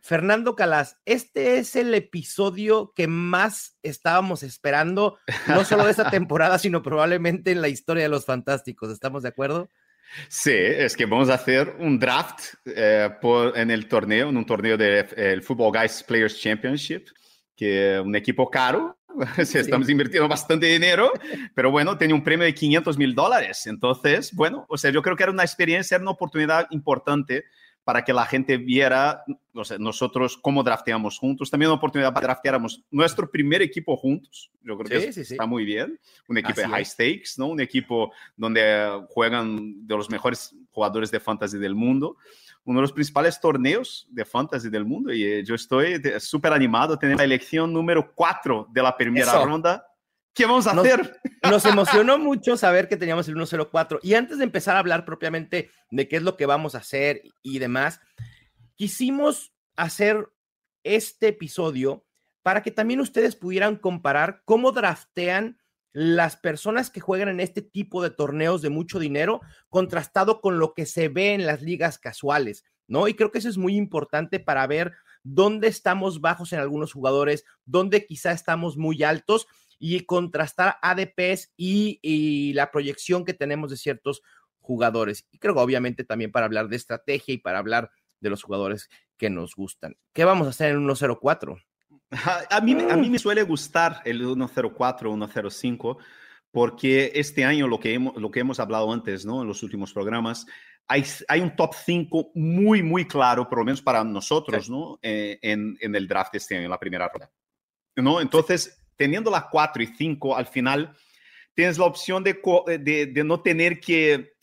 [0.00, 5.18] Fernando Calas, este es el episodio que más estábamos esperando,
[5.48, 8.90] no solo de esta temporada, sino probablemente en la historia de los Fantásticos.
[8.90, 9.68] ¿Estamos de acuerdo?
[10.28, 14.46] Sí, es que vamos a hacer un draft eh, por, en el torneo, en un
[14.46, 17.08] torneo del de, Football Guys Players Championship,
[17.54, 18.98] que es un equipo caro,
[19.44, 19.58] sí.
[19.58, 21.12] estamos invirtiendo bastante dinero,
[21.54, 23.66] pero bueno, tiene un premio de 500 mil dólares.
[23.66, 27.44] Entonces, bueno, o sea, yo creo que era una experiencia, era una oportunidad importante
[27.88, 29.24] para que la gente viera
[29.54, 31.50] o sea, nosotros cómo drafteamos juntos.
[31.50, 34.50] También una oportunidad para drafteáramos nuestro primer equipo juntos.
[34.60, 35.98] Yo creo que sí, sí, está muy bien.
[36.28, 36.90] Un equipo Así de high es.
[36.90, 37.46] stakes, ¿no?
[37.46, 42.18] Un equipo donde juegan de los mejores jugadores de fantasy del mundo.
[42.64, 45.10] Uno de los principales torneos de fantasy del mundo.
[45.10, 49.32] Y eh, yo estoy súper animado a tener la elección número 4 de la primera
[49.32, 49.46] Eso.
[49.46, 49.86] ronda
[50.34, 51.20] ¿Qué vamos a nos, hacer?
[51.42, 54.00] Nos emocionó mucho saber que teníamos el 104.
[54.02, 57.22] Y antes de empezar a hablar propiamente de qué es lo que vamos a hacer
[57.42, 58.00] y demás,
[58.76, 60.28] quisimos hacer
[60.84, 62.06] este episodio
[62.42, 65.58] para que también ustedes pudieran comparar cómo draftean
[65.92, 70.74] las personas que juegan en este tipo de torneos de mucho dinero contrastado con lo
[70.74, 73.08] que se ve en las ligas casuales, ¿no?
[73.08, 77.44] Y creo que eso es muy importante para ver dónde estamos bajos en algunos jugadores,
[77.64, 79.46] dónde quizá estamos muy altos
[79.78, 84.22] y contrastar ADPs y, y, la proyección que tenemos de ciertos
[84.60, 85.26] jugadores.
[85.30, 87.90] Y creo que obviamente también para hablar de estrategia y para hablar
[88.20, 89.96] de los jugadores que nos gustan.
[90.12, 91.58] ¿Qué vamos a hacer en 104?
[92.50, 95.98] A mí, a mí me suele gustar el 104, 105,
[96.50, 99.42] porque este año lo que hemos, lo que hemos hablado antes, ¿no?
[99.42, 100.46] En los últimos programas,
[100.86, 104.72] hay, hay un top 5 muy, muy claro, por lo menos para nosotros, sí.
[104.72, 104.98] ¿no?
[105.02, 107.30] Eh, en, en, el draft este año, en la primera ronda.
[107.96, 108.22] ¿No?
[108.22, 110.94] Entonces, sí teniendo la 4 y 5, al final
[111.54, 112.38] tienes la opción de,
[112.80, 114.34] de, de no tener que,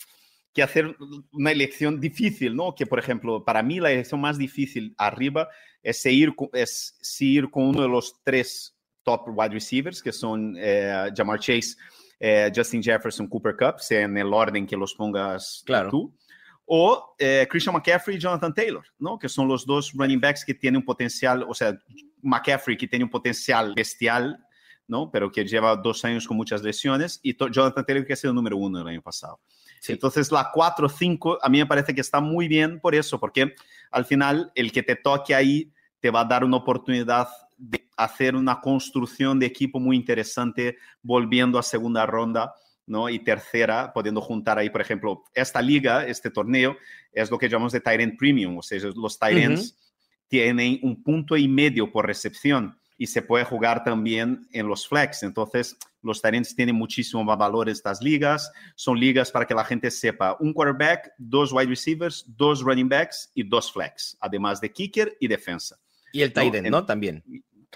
[0.54, 0.98] que, hacer
[1.32, 2.74] una elección difícil, ¿no?
[2.74, 5.50] Que, por ejemplo, para mí la elección más difícil arriba
[5.84, 11.12] es seguir, es seguir con uno de los tres top wide receivers, que son eh,
[11.16, 11.76] Jamar Chase,
[12.20, 15.92] eh, Justin Jefferson, Cooper Cup, sea en el orden que los pongas claro.
[15.92, 16.18] tú.
[16.66, 19.20] O eh, Christian McCaffrey y Jonathan Taylor, ¿no?
[19.20, 21.78] Que son los dos running backs que tienen un potencial, o sea,
[22.24, 24.45] McCaffrey que tiene un potencial bestial,
[24.88, 25.10] ¿no?
[25.12, 28.36] Pero que lleva dos años con muchas lesiones y Jonathan Taylor que ha sido el
[28.36, 29.40] número uno el año pasado.
[29.80, 29.94] Sí.
[29.94, 33.56] Entonces la 4-5 a mí me parece que está muy bien por eso, porque
[33.92, 38.36] al final el que te toque ahí te va a dar una oportunidad de hacer
[38.36, 42.54] una construcción de equipo muy interesante volviendo a segunda ronda.
[42.88, 43.10] ¿no?
[43.10, 46.78] Y tercera, pudiendo juntar ahí, por ejemplo, esta liga, este torneo,
[47.12, 50.28] es lo que llamamos de Tyrant Premium, o sea, los Tyrants uh -huh.
[50.28, 55.24] tienen un punto y medio por recepción y se puede jugar también en los flex.
[55.24, 58.52] Entonces, los Tyrants tienen muchísimo más valor estas ligas.
[58.76, 63.32] Son ligas para que la gente sepa un quarterback, dos wide receivers, dos running backs
[63.34, 65.78] y dos flex, además de kicker y defensa.
[66.14, 66.82] Y el tight end, ¿no?
[66.82, 66.86] ¿no?
[66.86, 67.24] También.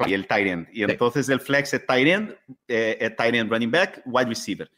[0.06, 0.68] Y el tight end.
[0.72, 0.84] Y sí.
[0.84, 2.36] entonces el flex es tight end,
[2.68, 4.72] eh, tight end running back, wide receiver.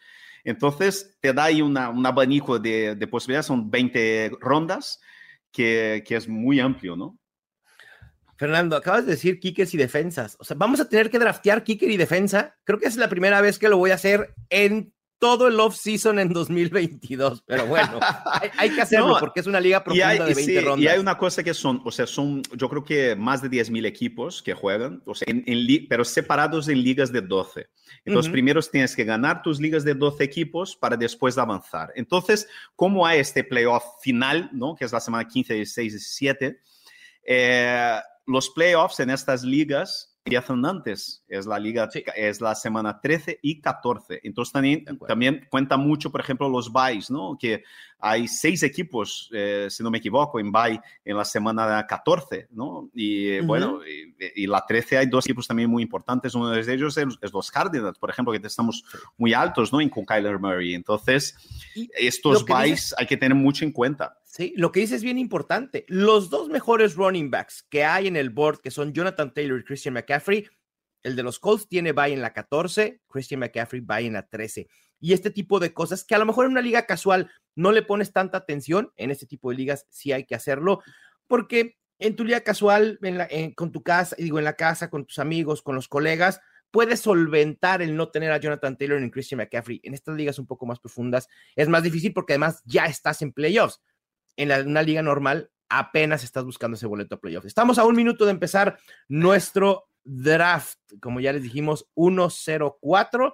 [0.43, 4.99] Entonces, te da ahí una, un abanico de, de, posibilidades, son 20 rondas,
[5.51, 7.19] que, que, es muy amplio, ¿no?
[8.41, 10.35] Fernando, acabas de decir kickers y defensas.
[10.39, 12.57] O sea, vamos a tener que draftear kicker y defensa.
[12.63, 16.17] Creo que es la primera vez que lo voy a hacer en todo el off-season
[16.17, 17.43] en 2022.
[17.45, 20.43] Pero bueno, hay, hay, que hacerlo no, porque es una liga profunda hay, de 20
[20.43, 20.83] sí, rondas.
[20.83, 23.69] Y hay una cosa que son, o sea, son, yo creo que más de 10
[23.69, 27.69] mil equipos que juegan, o sea, en, en, pero separados en ligas de 12.
[28.05, 28.33] Entonces, uh -huh.
[28.33, 31.91] primero tienes que ganar tus ligas de 12 equipos para después avanzar.
[31.93, 34.73] Entonces, ¿cómo hay este playoff final, ¿no?
[34.75, 36.59] que es la semana 15, 16, 17?
[37.23, 37.99] Eh,
[38.31, 42.03] los playoffs en estas ligas empiezan antes, es la liga, sí.
[42.15, 44.21] es la semana 13 y 14.
[44.23, 47.35] Entonces también, también cuenta mucho, por ejemplo, los buys, ¿no?
[47.39, 47.63] Que
[47.99, 52.89] hay seis equipos, eh, si no me equivoco, en buy en la semana 14, ¿no?
[52.93, 53.47] Y uh -huh.
[53.47, 57.07] bueno, y, y, la 13 hay dos equipos también muy importantes, uno de ellos es,
[57.21, 58.83] es los Cardinals, por ejemplo, que estamos
[59.17, 59.81] muy altos, ¿no?
[59.81, 60.75] En con Kyler Murray.
[60.75, 61.35] Entonces,
[61.93, 62.95] estos buys dices...
[62.97, 64.20] hay que tener mucho en cuenta.
[64.31, 65.83] Sí, lo que dice es bien importante.
[65.89, 69.63] Los dos mejores running backs que hay en el board, que son Jonathan Taylor y
[69.65, 70.47] Christian McCaffrey,
[71.03, 74.69] el de los Colts tiene bye en la 14, Christian McCaffrey bye en la 13.
[75.01, 77.81] Y este tipo de cosas que a lo mejor en una liga casual no le
[77.81, 80.81] pones tanta atención, en este tipo de ligas sí hay que hacerlo,
[81.27, 83.01] porque en tu liga casual,
[83.57, 86.39] con tu casa, digo, en la casa, con tus amigos, con los colegas,
[86.71, 89.81] puede solventar el no tener a Jonathan Taylor y Christian McCaffrey.
[89.83, 93.33] En estas ligas un poco más profundas es más difícil porque además ya estás en
[93.33, 93.81] playoffs.
[94.37, 97.47] En la, una liga normal apenas estás buscando ese boleto a playoffs.
[97.47, 103.33] Estamos a un minuto de empezar nuestro draft, como ya les dijimos, 1-0-4.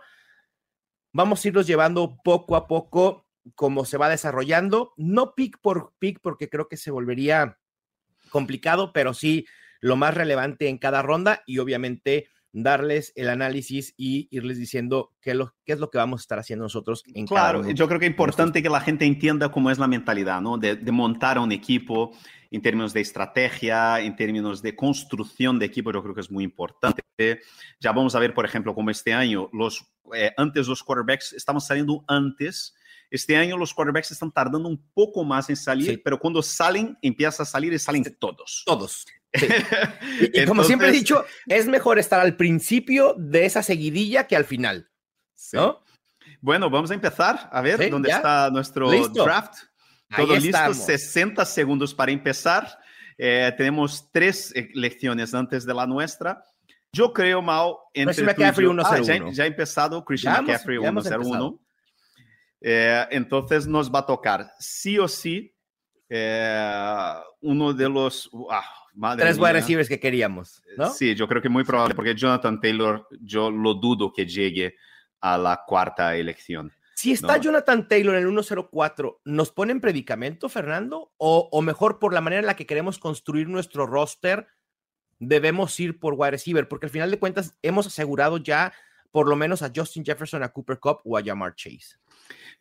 [1.13, 6.19] Vamos a irlos llevando poco a poco como se va desarrollando, no pick por pick
[6.21, 7.57] porque creo que se volvería
[8.29, 9.45] complicado, pero sí
[9.79, 12.29] lo más relevante en cada ronda y obviamente
[12.63, 16.39] darles el análisis y irles diciendo qué, lo, qué es lo que vamos a estar
[16.39, 19.77] haciendo nosotros en Claro, yo creo que es importante que la gente entienda cómo es
[19.77, 20.57] la mentalidad, ¿no?
[20.57, 22.15] De, de, montar un equipo
[22.49, 26.43] en términos de estrategia, en términos de construcción de equipo, yo creo que es muy
[26.43, 27.03] importante.
[27.79, 31.61] Ya vamos a ver, por ejemplo, como este año, los, eh, antes los quarterbacks estaban
[31.61, 32.73] saliendo antes.
[33.09, 35.97] Este año los quarterbacks están tardando un poco más en salir, sí.
[35.97, 38.63] pero cuando salen, empieza a salir y salen todos.
[38.65, 39.05] Todos.
[39.33, 39.47] Sí.
[40.33, 44.35] Y, y como siempre he dicho, es mejor estar al principio de esa seguidilla que
[44.35, 44.89] al final.
[45.53, 45.83] ¿no?
[46.41, 48.17] Bueno, vamos a empezar a ver sí, dónde ya.
[48.17, 49.23] está nuestro Listo.
[49.23, 49.53] draft.
[50.15, 50.77] Todo Ahí listo, estamos.
[50.77, 52.79] 60 segundos para empezar.
[53.17, 56.43] Eh, tenemos tres lecciones antes de la nuestra.
[56.93, 59.05] Yo creo, Mao, entre Christian McCaffrey yo- Ah, 1-0-1.
[59.27, 61.15] ya, ya ha empezado Christian Ya McCaffrey ya hemos 1-0-1.
[61.15, 61.59] empezado.
[62.61, 65.53] Eh, entonces nos va a tocar sí o sí
[66.09, 68.29] eh, uno de los...
[68.49, 68.63] ah,
[68.97, 70.89] madre Tres wide receivers que queríamos, ¿no?
[70.91, 74.75] Sí, yo creo que muy probable, porque Jonathan Taylor, yo lo dudo que llegue
[75.21, 76.71] a la cuarta elección.
[76.95, 77.43] Si está No.
[77.43, 81.13] Jonathan Taylor en el 104, ¿nos pone en predicamento, Fernando?
[81.17, 84.47] O, o mejor, por la manera en la que queremos construir nuestro roster,
[85.19, 88.73] debemos ir por wide receiver, porque al final de cuentas hemos asegurado ya
[89.11, 91.97] por lo menos a Justin Jefferson, a Cooper Cup o a Jamar Chase.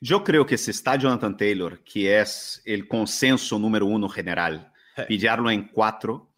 [0.00, 5.02] Yo creo que si está Jonathan Taylor, que es el consenso número uno general, Sí.
[5.08, 6.32] pillarlo en cuatro,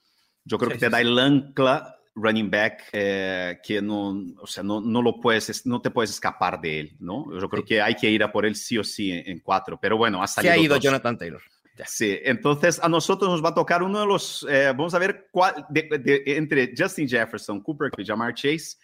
[0.45, 4.11] yo creo Sí, que te da el ancla running back eh, que no,
[4.41, 7.27] o sea, no, no lo puedes, no te puedes escapar de él, ¿no?
[7.41, 9.79] Yo creo que hay que ir a por él sí o sí en, en cuatro,
[9.81, 10.83] pero bueno, ha Se salido ha ido dos.
[10.85, 11.41] Jonathan Taylor.
[11.77, 11.87] Ya.
[11.87, 15.29] Sí, entonces a nosotros nos va a tocar uno de los, eh, vamos a ver
[15.31, 18.77] cuál, de- de- entre Justin Jefferson, Cooper y Jamar Chase.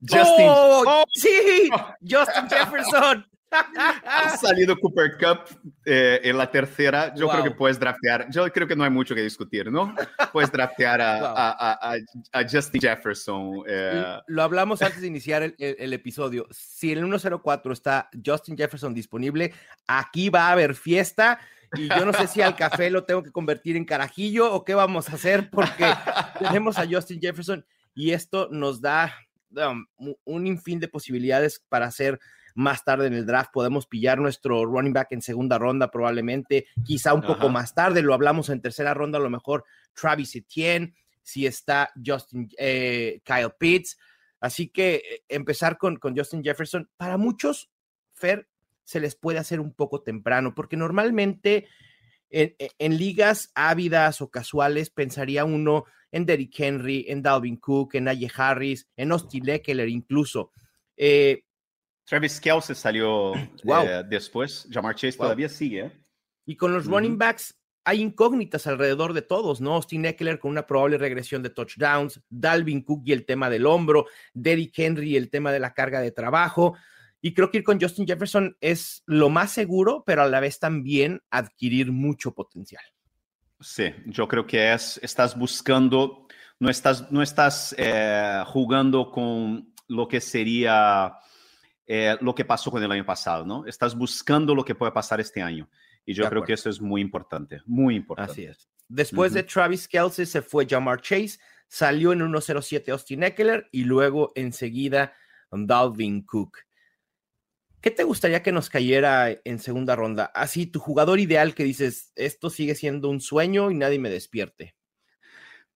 [0.00, 0.84] Justin, ¡Oh!
[0.86, 1.04] ¡Oh!
[1.12, 1.68] ¡Sí!
[2.08, 3.26] ¡Justin Jefferson!
[3.50, 7.14] Ha salido Cooper Cup eh, en la tercera.
[7.14, 7.44] Yo creo Wow.
[7.44, 8.26] que puedes draftear.
[8.30, 9.94] Yo creo que no hay mucho que discutir, ¿no?
[10.32, 11.26] Puedes draftear a, Wow.
[11.36, 11.96] a- a-
[12.40, 13.62] a- Justin Jefferson.
[13.68, 16.46] eh, Lo hablamos antes de iniciar el, el- el episodio.
[16.50, 19.52] Si en el 104 está Justin Jefferson disponible,
[19.86, 21.38] aquí va a haber fiesta.
[21.76, 24.74] Y yo no sé si al café lo tengo que convertir en carajillo o qué
[24.74, 25.84] vamos a hacer, porque
[26.38, 27.64] tenemos a Justin Jefferson
[27.94, 29.12] y esto nos da
[29.50, 29.84] um,
[30.24, 32.20] un infín de posibilidades para hacer
[32.56, 33.50] más tarde en el draft.
[33.52, 38.02] Podemos pillar nuestro running back en segunda ronda, probablemente, quizá un poco más tarde.
[38.02, 39.64] Lo hablamos en tercera ronda, a lo mejor
[39.94, 43.98] Travis Etienne, si está Justin eh, Kyle Pitts.
[44.40, 47.70] Así que eh, empezar con, con Justin Jefferson, para muchos,
[48.14, 48.48] Fer,
[48.84, 51.66] se les puede hacer un poco temprano, porque normalmente
[52.30, 57.94] en, en- en ligas ávidas o casuales pensaría uno en Derrick Henry, en Dalvin Cook,
[57.96, 60.52] en Najee Harris, en Austin Eckler incluso.
[60.96, 61.44] Eh,
[62.06, 63.32] Travis Kelsey salió
[63.64, 63.84] Wow.
[63.86, 64.66] eh, después.
[64.70, 65.26] Jamar Chase Wow.
[65.26, 65.90] todavía sigue.
[66.48, 67.54] y con los running backs
[67.84, 69.74] hay incógnitas alrededor de todos, ¿no?
[69.74, 74.06] Austin Eckler con una probable regresión de touchdowns, Dalvin Cook y el tema del hombro,
[74.32, 76.76] Derrick Henry y el tema de la carga de trabajo.
[77.20, 80.58] Y creo que ir con Justin Jefferson es lo más seguro, pero a la vez
[80.60, 82.82] también adquirir mucho potencial.
[83.60, 86.26] Sí, yo creo que es, estás buscando,
[86.60, 91.14] no estás, no estás eh, jugando con lo que sería
[91.86, 93.64] eh, lo que pasó con el año pasado, ¿no?
[93.66, 95.68] Estás buscando lo que puede pasar este año.
[96.04, 96.46] Y yo De creo acuerdo.
[96.46, 98.32] que eso es muy importante, muy importante.
[98.32, 98.68] Así es.
[98.88, 101.38] Después de Travis Kelsey se fue Jamar Chase,
[101.68, 105.14] salió en 1.07 Austin Eckler y luego enseguida
[105.50, 106.58] Dalvin Cook.
[107.80, 110.26] ¿Qué te gustaría que nos cayera en segunda ronda?
[110.34, 114.74] Así, tu jugador ideal que dices, esto sigue siendo un sueño y nadie me despierte.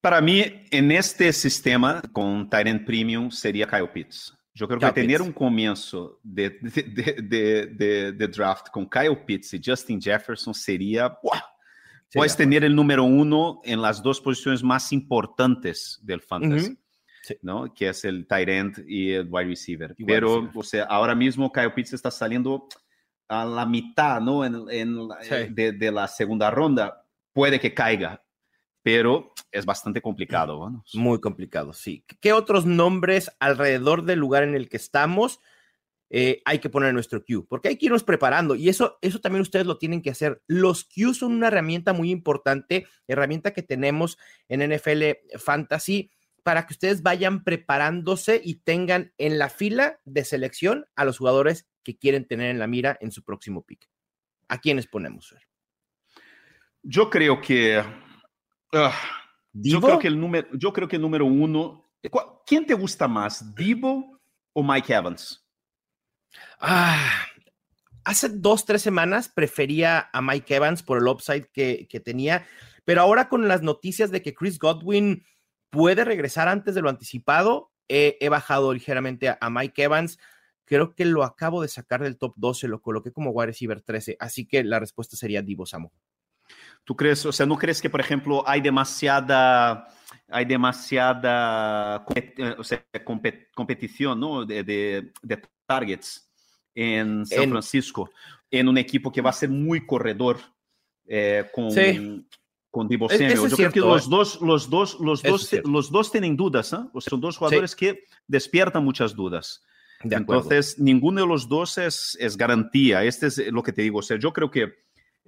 [0.00, 4.36] Para mí, en este sistema con Tyrant Premium sería Kyle Pitts.
[4.54, 5.26] Yo creo que Kyle tener Pitts.
[5.28, 11.08] un comienzo de, de, de, de- draft con Kyle Pitts y Justin Jefferson sería...
[11.22, 11.38] ¡buah!
[12.08, 16.78] Sería Puedes tener el número uno en las dos posiciones más importantes del fantasy, Ujú.
[17.22, 17.36] Sí.
[17.42, 17.72] ¿no?
[17.72, 19.94] Que es el tight end y el wide receiver.
[19.96, 20.52] Y wide Pero, receiver.
[20.56, 22.66] o sea, ahora mismo Kyle Pitts está saliendo
[23.28, 24.44] a la mitad, ¿no?
[24.44, 25.34] En, en Sí.
[25.50, 27.06] de, de la segunda ronda.
[27.32, 28.20] Puede que caiga,
[28.82, 30.84] pero es bastante complicado, bueno.
[30.94, 32.04] Muy complicado, sí.
[32.20, 35.40] ¿Qué otros nombres alrededor del lugar en el que estamos
[36.08, 37.44] eh, hay que poner en nuestro queue?
[37.46, 40.42] Porque hay que irnos preparando y eso, eso también ustedes lo tienen que hacer.
[40.46, 44.18] Los queues son una herramienta muy importante, herramienta que tenemos
[44.48, 46.10] en NFL Fantasy
[46.42, 51.68] para que ustedes vayan preparándose y tengan en la fila de selección a los jugadores
[51.82, 53.88] que quieren tener en la mira en su próximo pick.
[54.48, 55.34] ¿A quiénes ponemos?
[56.82, 57.82] Yo creo que...
[58.72, 58.90] Uh,
[59.52, 61.86] yo creo que el número, yo creo que el número uno...
[62.46, 64.20] ¿Quién te gusta más, Divo
[64.52, 65.46] o Mike Evans?
[66.58, 67.26] Ah,
[68.04, 72.46] hace dos, tres semanas prefería a Mike Evans por el upside que, que tenía,
[72.84, 75.24] pero ahora con las noticias de que Chris Godwin
[75.70, 77.70] puede regresar antes de lo anticipado.
[77.88, 80.18] He, bajado ligeramente a, Mike Evans.
[80.64, 84.16] Creo que lo acabo de sacar del top 12, lo coloqué como wide receiver 13.
[84.20, 85.92] Así que la respuesta sería Divo Samo.
[86.84, 89.88] ¿Tú crees, o sea, no crees que, por ejemplo, hay demasiada,
[90.28, 92.04] hay demasiada
[92.58, 92.84] o sea,
[93.54, 94.44] competición ¿no?
[94.44, 96.28] de, de, targets
[96.74, 98.10] en San Francisco,
[98.50, 100.38] en un equipo que va a ser muy corredor
[101.06, 102.24] eh, con, sí
[102.70, 103.48] con Divo Samuel.
[103.48, 104.08] Yo creo que los ¿eh?
[104.10, 106.78] dos, los dos, los dos, los dos tienen dudas, ¿eh?
[106.92, 109.62] o sea, son dos jugadores que despiertan muchas dudas.
[110.02, 113.04] Entonces, ninguno de los dos es, es, garantía.
[113.04, 113.98] Este es lo que te digo.
[113.98, 114.72] O sea, yo creo que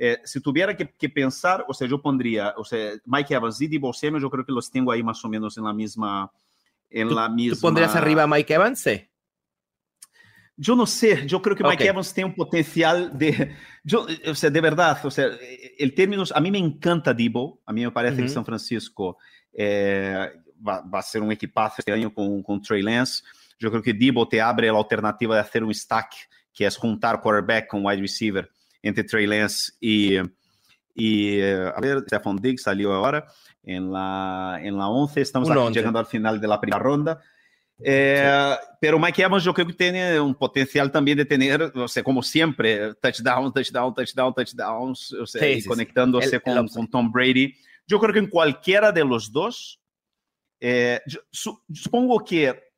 [0.04, 3.68] eh, si tuviera que, que, pensar, o sea, yo pondría, o sea, Mike Evans y
[3.68, 6.28] Divo Samuel, yo creo que los tengo ahí más o menos en la misma,
[6.90, 7.54] en la misma.
[7.54, 8.80] ¿Tú pondrías arriba a Mike Evans?
[8.80, 9.08] Sí.
[10.56, 13.54] Yo no sé, yo creo que Mike Evans tiene un potencial de,
[13.84, 15.28] yo, o sea, de verdad, o sea,
[15.78, 19.18] el término, a mí me encanta Debo, a mí me parece que San Francisco
[19.52, 20.32] eh,
[20.66, 23.22] va, va, a ser un equipazo este año con, con Trey Lance.
[23.56, 26.12] Yo creo que Debo te abre la alternativa de hacer un stack,
[26.52, 28.50] que es juntar quarterback con wide receiver
[28.82, 30.16] entre Trey Lance y,
[30.94, 33.26] y eh, a ver, Stephon Diggs salió ahora
[33.62, 37.22] en la, en la 11, estamos llegando al final de la primera ronda.
[37.84, 42.02] Eh, pero Mike Evans yo creo que tiene un potencial también de tener, o sea,
[42.02, 46.36] como siempre, touchdown, touchdown, touchdown, touchdowns, o sea, sí, sí, conectándose sí.
[46.36, 47.54] el, con, el con, Tom Brady.
[47.86, 49.80] Yo creo que en cualquiera de los dos,
[50.60, 52.72] eh, yo, su, supongo que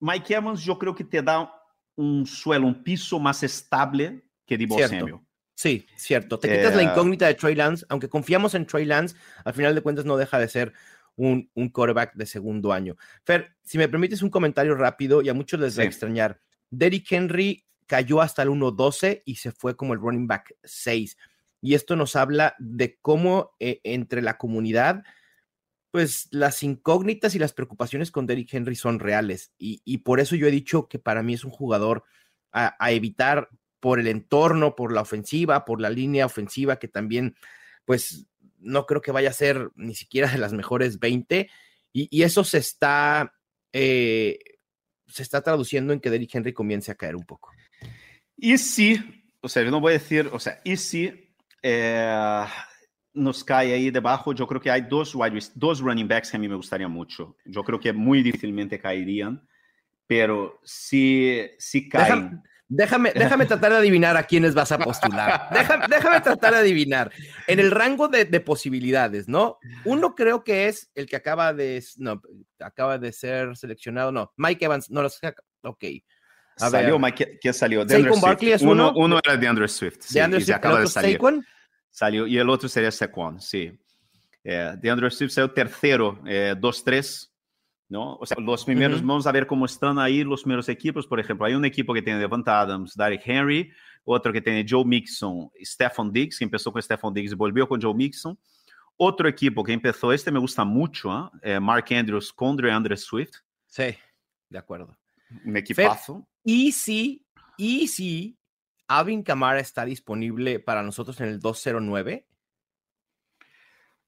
[0.00, 1.52] Mike Evans yo creo que te da
[1.96, 5.20] un suelo, un piso más estable que Debo Samuel.
[5.54, 6.38] Sí, cierto.
[6.38, 9.74] Te quitas eh, la incógnita de Trey Lance, aunque confiamos en Trey Lance, al final
[9.74, 10.72] de cuentas no deja de ser
[11.16, 12.96] un, un quarterback de segundo año.
[13.24, 16.40] Fer, si me permites un comentario rápido, y a muchos les va a extrañar.
[16.70, 21.16] Derrick Henry cayó hasta el 1-12 y se fue como el running back 6.
[21.60, 25.02] Y esto nos habla de cómo eh, entre la comunidad,
[25.90, 29.52] pues las incógnitas y las preocupaciones con Derrick Henry son reales.
[29.58, 32.04] Y, y por eso yo he dicho que para mí es un jugador
[32.52, 33.48] a, a, evitar
[33.84, 37.36] por el entorno, por la ofensiva, por la línea ofensiva, que también,
[37.84, 38.26] pues
[38.58, 41.50] no creo que vaya a ser ni siquiera de las mejores 20.
[41.92, 43.34] Y, y eso se está,
[43.74, 44.38] eh,
[45.06, 47.50] se está traduciendo en que Derrick Henry comience a caer un poco.
[48.38, 48.98] Y si,
[49.42, 52.44] o sea, yo no voy a decir, o sea, y si eh,
[53.12, 56.40] nos cae ahí debajo, yo creo que hay dos, wide, dos running backs que a
[56.40, 57.36] mí me gustaría mucho.
[57.44, 59.46] Yo creo que muy difícilmente caerían,
[60.06, 62.42] pero si, si caen...
[62.68, 65.48] Déjame, déjame tratar de adivinar a quiénes vas a postular.
[65.52, 67.10] Déjame, déjame tratar de adivinar.
[67.46, 69.58] En el rango de, de, posibilidades, ¿no?
[69.84, 72.20] Uno creo que es el que acaba de, no,
[72.58, 75.84] acaba de ser seleccionado, no, Mike Evans, no lo sé, ok.
[76.58, 77.00] A salió ver.
[77.00, 77.84] Mike, ¿quién salió?
[77.84, 78.92] De Barkley es uno.
[78.94, 79.98] Uno era de Andrew Swift.
[80.00, 81.16] Sí, de Andrew Swift, acaba de salir.
[81.16, 81.44] Saquon?
[81.90, 83.72] Salió, y el otro sería Saquon, sí.
[84.42, 87.30] Eh, de Andrew Swift salió tercero, eh, 2-3.
[87.94, 88.16] ¿No?
[88.16, 89.06] O sea, los primeros, uh -huh.
[89.06, 91.06] vamos a ver cómo están ahí los primeros equipos.
[91.06, 93.70] Por ejemplo, hay un equipo que tiene Devant Adams, Derrick Henry,
[94.04, 97.80] otro que tiene Joe Mixon, Stephon Diggs, que empezó con Stephon Diggs y volvió con
[97.80, 98.36] Joe Mixon.
[98.96, 101.60] Otro equipo que empezó, este me gusta mucho, ¿eh?
[101.60, 103.36] Mark Andrews con Andre Swift.
[103.66, 103.94] Sí,
[104.48, 104.96] de acuerdo.
[105.44, 106.26] Un equipazo.
[106.42, 107.24] Y si,
[107.56, 108.36] y si
[108.88, 112.26] Alvin Kamara está disponible para nosotros en el 209.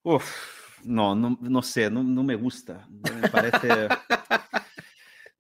[0.02, 0.55] Uf,
[0.86, 2.86] no, no, no sé, no, no, me gusta.
[3.20, 3.88] Me parece,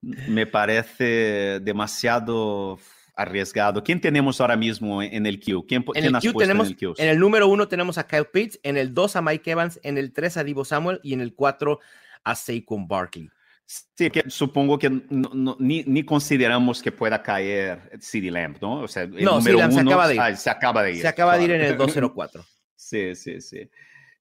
[0.00, 2.78] me parece demasiado
[3.14, 3.82] arriesgado.
[3.82, 5.64] ¿Quién tenemos ahora mismo en el queue?
[5.66, 6.94] ¿Quién, en ¿quién el queue tenemos, en el queue?
[6.98, 9.98] En el número uno tenemos a Kyle Pitts, en el dos a Mike Evans, en
[9.98, 11.80] el tres a Divo Samuel y en el cuatro
[12.24, 13.30] a Saquon Barkley.
[13.66, 18.82] Sí, que supongo que no, no, ni, ni, consideramos que pueda caer CD Lamb, ¿no?
[18.82, 20.20] O sea, el no, número uno, se acaba de ir.
[20.20, 21.00] Ah, se acaba de ir.
[21.00, 21.48] Se acaba claro.
[21.48, 22.44] de ir en el 204.
[22.76, 23.68] sí, sí, sí.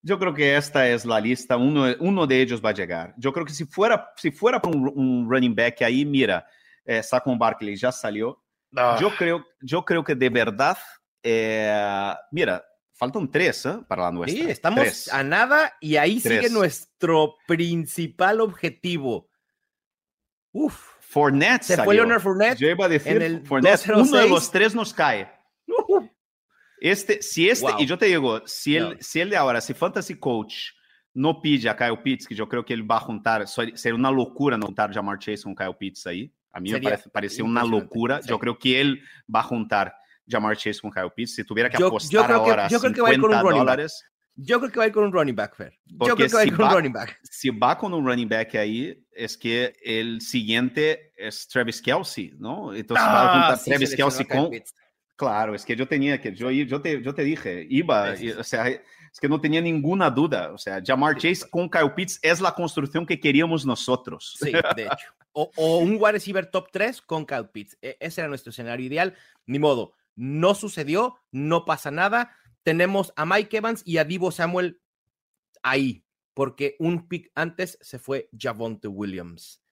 [0.06, 3.12] Yo creo que esta es la lista, uno, uno de ellos va a llegar.
[3.16, 6.46] Yo creo que si fuera, si fuera por un, un running back ahí, mira,
[6.84, 8.40] eh, Saquon Barkley ya salió.
[8.76, 8.98] Ah.
[9.00, 10.78] Yo, creo, yo creo que de verdad,
[11.24, 13.80] eh, mira, faltan tres ¿eh?
[13.88, 14.44] para la nuestra.
[14.44, 15.12] Sí, estamos tres.
[15.12, 16.40] a nada y ahí tres.
[16.40, 19.28] sigue nuestro principal objetivo.
[20.52, 20.94] Uf.
[21.00, 21.84] Fournette Se salió.
[21.84, 22.58] fue Leonard Fournette.
[22.58, 24.08] Yo iba a decir, en el Fournette, 206.
[24.08, 25.28] uno de los tres nos cae.
[25.66, 26.06] Uh,
[26.90, 27.80] Este, si este, Wow.
[27.80, 28.90] y yo te digo, si No.
[28.92, 30.54] él, si él de ahora, si Fantasy Coach
[31.14, 34.10] no pide a Kyle Pitts, que yo creo que él va a juntar, sería una
[34.10, 36.30] locura no juntar Jamar Chase con Kyle Pitts ahí.
[36.52, 38.20] A mí sería me parece, una locura.
[38.22, 38.28] Sí.
[38.28, 39.00] Yo creo que él
[39.34, 39.94] va a juntar
[40.28, 41.34] Jamar Chase con Kyle Pitts.
[41.34, 43.20] Si tuviera que yo, apostar yo creo ahora que, yo creo que va a ir
[43.20, 44.12] con un running dólares, back.
[44.38, 45.72] Yo creo que va a ir con un running back, Fer.
[45.86, 47.18] Yo Porque creo que va a ir si con un va- running back.
[47.22, 52.74] si va con un running back ahí, es que el siguiente es Travis Kelsey, ¿no?
[52.74, 54.74] Entonces va a Ah, juntar sí, Travis Kelsey Kyle con, Pitts.
[55.16, 58.44] Claro, es que yo tenía que, yo, yo, te, yo te dije, iba, y- o
[58.44, 60.52] sea, es que no tenía ninguna duda.
[60.52, 64.36] O sea, Jamar Chase con Kyle Pitts es la construcción que queríamos nosotros.
[64.38, 65.06] Sí, de hecho.
[65.32, 67.78] O, o un wide receiver top 3 con Kyle Pitts.
[67.80, 69.14] E- ese era nuestro escenario ideal.
[69.46, 72.36] Ni modo, no sucedió, no pasa nada.
[72.62, 74.80] Tenemos a Mike Evans y a Divo Samuel
[75.62, 76.04] ahí,
[76.34, 79.62] porque un pick antes se fue Javonte Williams.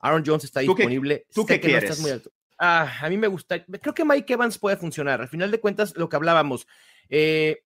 [0.00, 1.26] Aaron Jones está ¿Tú qué- disponible.
[1.34, 2.00] tú Sé qué que no estás quieres?
[2.00, 2.30] muy alto.
[2.58, 3.64] Ah, a mí me gusta.
[3.64, 5.20] Creo que Mike Evans puede funcionar.
[5.20, 6.66] Al final de cuentas, lo que hablábamos,
[7.08, 7.62] eh,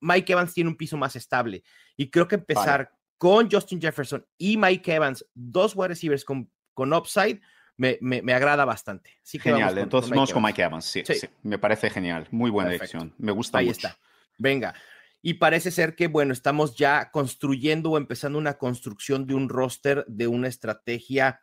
[0.00, 1.62] Mike Evans tiene un piso más estable.
[1.96, 6.92] Y creo que empezar con Justin Jefferson y Mike Evans, dos wide receivers con, con
[6.92, 7.40] upside,
[7.78, 9.10] me, me- me agrada bastante.
[9.22, 10.42] Así que Genial, vamos con- entonces con vamos con.
[10.42, 10.84] Mike Evans.
[10.84, 11.14] Sí, Sí.
[11.14, 12.28] sí, me parece genial.
[12.30, 12.98] Muy buena Perfecto.
[12.98, 13.14] elección.
[13.18, 13.76] Me gusta Ahí mucho.
[13.88, 13.98] está.
[14.38, 14.74] Venga.
[15.22, 20.04] Y parece ser que, bueno, estamos ya construyendo o empezando una construcción de un roster,
[20.06, 21.40] de una estrategia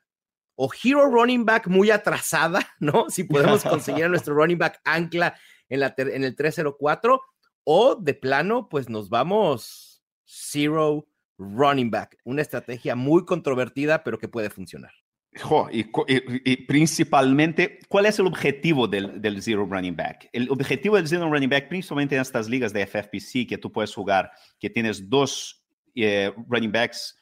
[0.55, 3.09] o hero running back muy atrasada, ¿no?
[3.09, 5.35] Si podemos conseguir a nuestro running back ancla
[5.69, 7.21] en, la en el 304,
[7.65, 11.07] o de plano, pues nos vamos zero
[11.37, 12.17] running back.
[12.25, 14.91] Una estrategia muy controvertida, pero que puede funcionar.
[15.41, 20.29] Jo, y, co- y- y principalmente, ¿cuál es el objetivo del, del Zero Running Back?
[20.31, 23.93] El objetivo del Zero Running Back, principalmente en estas ligas de FFPC que tú puedes
[23.95, 24.29] jugar,
[24.59, 27.17] que tienes dos eh, running backs,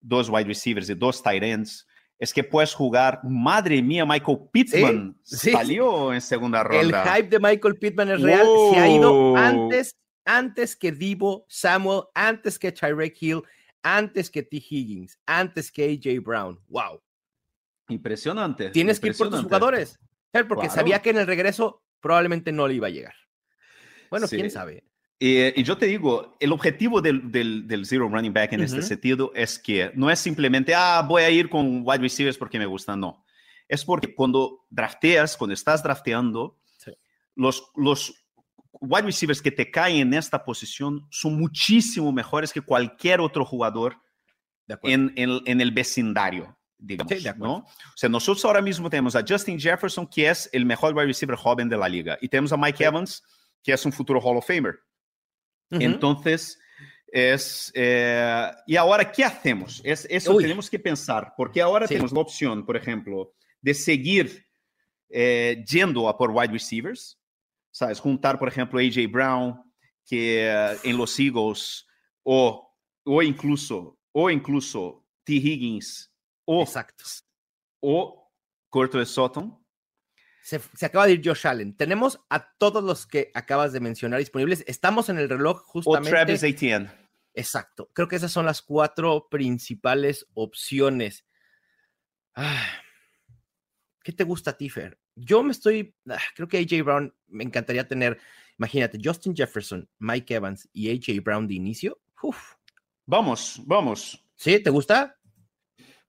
[0.00, 1.86] dos wide receivers y dos tight ends,
[2.20, 5.50] es que puedes jugar, madre mía, Michael Pittman sí, sí.
[5.52, 7.16] salió en segunda El ronda.
[7.16, 8.46] hype de Michael Pittman es real.
[8.72, 13.42] Se ha ido antes, antes que Divo Samuel, antes que Tyreek Hill,
[13.82, 14.58] antes que T.
[14.58, 16.60] Higgins, antes que AJ Brown.
[16.68, 17.00] Wow.
[17.88, 18.70] Impresionante.
[18.70, 19.98] Tienes que ir por tus jugadores.
[20.32, 20.70] Porque Claro.
[20.74, 23.14] sabía que en el regreso probablemente no le iba a llegar.
[24.10, 24.36] Bueno, Sí.
[24.36, 24.84] quién sabe.
[25.22, 28.78] Eh, y yo te digo, el objetivo del, del, del Zero Running Back en este
[28.78, 28.86] Ujú.
[28.86, 32.64] sentido es que no es simplemente, ah, voy a ir con wide receivers porque me
[32.64, 33.22] gustan, no.
[33.68, 36.92] Es porque cuando drafteas, cuando estás drafteando, Sí.
[37.36, 38.14] los, los
[38.72, 43.96] wide receivers que te caen en esta posición son muchísimo mejores que cualquier otro jugador
[44.84, 47.12] en, en, en el vecindario, digamos.
[47.12, 47.34] Sí, de.
[47.34, 47.56] ¿no?
[47.56, 51.36] O sea, nosotros ahora mismo tenemos a Justin Jefferson, que es el mejor wide receiver
[51.36, 52.84] joven de la liga, y tenemos a Mike Sí.
[52.84, 53.22] Evans,
[53.62, 54.78] que es un futuro Hall of Famer.
[55.70, 56.58] Entonces,
[57.12, 57.70] es.
[57.74, 59.80] eh, ¿Y ahora qué hacemos?
[59.84, 60.42] Es, eso Uy.
[60.42, 61.94] tenemos que pensar, porque ahora Sí.
[61.94, 64.46] tenemos la opción, por ejemplo, de seguir
[65.08, 67.18] eh, yendo a por wide receivers,
[67.72, 67.98] ¿sabes?
[68.00, 69.60] Juntar, por ejemplo, AJ Brown,
[70.06, 70.48] que
[70.84, 71.86] en los Eagles,
[72.22, 72.72] o,
[73.04, 75.32] o incluso, o incluso T.
[75.34, 76.12] Higgins,
[76.44, 77.04] o, Exacto.
[77.80, 78.30] o
[78.68, 79.59] Cortland Sutton.
[80.42, 81.76] Se, se acaba de ir Josh Allen.
[81.76, 84.64] Tenemos a todos los que acabas de mencionar disponibles.
[84.66, 86.10] Estamos en el reloj O justamente.
[86.10, 86.90] Travis Etienne.
[87.34, 87.90] Exacto.
[87.92, 91.24] Creo que esas son las cuatro principales opciones.
[92.34, 92.66] Ah,
[94.02, 94.98] ¿Qué te gusta a ti, Fer?
[95.14, 95.94] Yo me estoy.
[96.08, 98.18] ah, creo que AJ Brown me encantaría tener.
[98.58, 102.00] Imagínate, Justin Jefferson, Mike Evans y AJ Brown de inicio.
[102.22, 102.54] Uf.
[103.06, 104.24] Vamos, vamos.
[104.36, 104.60] ¿Sí?
[104.60, 105.18] ¿Te gusta?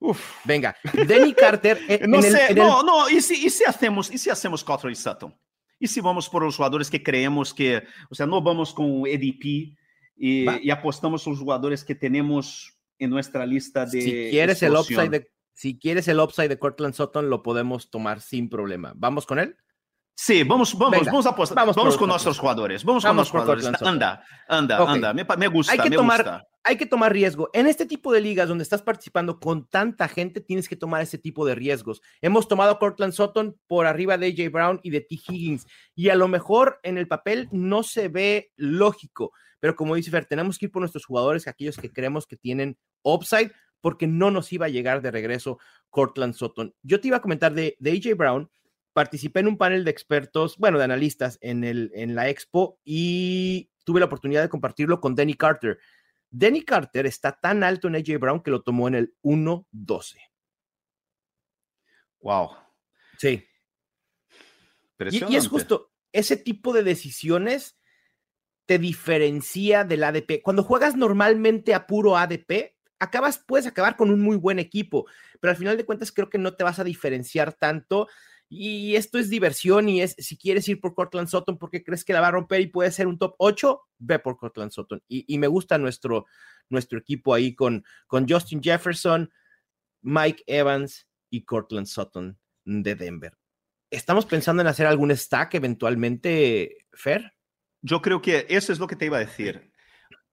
[0.03, 0.19] Uf.
[0.45, 0.75] Venga.
[1.07, 1.79] Denny Carter.
[1.87, 4.17] en- No en el- sé, en el- no, no, ¿y si, y si hacemos, y
[4.17, 5.33] si hacemos Cotler y Sutton?
[5.79, 9.75] ¿Y si vamos por los jugadores que creemos que, o sea, no vamos con EDP
[10.17, 10.59] y, Va.
[10.61, 15.31] y apostamos los jugadores que tenemos en nuestra lista de si quieres el upside de.
[15.53, 18.93] Si quieres el upside de Cortland Sutton, lo podemos tomar sin problema.
[18.95, 19.55] ¿Vamos con él?
[20.15, 21.55] Sí, vamos, vamos, Venga, vamos a apostar.
[21.57, 22.83] vamos Vamos, con nuestros jugadores.
[22.83, 23.81] Vamos, Vamos con nuestros jugadores.
[23.87, 24.89] Anda, anda, Ok.
[24.89, 25.13] anda.
[25.13, 26.47] Me, me gusta, Hay que me tomar- gusta.
[26.63, 27.49] hay que tomar riesgo.
[27.53, 31.17] En este tipo de ligas donde estás participando con tanta gente, tienes que tomar ese
[31.17, 32.01] tipo de riesgos.
[32.21, 35.15] Hemos tomado a Cortland Sutton por arriba de AJ Brown y de T.
[35.27, 40.11] Higgins, y a lo mejor en el papel no se ve lógico, pero como dice
[40.11, 44.29] Fer, tenemos que ir por nuestros jugadores, aquellos que creemos que tienen upside, porque no
[44.29, 45.57] nos iba a llegar de regreso
[45.89, 46.75] Cortland Sutton.
[46.83, 48.47] Yo te iba a comentar de, de AJ Brown.
[48.93, 53.71] Participé en un panel de expertos, bueno, de analistas en, el, en la expo y
[53.83, 55.79] tuve la oportunidad de compartirlo con Danny Carter.
[56.29, 60.17] Danny Carter está tan alto en AJ Brown que lo tomó en el 1-12.
[62.21, 62.51] Wow.
[63.17, 63.45] Sí.
[64.99, 67.77] Y, es justo ese tipo de decisiones
[68.65, 70.41] te diferencia del ADP.
[70.43, 75.07] Cuando juegas normalmente a puro ADP, acabas, puedes acabar con un muy buen equipo,
[75.39, 78.07] pero al final de cuentas creo que no te vas a diferenciar tanto
[78.53, 82.11] Y esto es diversión y es, si quieres ir por Cortland Sutton porque crees que
[82.11, 85.01] la va a romper y puede ser un top 8, ve por Cortland Sutton.
[85.07, 86.25] Y, me gusta nuestro,
[86.67, 89.31] nuestro equipo ahí con, con Justin Jefferson,
[90.01, 93.37] Mike Evans y Cortland Sutton de Denver.
[93.89, 97.31] ¿Estamos pensando en hacer algún stack eventualmente, Fer?
[97.81, 99.71] Yo creo que eso es lo que te iba a decir.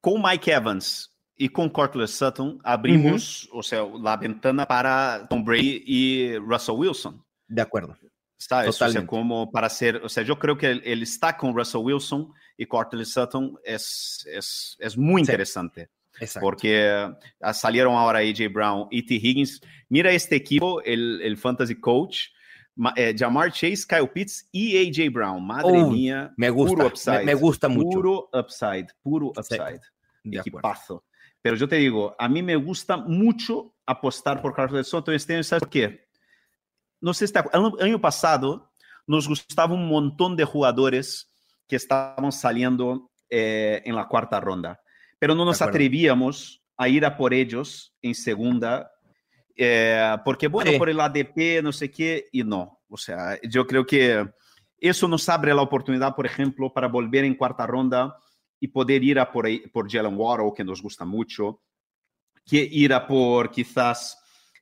[0.01, 5.85] Con Mike Evans y con Cortland Sutton abrimos, o sea, la ventana para Tom Brady
[5.87, 7.25] y Russell Wilson.
[7.49, 7.97] De acuerdo.
[8.39, 11.57] Está, eso, o sea, como para hacer, o sea, yo creo que el, stack con
[11.57, 15.91] Russell Wilson y Cortland Sutton es, es, es muy interesante.
[16.41, 17.09] Porque
[17.41, 19.15] ah, salieron ahora AJ Brown y T.
[19.15, 19.61] Higgins.
[19.89, 22.27] Mira este equipo, el, el fantasy coach,
[22.97, 25.45] eh, Jamar Chase, Kyle Pitts y AJ Brown.
[25.45, 26.33] Madre mía.
[26.37, 27.99] Me gusta, puro upside, me, gusta mucho.
[27.99, 29.81] Puro upside, puro upside.
[30.25, 31.05] Equipazo.
[31.41, 35.45] Pero yo te digo, a mí me gusta mucho apostar por Carlos Sutton este año.
[35.45, 36.08] ¿Sabes por qué?
[37.01, 38.73] No sé, está, el año pasado
[39.07, 41.33] nos gustaba un montón de jugadores
[41.67, 44.81] que estaban saliendo eh, en la cuarta ronda,
[45.19, 48.91] pero no nos atrevíamos a ir a por ellos en segunda
[49.61, 52.81] eh, porque, bueno, por el ADP, no sé qué, y no.
[52.89, 54.25] O sea, yo creo que
[54.79, 58.17] eso nos abre la oportunidad, por ejemplo, para volver en cuarta ronda
[58.61, 61.61] y poder ir a por, por Jalen Waddle, que nos gusta mucho,
[62.47, 64.17] que ir a por quizás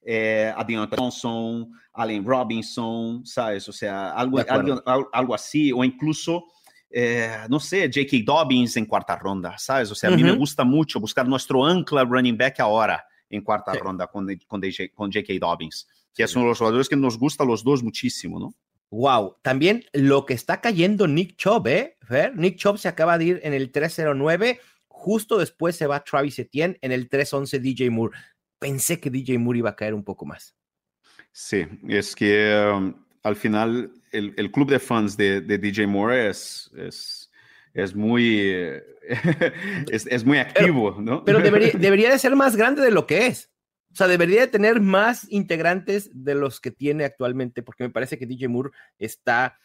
[0.08, 3.68] eh, Adrian Thompson, Allen Robinson, ¿sabes?
[3.68, 6.46] O sea, algo, algo, algo así, o incluso...
[6.88, 8.18] Eh, no sé, J.K.
[8.24, 9.90] Dobbins en cuarta ronda, ¿sabes?
[9.90, 13.74] O sea, a mí me gusta mucho buscar nuestro ancla running back ahora en cuarta
[13.74, 14.62] ronda con, con,
[14.94, 15.34] con J.K.
[15.40, 18.54] Dobbins, que es uno de los jugadores que nos gusta a los dos muchísimo, ¿no?
[18.90, 21.96] Wow, también lo que está cayendo Nick Chubb, ¿eh?
[22.34, 26.78] Nick Chubb se acaba de ir en el 309, justo después se va Travis Etienne
[26.80, 28.16] en el 311 DJ Moore.
[28.58, 30.56] Pensé que DJ Moore iba a caer un poco más.
[31.32, 36.30] Sí, es que um, al final el, el, club de fans de, de DJ Moore
[36.30, 37.30] es, es
[37.76, 38.40] es muy,
[39.90, 41.24] es, es, muy activo, ¿no?
[41.24, 43.50] Pero debería, debería de ser más grande de lo que es.
[43.92, 48.18] O sea, debería de tener más integrantes de los que tiene actualmente, porque me parece
[48.18, 49.58] que DJ Moore está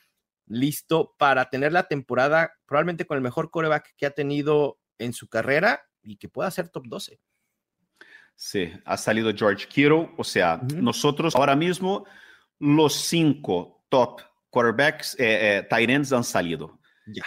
[0.45, 5.30] listo para tener la temporada probablemente con el mejor coreback que ha tenido en su
[5.30, 7.19] carrera y que pueda ser top 12.
[8.43, 12.06] Sí, ha salido George Kittle, o sea, nosotros ahora mismo
[12.58, 16.80] los cinco top quarterbacks, eh, eh, tight ends han salido.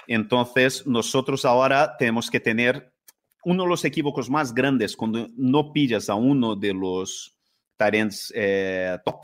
[0.08, 2.92] Entonces, nosotros ahora tenemos que tener
[3.44, 7.38] uno de los equívocos más grandes cuando no pillas a uno de los
[7.76, 9.20] talents eh, top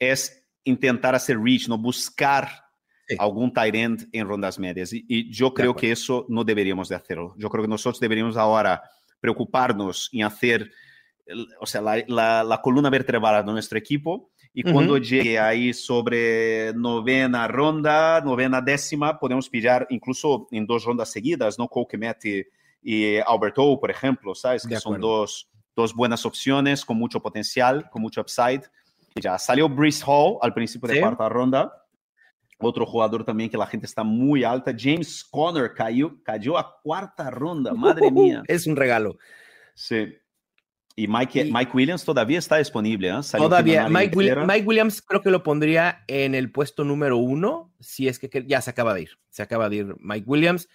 [0.00, 2.48] es intentar hacer reach, no buscar
[3.16, 4.90] algún tight en rondas medias.
[4.92, 7.32] Y, yo creo que eso no deberíamos de hacerlo.
[7.38, 8.82] Yo creo que nosotros deberíamos ahora
[9.20, 10.72] preocuparnos en hacer,
[11.60, 17.48] o sea, la, la columna vertebral de nuestro equipo y cuando llegue ahí sobre novena
[17.48, 21.68] ronda, novena décima, podemos pillar incluso en dos rondas seguidas, ¿no?
[21.68, 22.18] Cole Kemet
[22.82, 24.66] y, Alberto, por ejemplo, ¿sabes?
[24.66, 28.62] Que son dos, dos buenas opciones con mucho potencial, con mucho upside.
[29.14, 31.72] ya salió Brice Hall al principio de cuarta ronda.
[32.58, 34.72] Otro jugador también que la gente está muy alta.
[34.78, 37.72] James Conner cayó, cayó a cuarta ronda.
[37.72, 38.42] Madre mía.
[38.46, 39.16] Es un regalo.
[39.74, 40.14] Sí.
[40.94, 43.08] Y Mike, Mike Williams todavía está disponible.
[43.08, 43.20] ¿eh?
[43.36, 43.88] Todavía.
[43.88, 44.16] Mike,
[44.64, 48.70] Williams creo que lo pondría en el puesto número uno, si es que ya se
[48.70, 49.10] acaba de ir.
[49.30, 50.68] Se acaba de ir Mike Williams.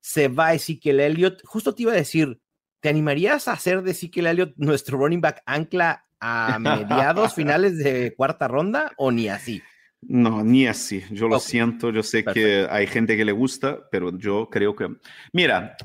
[0.00, 1.42] Se va Ezekiel Elliott.
[1.44, 2.40] Justo te iba a decir,
[2.80, 8.14] ¿te animarías a hacer de Ezekiel Elliott nuestro running back ancla a mediados, finales de
[8.16, 9.62] cuarta ronda o ni así?
[10.02, 11.04] No, ni así.
[11.10, 11.90] Yo lo siento.
[11.90, 14.88] Yo sé que hay gente que le gusta, pero yo creo que.
[15.32, 15.76] Mira,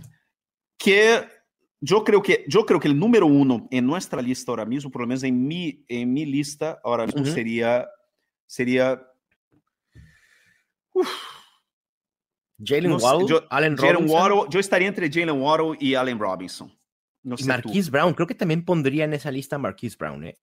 [0.78, 1.28] que
[1.82, 5.02] yo creo que, yo creo que el número uno en nuestra lista ahora mismo, por
[5.02, 7.88] lo menos en mi, en mi lista ahora mismo, sería,
[8.48, 9.02] sería
[12.64, 14.50] Jalen Waddle, yo, Allen Robinson.
[14.50, 16.74] yo estaría entre Jalen Waddle y Allen Robinson.
[17.24, 20.40] No y Marquise Brown, creo que también pondría en esa lista Marquise Brown, ¿eh?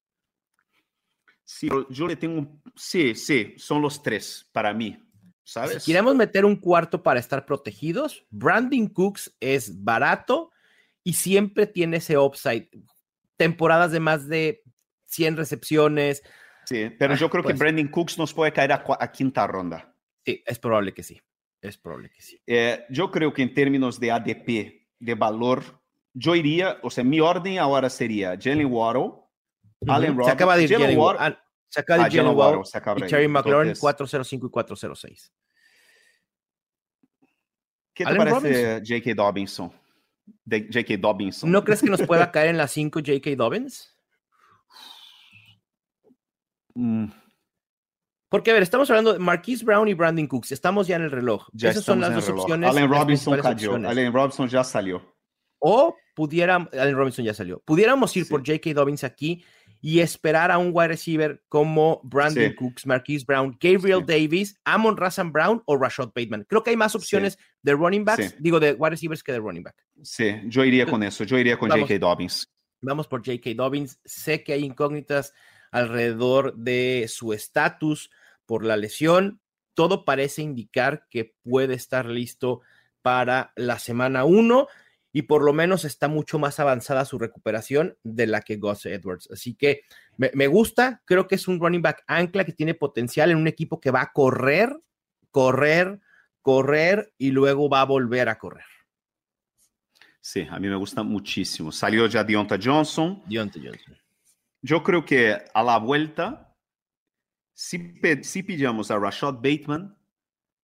[1.45, 4.97] Sí, yo le tengo, sí, sí, son los tres para mí,
[5.43, 5.83] ¿sabes?
[5.83, 10.52] Si queremos meter un cuarto para estar protegidos, Brandon Cooks es barato
[11.05, 12.69] y siempre tiene ese upside.
[13.37, 14.63] Temporadas de más de
[15.07, 16.23] 100 recepciones.
[16.65, 19.95] Sí, pero yo creo que pues Brandon Cooks nos puede caer a, quinta ronda.
[20.25, 21.21] Sí, es probable que sí.
[21.61, 22.41] Es probable que sí.
[22.47, 25.81] Eh, yo creo que en términos de ADP, de valor,
[26.15, 29.13] yo iría, o sea, mi orden ahora sería Jalen Waddle,
[29.89, 30.25] Allen Robinson.
[30.25, 31.37] Se acaba de ir Jalen Waddle.
[31.69, 32.63] Se acaba de ir Jalen Waddle
[32.97, 35.33] y Terry McLaurin 405 y 406.
[37.95, 39.15] ¿Qué te parece J.K.
[39.15, 39.82] Dobinson?
[40.45, 40.97] De J.K.
[40.99, 41.45] Dobbins.
[41.45, 43.31] ¿No crees que nos pueda caer en las 5 J.K.
[43.37, 43.97] Dobbins?
[46.75, 47.07] Mm.
[48.29, 50.53] Porque, a ver, estamos hablando de Marquise Brown y Brandon Cooks.
[50.53, 51.49] Estamos ya en el reloj.
[51.53, 52.71] Ya Esas son las dos opciones.
[52.71, 53.51] Allen Robinson cayó.
[53.73, 53.91] opciones.
[53.91, 55.03] Allen Robinson ya salió.
[55.59, 57.61] O pudiera, Allen Robinson ya salió.
[57.61, 58.31] Pudiéramos ir Sí.
[58.31, 58.73] por J.K.
[58.73, 59.45] Dobbins aquí
[59.85, 62.55] y esperar a un wide receiver como Brandon Sí.
[62.55, 64.07] Cooks, Marquise Brown, Gabriel Sí.
[64.07, 66.47] Davis, Amon Razan Brown o Rashad Bateman.
[66.49, 69.65] Creo que hay más opciones de running backs, digo, de wide receivers que de running
[69.65, 69.75] back.
[70.03, 71.25] Sí, yo iría con eso.
[71.25, 71.69] Yo iría con.
[71.69, 71.99] J.K.
[71.99, 72.49] Dobbins.
[72.81, 73.51] Vamos por J.K.
[73.57, 73.99] Dobbins.
[74.05, 75.35] Sé que hay incógnitas
[75.73, 78.11] alrededor de su estatus
[78.47, 79.41] por la lesión.
[79.75, 82.61] Todo parece indicar que puede estar listo
[83.03, 84.69] para la semana 1
[85.13, 89.29] y por lo menos está mucho más avanzada su recuperación de la que Gus Edwards.
[89.31, 89.83] Así que
[90.17, 93.47] me, me gusta, creo que es un running back ancla que tiene potencial en un
[93.47, 94.77] equipo que va a correr,
[95.31, 96.01] correr,
[96.41, 98.65] correr y luego va a volver a correr.
[100.21, 101.73] Sí, a mí me gusta muchísimo.
[101.73, 103.23] Salió ya Deonta Johnson.
[103.27, 103.99] Deontay Johnson.
[104.63, 106.55] Yo creo que a la vuelta,
[107.53, 109.97] si, si pillamos a Rashad Bateman,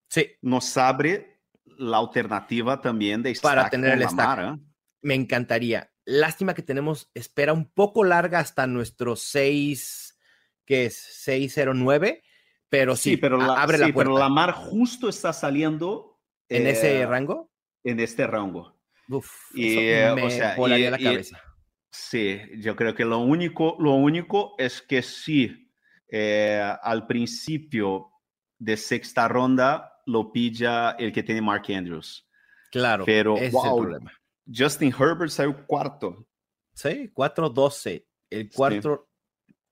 [0.09, 1.38] Sí, nos abre
[1.79, 4.39] la alternativa también de Para tener el stack.
[4.41, 4.59] ¿eh?
[5.03, 5.91] me encantaría.
[6.05, 10.19] Lástima que tenemos espera un poco larga hasta nuestro 6,
[10.65, 12.23] que es 609,
[12.69, 16.67] pero sí, Sí, pero, la, abre sí, la puerta pero Lamar justo está saliendo en
[16.67, 17.51] eh, ese rango.
[17.85, 18.79] en este rango.
[19.09, 21.41] Uf, y, eso eh, o me sea, volaría y- la y- cabeza.
[21.91, 25.71] Sí, yo creo que lo único, lo único es que sí,
[26.11, 28.11] eh, al principio
[28.59, 32.27] de sexta ronda lo pilla el que tiene Mark Andrews.
[32.71, 34.13] Claro, pero, ese es wow, el problema.
[34.53, 36.27] Justin Herbert salió cuarto.
[36.75, 39.09] Sí, 4-12, el cuarto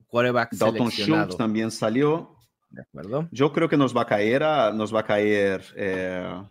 [0.07, 1.25] quarterback Dalton seleccionado.
[1.25, 2.37] Schultz también salió.
[2.69, 3.29] ¿De acuerdo?
[3.31, 6.43] Yo creo que nos va a caer, a- nos va a caer, eh,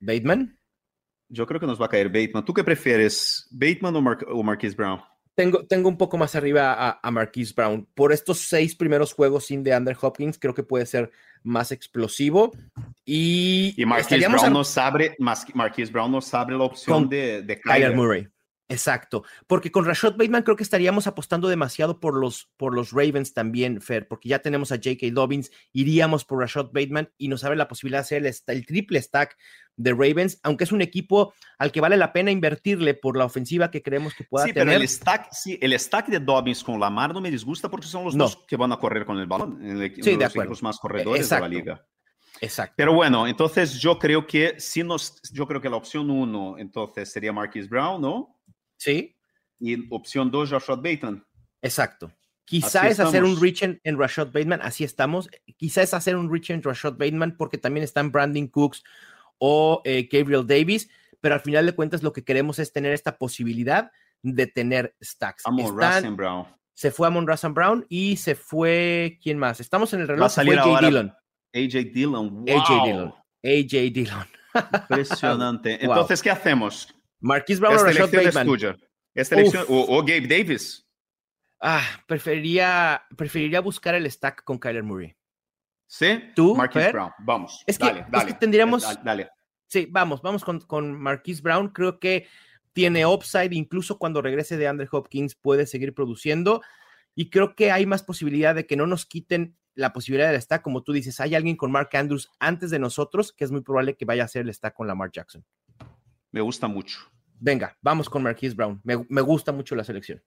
[0.00, 0.58] Bateman.
[1.28, 2.44] yo creo que nos va a caer Bateman.
[2.44, 5.00] ¿Tú qué prefieres, Bateman o, Mar- o Marquise Brown?
[5.34, 7.88] Tengo, tengo un poco más arriba a, a Marquise Brown.
[7.94, 11.10] Por estos seis primeros juegos sin de Under Hopkins, creo que puede ser
[11.44, 12.52] más explosivo.
[13.04, 17.42] Y, Y Marquise Brown ar- nos abre, Marquise Brown nos abre la opción Con de,
[17.42, 17.94] de Kyler.
[17.96, 18.28] Murray.
[18.72, 23.34] Exacto, porque con Rashad Bateman creo que estaríamos apostando demasiado por los, por los Ravens
[23.34, 25.06] también, Fer, porque ya tenemos a J.K.
[25.12, 29.36] Dobbins, iríamos por Rashad Bateman y nos abre la posibilidad de hacer el, triple stack
[29.76, 33.70] de Ravens, aunque es un equipo al que vale la pena invertirle por la ofensiva
[33.70, 34.80] que creemos que pueda Sí, pero tener.
[34.80, 38.14] el stack, sí, el stack de Dobbins con Lamar no me disgusta porque son los
[38.14, 38.24] No.
[38.24, 40.54] dos que van a correr con el balón, el- Sí, de los acuerdo.
[40.62, 41.86] más corredores de la liga.
[42.40, 42.74] Exacto.
[42.76, 47.10] Pero bueno, entonces yo creo que si nos, yo creo que la opción uno entonces
[47.12, 48.36] sería Marquise Brown, ¿no?
[48.82, 49.16] Sí,
[49.60, 51.24] Y opción dos, Joshua Bateman.
[51.62, 52.12] exacto.
[52.44, 55.30] Quizá es hacer un reach en, en Rashad Bateman, así estamos.
[55.56, 58.82] Quizá es hacer un reach en Rashad Bateman porque también están Brandon Cooks
[59.38, 60.90] o eh, Gabriel Davis,
[61.20, 63.90] pero al final de cuentas lo que queremos es tener esta posibilidad
[64.22, 65.46] de tener stacks.
[65.46, 66.46] Amo Están- Russell Brown.
[66.74, 69.60] se fue Amon Razan Brown y se fue, ¿quién más?
[69.60, 71.14] Estamos en el Va reloj, a se salir AJ Dillon.
[71.54, 72.44] AJ Dillon.
[72.44, 72.56] Wow.
[72.58, 73.14] AJ Dillon.
[73.44, 74.26] AJ Dillon.
[74.90, 75.78] Impresionante.
[75.78, 75.90] Wow.
[75.92, 76.88] Entonces, ¿qué hacemos?
[77.22, 78.46] Marquise Brown o Rashad es Bateman.
[78.46, 78.76] tuya.
[79.14, 80.86] Esta elección, o, o Gabe Davis.
[81.60, 85.14] Ah, preferiría, preferiría buscar el stack con Kyler Murray.
[85.86, 86.20] ¿Sí?
[86.34, 86.92] ¿Tú, Marquise Fer?
[86.92, 87.12] Brown.
[87.20, 87.62] Vamos.
[87.66, 88.32] Es que- dale, es que dale.
[88.34, 89.30] tendríamos- Dale, dale.
[89.66, 91.68] Sí, vamos, vamos con, con Marquise Brown.
[91.68, 92.26] Creo que
[92.72, 96.62] tiene upside, incluso cuando regrese de Andrew Hopkins puede seguir produciendo.
[97.14, 100.62] Y creo que hay más posibilidad de que no nos quiten la posibilidad del stack.
[100.62, 103.96] Como tú dices, hay alguien con Mark Andrews antes de nosotros, que es muy probable
[103.96, 105.44] que vaya a hacer el stack con Lamar Jackson.
[106.32, 106.98] Me gusta mucho.
[107.38, 108.80] Venga, vamos con Marquise Brown.
[108.84, 110.22] Me, me gusta mucho la selección.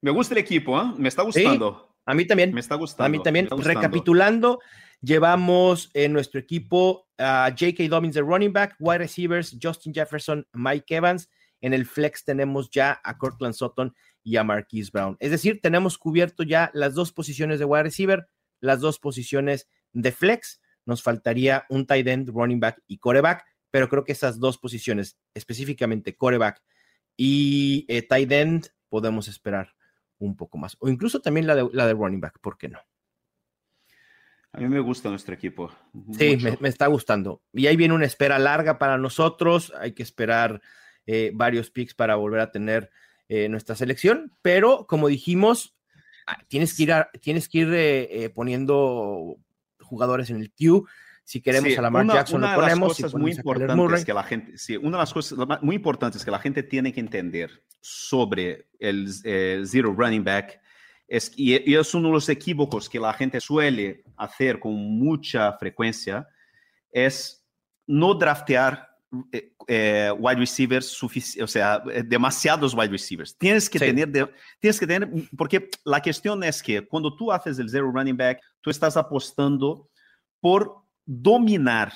[0.00, 0.92] Me gusta el equipo, ¿eh?
[0.96, 1.96] Me está gustando.
[2.06, 2.52] A mí también.
[2.52, 3.04] Me está gustando.
[3.04, 3.48] A mí también.
[3.50, 4.60] Recapitulando,
[5.00, 7.88] llevamos en nuestro equipo a J.K.
[7.88, 11.30] Dobbins de running back, wide receivers, Justin Jefferson, Mike Evans.
[11.60, 15.16] En el flex tenemos ya a Cortland Sutton y a Marquise Brown.
[15.18, 18.28] Es decir, tenemos cubierto ya las dos posiciones de wide receiver,
[18.60, 20.60] las dos posiciones de flex.
[20.84, 25.18] Nos faltaría un tight end, running back y coreback, pero creo que esas dos posiciones,
[25.34, 26.62] específicamente coreback
[27.16, 29.74] y eh, tight end, podemos esperar
[30.18, 30.76] un poco más.
[30.78, 32.78] O incluso también la de, la de running back, ¿por qué no?
[34.52, 35.72] A mí me gusta nuestro equipo.
[36.16, 37.42] Sí, me, me está gustando.
[37.52, 39.72] Y ahí viene una espera larga para nosotros.
[39.76, 40.62] Hay que esperar
[41.04, 42.92] eh, varios picks para volver a tener
[43.28, 44.36] eh, nuestra selección.
[44.40, 45.74] Pero como dijimos,
[46.28, 49.34] ah, tienes que ir, a- tienes que ir eh, poniendo
[49.80, 50.82] jugadores en el queue.
[51.26, 52.96] Si queremos Sí, a Lamar una- Jackson, una lo de las ponemos.
[52.96, 56.30] cosas muy ponemos importantes que la gente, sí, una de las cosas muy importantes que
[56.30, 60.60] la gente tiene que entender sobre el eh, zero running back
[61.08, 65.52] es y, y es uno de los equívocos que la gente suele hacer con mucha
[65.54, 66.28] frecuencia
[66.92, 67.46] es
[67.86, 68.90] no draftear
[69.32, 73.36] eh, eh, wide receivers o sea, eh, demasiados wide receivers.
[73.38, 73.84] Tienes que Sí.
[73.86, 77.90] tener de- tienes que tener porque la cuestión es que cuando tú haces el zero
[77.92, 79.88] running back, tú estás apostando
[80.40, 81.92] por dominar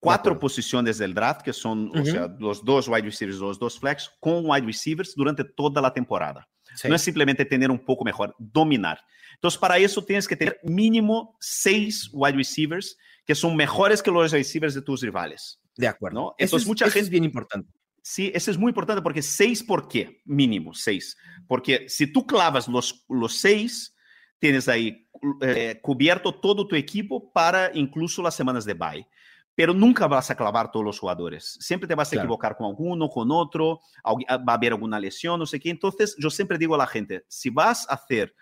[0.00, 4.10] cuatro posiciones del draft, que son o sea, los dos wide receivers, los dos flex,
[4.20, 6.48] con wide receivers durante toda la temporada.
[6.74, 6.88] Sí.
[6.88, 8.98] No es simplemente tener un poco mejor, dominar.
[9.34, 14.32] Entonces, para eso tienes que tener mínimo seis wide receivers que son mejores que los
[14.32, 15.60] receivers de tus rivales.
[15.76, 16.20] De acuerdo.
[16.20, 16.34] ¿no?
[16.38, 17.00] Entonces, es, mucha gente...
[17.00, 17.72] es bien importante.
[18.02, 20.20] Sí, eso es muy importante porque seis, ¿por qué?
[20.24, 21.16] Mínimo seis.
[21.46, 23.94] Porque si tú clavas los, los seis,
[24.42, 25.08] tienes ahí
[25.40, 29.06] eh, cubierto todo tu equipo para incluso las semanas de bye.
[29.54, 31.58] Pero nunca vas a clavar todos los jugadores.
[31.60, 32.24] Siempre te vas a claro.
[32.24, 35.70] equivocar con alguno, con otro, va a haber alguna lesión, no sé qué.
[35.70, 38.34] Entonces, yo siempre digo a la gente, si vas a hacer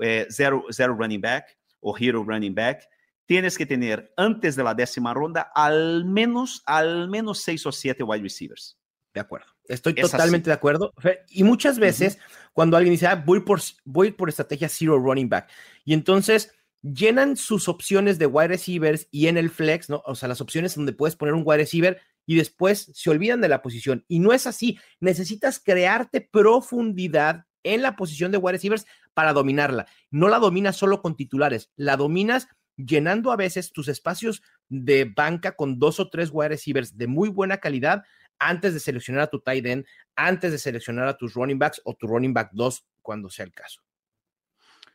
[0.00, 2.86] eh, zero, zero running back o hero running back,
[3.26, 8.04] tienes que tener antes de la décima ronda al menos, al menos seis o siete
[8.04, 8.78] wide receivers.
[9.12, 9.48] De acuerdo.
[9.70, 10.50] Estoy es totalmente así.
[10.50, 10.92] de acuerdo.
[11.30, 12.50] Y muchas veces, uh -huh.
[12.52, 15.48] cuando alguien dice, ah, voy, por, voy por estrategia zero running back,
[15.84, 16.52] y entonces
[16.82, 20.02] llenan sus opciones de wide receivers y en el flex, ¿no?
[20.06, 23.48] O sea, las opciones donde puedes poner un wide receiver y después se olvidan de
[23.48, 24.04] la posición.
[24.08, 24.78] Y no es así.
[25.00, 29.86] Necesitas crearte profundidad en la posición de wide receivers para dominarla.
[30.10, 35.52] No la dominas solo con titulares, la dominas llenando a veces tus espacios de banca
[35.52, 38.04] con dos o tres wide receivers de muy buena calidad
[38.40, 41.94] antes de seleccionar a tu tight end, antes de seleccionar a tus running backs o
[41.94, 43.82] tu running back 2 cuando sea el caso.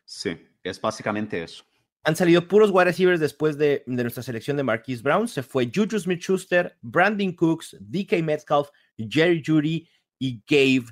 [0.03, 1.63] Sí, es básicamente eso.
[2.03, 5.27] Han salido puros wide receivers después de, de nuestra selección de Marquise Brown.
[5.27, 10.85] Se fue Juju Smith-Schuster, Brandon Cooks, DK Metcalf, Jerry Judy y Gabe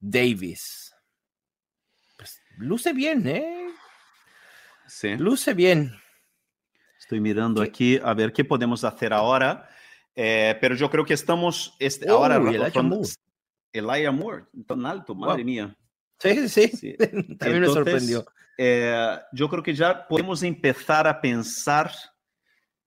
[0.00, 0.94] Davis.
[2.16, 3.68] Pues, luce bien, ¿eh?
[4.86, 5.16] Sí.
[5.16, 5.92] Luce bien.
[6.98, 9.68] Estoy mirando aquí a ver qué podemos hacer ahora.
[10.16, 12.36] Eh, pero yo creo que estamos este, oh, ahora.
[12.36, 13.08] Elijah Moore.
[13.72, 15.44] Elijah Moore, tan alto, madre wow.
[15.44, 15.76] mía.
[16.18, 16.96] Sí, sí, sí.
[16.98, 18.24] También Entonces, me sorprendió.
[18.56, 21.90] Eh, yo creo que ya podemos empezar a pensar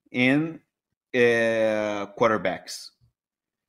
[0.10, 0.66] en
[1.12, 2.94] eh, quarterbacks.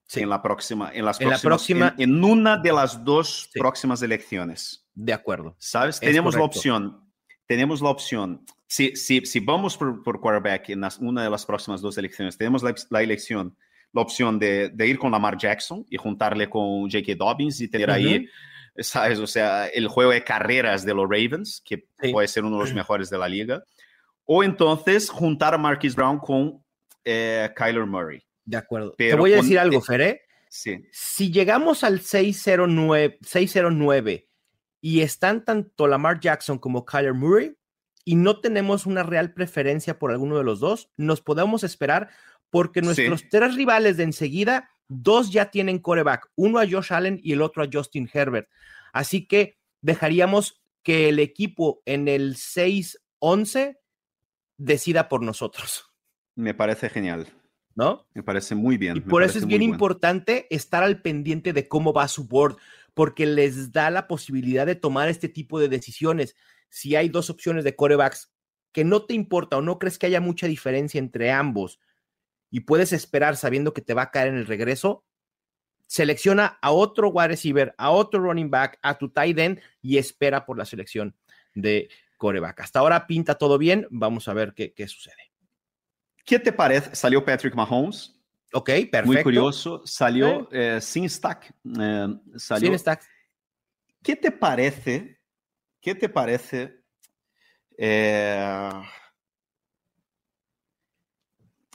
[0.06, 0.20] Sí.
[0.20, 3.48] En la próxima, en las En la próximas, próxima- en, en una de las dos
[3.52, 3.58] Sí.
[3.58, 4.86] próximas elecciones.
[4.94, 5.54] De acuerdo.
[5.58, 5.96] ¿Sabes?
[5.96, 6.58] Es tenemos la correcto.
[6.58, 7.07] opción,
[7.48, 8.44] tenemos la opción.
[8.68, 12.36] Si, si, si vamos por, por quarterback en las- una de las próximas dos elecciones,
[12.38, 13.56] tenemos la, la elección,
[13.92, 17.14] la opción de, de ir con Lamar Jackson y juntarle con J.K.
[17.16, 18.28] Dobbins y tener ahí,
[18.76, 19.18] ¿sabes?
[19.18, 22.12] O sea, el juego de carreras de los Ravens, que Sí.
[22.12, 23.64] puede ser uno de los mejores de la liga.
[24.26, 26.62] O entonces juntar a Marquise Brown con
[27.04, 28.22] eh, Kyler Murray.
[28.44, 28.90] De acuerdo.
[28.90, 30.20] Te Pero voy a con- decir algo, Feré.
[30.50, 30.84] Sí.
[30.92, 34.27] Si llegamos al 609, 609
[34.80, 37.56] y están tanto Lamar Jackson como Kyler Murray
[38.04, 42.08] y no tenemos una real preferencia por alguno de los dos, nos podemos esperar
[42.50, 43.26] porque nuestros Sí.
[43.30, 47.62] tres rivales de enseguida, dos ya tienen coreback, uno a Josh Allen y el otro
[47.62, 48.48] a Justin Herbert.
[48.92, 53.78] Así que dejaríamos que el equipo en el 611
[54.56, 55.84] decida por nosotros,
[56.34, 57.26] Me parece genial.
[57.74, 58.06] ¿no?
[58.12, 58.96] Me parece muy bien.
[58.96, 59.74] Y por eso es bien bueno.
[59.74, 62.56] importante estar al pendiente de cómo va su board,
[62.98, 66.34] porque les da la posibilidad de tomar este tipo de decisiones.
[66.68, 68.32] Si hay dos opciones de corebacks
[68.72, 71.78] que no te importa o no crees que haya mucha diferencia entre ambos
[72.50, 75.04] y puedes esperar sabiendo que te va a caer en el regreso,
[75.86, 80.44] selecciona a otro wide receiver, a otro running back, a tu tight end y espera
[80.44, 81.14] por la selección
[81.54, 82.62] de coreback.
[82.62, 85.30] Hasta ahora pinta todo bien, vamos a ver qué, qué sucede.
[86.24, 86.96] ¿Qué te parece?
[86.96, 88.17] Salió Patrick Mahomes.
[88.52, 89.06] Ok, perfecto.
[89.06, 89.82] Muy curioso.
[89.84, 91.54] Salió eh, sin stack.
[91.78, 92.06] Eh,
[92.36, 92.68] salió.
[92.70, 93.06] Sin stacks.
[94.02, 95.20] ¿Qué te parece?
[95.80, 96.82] ¿Qué te parece?
[97.76, 98.70] eh,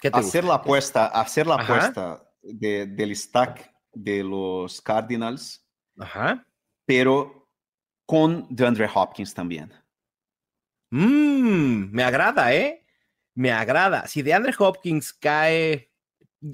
[0.02, 1.64] ¿Qué te hacer la apuesta, hacer la Ajá.
[1.64, 5.66] apuesta de- del stack de los Cardinals,
[5.98, 6.46] Ajá.
[6.86, 7.50] pero
[8.06, 9.72] con DeAndre Hopkins también.
[10.90, 12.86] Mm, me agrada, ¿eh?
[13.34, 14.06] Me agrada.
[14.08, 15.93] Si DeAndre Hopkins cae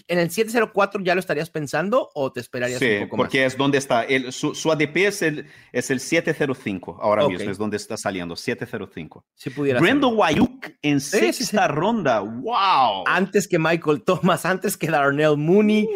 [0.07, 3.57] en el 704, ¿ya lo estarías pensando o te esperarías Sí, un poco porque es
[3.57, 4.03] donde está.
[4.03, 8.35] El, su, su ADP es el, es el 705 ahora mismo, es donde está saliendo,
[8.35, 9.19] 705.
[9.19, 9.25] más?
[9.35, 10.23] Si pudiera Brandon ser.
[10.25, 11.43] Ayuk en Sí, sí, sí.
[11.45, 12.19] sexta ronda.
[12.19, 13.03] ¡Wow!
[13.07, 15.87] Antes que Michael Thomas, antes que Darnell Mooney.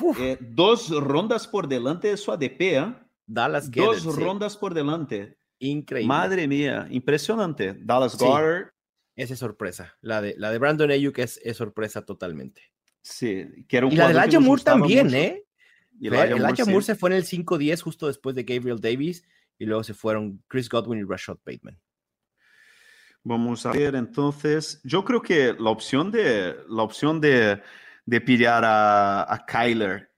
[0.00, 2.94] Uf, Eh, dos rondas por delante de su ADP, ¿eh?
[3.26, 5.38] Dallas Dos rondas por delante.
[5.60, 6.08] Increíble.
[6.08, 7.74] Madre mía, impresionante.
[7.80, 8.18] Dallas Sí.
[8.24, 8.70] Goddard.
[9.16, 9.94] Esa es sorpresa.
[10.00, 12.73] La de, la de Brandon Ayuk es, es sorpresa totalmente.
[13.04, 15.16] Sí, que era un Y la de Moore gustaba también, mucho.
[15.18, 15.44] ¿eh?
[16.00, 16.82] Y Elijah Moore, Elijah sí.
[16.82, 19.22] Se fue en el 5-10 justo después de Gabriel Davis
[19.58, 21.78] y luego se fueron Chris Godwin y Rashad Bateman.
[23.22, 27.60] Vamos a ver, entonces, yo creo que la opción de, la opción de,
[28.06, 30.10] de pillar a, a Kyler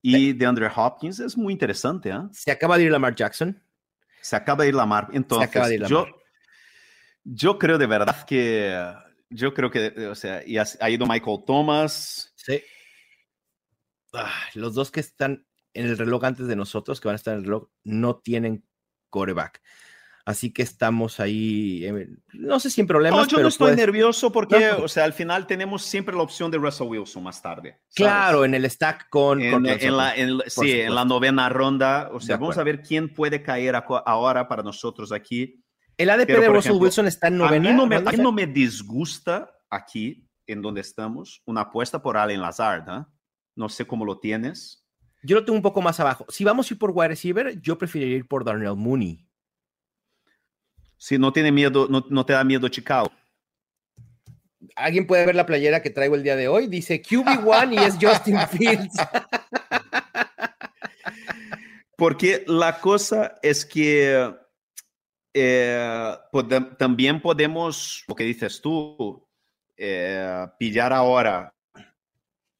[0.00, 2.20] y de Andre Hopkins es muy interesante, ¿eh?
[2.32, 3.60] Se acaba de ir Lamar Jackson.
[4.20, 5.08] Se acaba de ir la mar.
[5.12, 6.14] Entonces, acaba de ir yo, Lamar.
[7.24, 8.76] yo creo de verdad que
[9.30, 12.32] Yo creo que, o sea, y ha ido Michael Thomas.
[12.36, 12.62] Sí.
[14.14, 17.34] Ah, los dos que están en el reloj antes de nosotros, que van a estar
[17.34, 18.64] en el reloj, no tienen
[19.10, 19.60] coreback.
[20.28, 23.18] Así que estamos ahí, eh, no sé si en problemas.
[23.18, 26.58] No, yo no estoy nervioso porque, o sea, al final tenemos siempre la opción de
[26.58, 27.80] Russell Wilson más tarde.
[27.94, 29.40] Claro, en el stack con.
[29.40, 29.62] En,
[29.96, 30.12] la,
[30.46, 32.10] sí, en la novena ronda.
[32.12, 35.64] O sea, vamos a ver quién puede caer ahora para nosotros aquí.
[35.98, 37.70] El ADP de Russell Wilson está en novena.
[37.70, 42.00] A mí, no me, a mí no me disgusta aquí, en donde estamos, una apuesta
[42.00, 42.88] por Allen Lazard.
[42.88, 43.04] ¿eh?
[43.56, 44.86] No sé cómo lo tienes.
[45.24, 46.24] Yo lo tengo un poco más abajo.
[46.28, 49.26] Si vamos a ir por wide receiver, yo preferiría ir por Darnell Mooney.
[50.96, 53.10] Si no tiene miedo, no, te da miedo Chicago.
[54.76, 56.68] ¿Alguien puede ver la playera que traigo el día de hoy?
[56.68, 58.94] Dice QB1 y es Justin Fields.
[61.96, 64.32] Porque la cosa es que
[65.38, 66.16] eh,
[66.78, 69.26] también podemos, lo que dices tú,
[69.76, 71.54] eh, pillar ahora,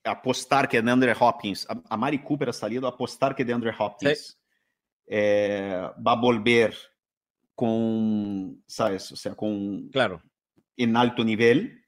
[0.04, 3.74] apostar que de Andre Hopkins, a, Mari Cooper ha salido a apostar que de Andre
[3.78, 4.38] Hopkins
[5.06, 6.74] eh, va a volver
[7.54, 9.12] con, ¿sabes?
[9.12, 9.88] O sea, con...
[9.88, 10.22] Claro.
[10.76, 11.84] En alto nivel.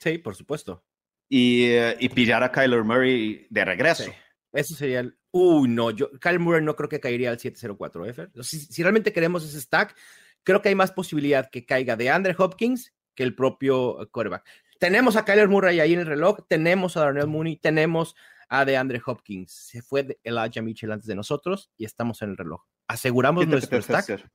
[0.00, 0.84] Sí, por supuesto.
[1.28, 4.12] Y, eh, y pillar a Kyler Murray de regreso.
[4.52, 5.17] Eso sería el...
[5.40, 8.28] Uy, no, yo, Kyler Murray no creo que caería al 704, ¿eh?
[8.42, 9.96] Si, si, realmente queremos ese stack,
[10.42, 14.44] creo que hay más posibilidad que caiga de Andre Hopkins que el propio quarterback.
[14.80, 18.16] Tenemos a Kyler Murray ahí en el reloj, tenemos a Darnell Mooney, tenemos
[18.48, 19.52] a de Andre Hopkins.
[19.52, 22.64] Se fue Elijah Mitchell antes de nosotros y estamos en el reloj.
[22.88, 24.28] Aseguramos nuestro stack.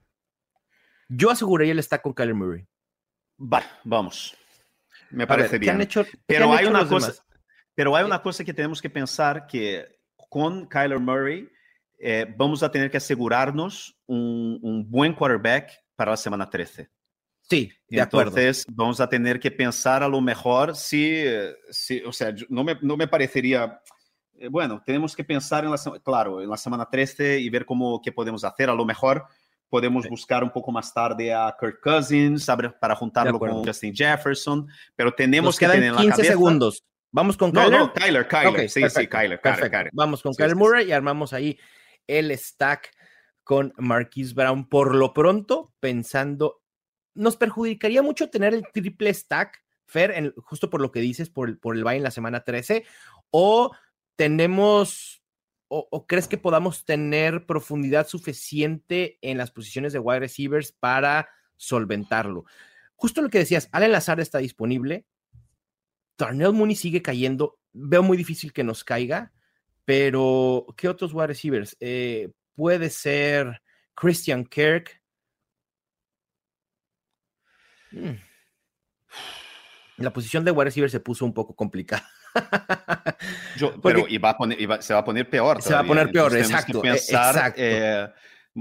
[1.10, 2.66] Yo aseguraría el stack con Kyler Murray.
[3.38, 4.38] Vale, vamos.
[5.10, 5.86] Me parece bien.
[6.26, 7.14] pero hay una cosa,
[7.76, 10.03] pero hay una cosa que tenemos que pensar que
[10.34, 11.48] con Kyler Murray
[12.00, 16.90] eh, vamos a tener que asegurarnos un, buen quarterback para la semana 13.
[17.42, 21.24] Sí, de Entonces vamos a tener que pensar a lo mejor si,
[21.70, 23.80] si o sea, no me, no me parecería
[24.34, 28.02] eh, bueno, tenemos que pensar en la, claro, en la semana 13 y ver cómo
[28.02, 28.70] qué podemos hacer.
[28.72, 29.28] A lo mejor
[29.74, 32.46] Podemos buscar un poco más tarde a Kirk Cousins
[32.80, 36.84] para juntarlo con Justin Jefferson, pero tenemos que tener en la 15 segundos.
[37.14, 37.80] Vamos con Kyler.
[37.80, 38.70] No, Kyler, Kyler.
[38.70, 41.57] sí, sí, Kyler, Kyler, Vamos con Kyler Murray y armamos ahí
[42.07, 42.91] el stack
[43.43, 44.68] con Marquise Brown.
[44.68, 46.64] Por lo pronto, pensando,
[47.14, 51.59] nos perjudicaría mucho tener el triple stack, Fer, justo por lo que dices, por el,
[51.59, 52.84] por el bye en la semana 13,
[53.30, 53.72] o
[54.16, 55.24] tenemos
[55.68, 62.45] o, crees que podamos tener profundidad suficiente en las posiciones de wide receivers para solventarlo?
[62.95, 65.05] Justo lo que decías, Allen Lazard está disponible.
[66.18, 67.59] Darnell Mooney sigue cayendo.
[67.72, 69.32] Veo muy difícil que nos caiga,
[69.86, 71.76] pero ¿qué otros wide receivers?
[71.80, 73.61] Eh, puede ser
[73.95, 75.01] Christian Kirk.
[77.91, 78.16] Mm.
[79.97, 82.07] La posición de wide receiver se puso un poco complicada.
[83.57, 85.61] Yo, pero a poner, se va a poner peor.
[85.61, 86.84] Se va a poner peor, exacto.
[86.84, 86.99] E,
[87.57, 88.07] eh,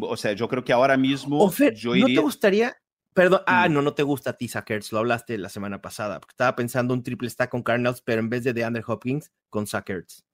[0.00, 1.38] o sea, yo creo que ahora mismo.
[1.38, 2.76] ¿No te gustaría?
[3.14, 6.32] Perdón, ah, no, no te gusta a ti, Sackers, lo hablaste la semana pasada, porque
[6.32, 10.24] estaba pensando un triple stack con Cardinals, pero en vez de DeAndre Hopkins, con Sackers.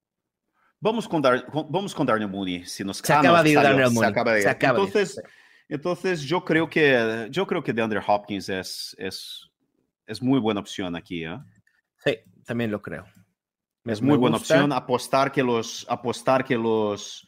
[0.80, 4.00] Vamos con, Dar, vamos con Darnell Mooney, si nos se acaba de ir Darnell Mooney.
[4.00, 4.48] Se acaba de ir.
[4.48, 5.20] entonces,
[5.68, 9.50] entonces yo creo que yo creo que DeAndre Hopkins es, es,
[10.06, 11.36] es muy buena opción aquí, ¿eh?
[12.04, 13.06] Sí, también lo creo.
[13.84, 17.26] Es muy buena opción apostar que los, apostar que los,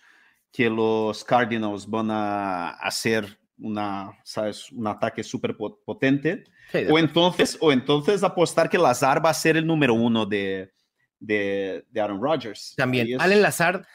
[0.53, 4.71] que los Cardinals van a hacer una, ¿sabes?
[4.73, 6.45] un ataque súper potente.
[6.91, 10.73] o, entonces, o entonces apostar que Lazar va a ser el número uno de,
[11.19, 12.75] de, de Aaron Rodgers.
[12.77, 13.87] También, Allen Lazar,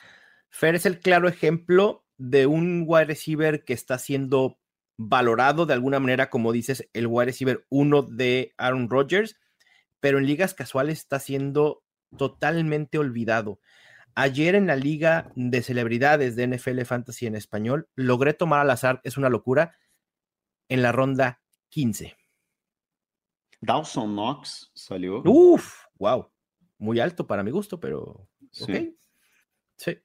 [0.49, 4.59] Fer es el claro ejemplo de un wide receiver que está siendo
[4.97, 9.36] valorado de alguna manera, como dices, el wide receiver uno de Aaron Rodgers,
[9.99, 11.84] pero en ligas casuales está siendo
[12.18, 13.59] totalmente olvidado.
[14.16, 19.01] Ayer en la liga de celebridades de NFL Fantasy en español, logré tomar al azar,
[19.03, 19.76] es una locura,
[20.70, 22.16] en la ronda 15.
[23.61, 25.22] Dawson Knox salió.
[25.26, 26.32] Uf, wow.
[26.78, 28.97] Muy alto para mi gusto, pero sí.
[29.78, 29.97] Sí.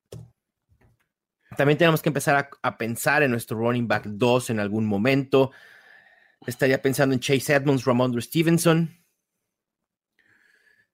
[1.56, 5.52] También tenemos que empezar a, a, pensar en nuestro running back 2 en algún momento.
[6.46, 8.90] Estaría pensando en Chase Edmonds, Ramondre Stevenson.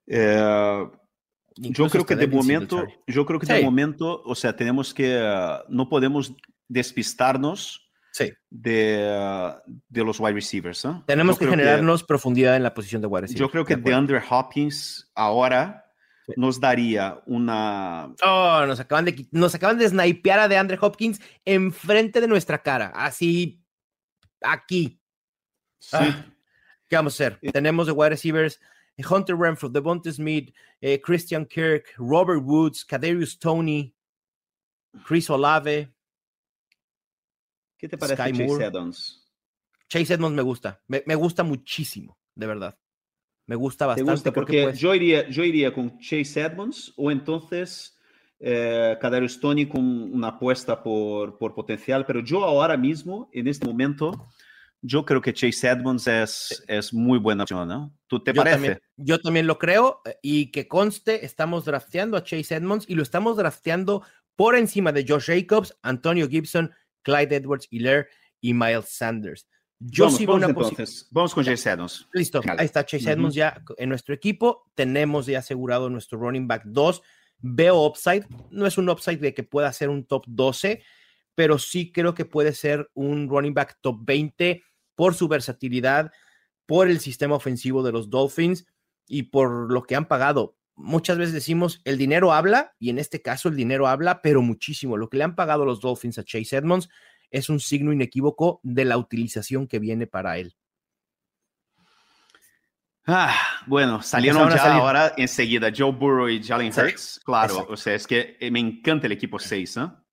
[0.06, 0.90] Eh,
[1.56, 5.64] yo creo que de momento, yo creo que de momento, o sea, tenemos que, uh,
[5.68, 6.34] no podemos
[6.68, 8.32] despistarnos sí.
[8.50, 10.84] de, uh, de los wide receivers.
[10.84, 11.02] ¿eh?
[11.06, 13.40] Tenemos que generarnos profundidad en la posición de wide receiver.
[13.40, 15.84] Yo creo que de DeAndre Hopkins ahora
[16.36, 18.12] nos daría una...
[18.24, 22.92] Oh, nos acaban de, nos acaban de snipear a DeAndre Hopkins enfrente de nuestra cara,
[22.94, 23.62] así,
[24.42, 25.00] aquí.
[25.78, 25.96] Sí.
[25.98, 26.26] Ah.
[26.88, 27.40] ¿Qué vamos a hacer?
[27.52, 28.60] Tenemos de wide receivers
[29.04, 33.94] Hunter Renfro, Devonta Smith, eh, Christian Kirk, Robert Woods, Kadarius Tony,
[35.04, 35.92] Chris Olave.
[37.78, 38.64] ¿Qué te parece Sky Chase Moore.
[38.64, 39.22] Edmonds?
[39.88, 42.78] Chase Edmonds me gusta, me, me gusta muchísimo, de verdad.
[43.46, 44.10] Me gusta ¿Te bastante.
[44.12, 44.32] gusta?
[44.32, 47.96] Porque puede- yo iría, yo iría con Chase Edmonds o entonces
[48.40, 53.66] eh, Kadarius Tony con una apuesta por, por potencial, pero yo ahora mismo, en este
[53.66, 54.26] momento,
[54.82, 57.92] yo creo que Chase Edmonds es, es muy buena opción, ¿no?
[58.06, 58.56] ¿Tú te yo parece?
[58.56, 62.94] También, yo también lo creo eh, y que conste, estamos drafteando a Chase Edmonds y
[62.94, 64.02] lo estamos drafteando
[64.36, 66.72] por encima de Josh Jacobs, Antonio Gibson,
[67.02, 68.08] Clyde Edwards Hiller
[68.40, 69.48] y Miles Sanders.
[69.78, 71.08] Yo vamos, veo vamos una entonces.
[71.10, 72.08] Vamos con Chase Edmonds.
[72.12, 73.10] Listo, ahí está Chase.
[73.10, 74.70] Edmonds ya en nuestro equipo.
[74.74, 77.02] Tenemos ya asegurado nuestro running back 2.
[77.38, 80.82] Veo upside, no es un upside de que pueda ser un top 12,
[81.36, 84.64] pero sí creo que puede ser un running back top 20
[84.96, 86.10] por su versatilidad,
[86.64, 88.66] por el sistema ofensivo de los Dolphins
[89.06, 90.56] y por lo que han pagado.
[90.74, 94.96] Muchas veces decimos el dinero habla y en este caso el dinero habla, pero muchísimo.
[94.96, 96.88] Lo que le han pagado los Dolphins a Chase Edmonds
[97.30, 100.56] es un signo inequívoco de la utilización que viene para él.
[103.06, 104.80] Ah, bueno, salieron ya salir.
[104.80, 107.20] ahora enseguida Joe Burrow y Jalen Hurts.
[107.24, 107.72] Claro, exacto.
[107.72, 110.05] o sea, es que eh, me encanta el equipo 6, ¿no?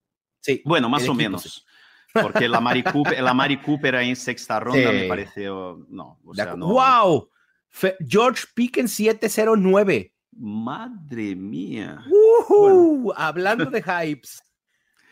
[0.44, 1.66] Sí, Bueno, más o equipo, menos.
[2.14, 4.98] Porque la Mari Cooper, la Mari Cooper ahí en sexta ronda Sí.
[4.98, 5.86] me pareció.
[5.90, 6.68] No, o sea, no.
[6.68, 7.30] ¡Wow!
[7.70, 10.14] Fe- George Pickens 709.
[10.36, 12.04] Madre mía.
[12.08, 13.14] ¡Ujú!
[13.16, 14.42] Hablando de hypes.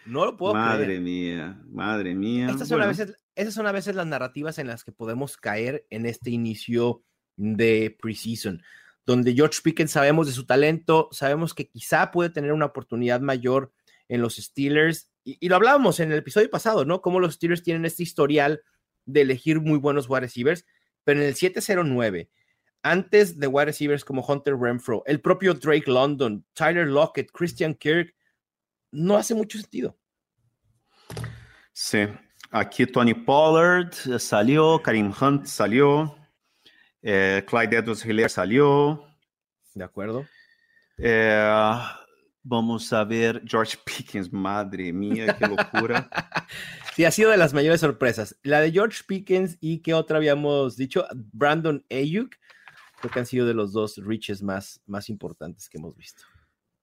[0.06, 1.02] No lo puedo Madre creer.
[1.02, 1.62] mía.
[1.70, 2.50] Madre mía.
[2.50, 5.86] Estas son, a veces, esas son a veces las narrativas en las que podemos caer
[5.92, 7.04] en este inicio
[7.38, 8.62] de preseason,
[9.06, 13.72] donde George Pickens sabemos de su talento, sabemos que quizá puede tener una oportunidad mayor
[14.10, 17.02] en los Steelers, y, y lo hablábamos en el episodio pasado, ¿no?
[17.02, 18.62] Cómo los Steelers tienen este historial
[19.06, 20.66] de elegir muy buenos wide receivers,
[21.04, 22.30] pero en el 709,
[22.84, 28.16] antes de wide receivers como Hunter Renfro, el propio Drake London, Tyler Lockett, Christian Kirk,
[28.92, 29.98] no hace mucho sentido.
[31.74, 32.08] Sí.
[32.54, 36.18] Aquí Tony Pollard salió, Karim Hunt salió,
[37.02, 39.06] eh, Clyde Edwards Hiller salió.
[39.74, 40.26] ¿De acuerdo?
[40.98, 41.80] eh,
[42.44, 44.32] vamos a ver George Pickens.
[44.32, 46.10] Madre mía, qué locura.
[46.94, 48.38] Sí, ha sido de las mayores sorpresas.
[48.44, 52.36] La de George Pickens y qué otra habíamos dicho, Brandon Ayuk,
[53.00, 56.24] creo que han sido de los dos riches más, más importantes que hemos visto.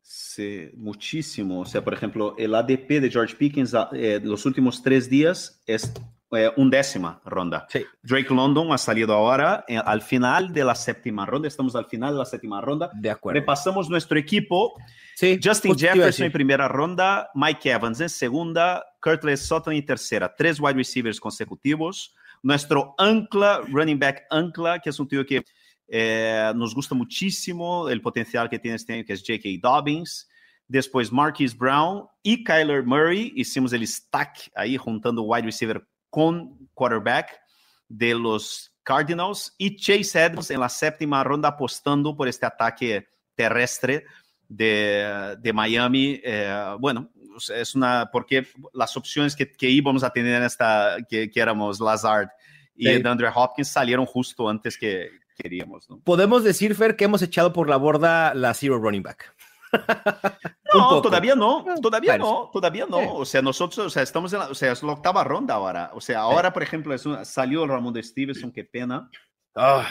[0.00, 1.60] Sí, muchísimo.
[1.60, 5.92] O sea, por ejemplo, el ADP de George Pickens eh, los últimos tres días es
[6.30, 7.66] eh, un décima ronda.
[7.70, 7.84] Sí.
[8.02, 11.48] Drake London ha salido ahora eh, al final de la séptima ronda.
[11.48, 12.90] Estamos al final de la séptima ronda.
[12.94, 13.40] De acuerdo.
[13.40, 14.74] Repasamos nuestro equipo.
[15.14, 20.34] Sí, Justin Jefferson en primera ronda, Mike Evans en segunda, Curtly Sutton en tercera.
[20.36, 22.14] Tres wide receivers consecutivos.
[22.42, 25.42] Nuestro ancla, running back ancla, que es un tío que
[25.88, 29.48] eh, nos gusta muchísimo el potencial que tiene este año, que es J.K.
[29.62, 30.28] Dobbins.
[30.68, 33.32] Después Marquise Brown y Kyler Murray.
[33.34, 37.40] Hicimos el stack ahí, juntando wide receiver con quarterback
[37.88, 39.54] de los Cardinals.
[39.58, 44.04] Y Chase Edmonds en la séptima ronda apostando por este ataque terrestre
[44.48, 46.20] de, de Miami.
[46.24, 47.10] Eh, bueno,
[47.54, 51.80] es una, porque las opciones que, que íbamos a tener en esta, que, que éramos
[51.80, 52.28] Lazard
[52.74, 53.02] y Sí.
[53.02, 56.00] DeAndre Hopkins salieron justo antes que queríamos, ¿no?
[56.00, 59.34] Podemos decir, Fer, que hemos echado por la borda la zero running back.
[60.74, 62.98] No, todavía no, todavía Bueno, no, todavía no.
[62.98, 63.06] sí.
[63.10, 65.90] O sea, nosotros, o sea, estamos en la, o sea, es la octava ronda ahora.
[65.94, 69.10] O sea, ahora, por ejemplo, es una- salió Ramón de Stevenson, qué pena.
[69.54, 69.86] Ah,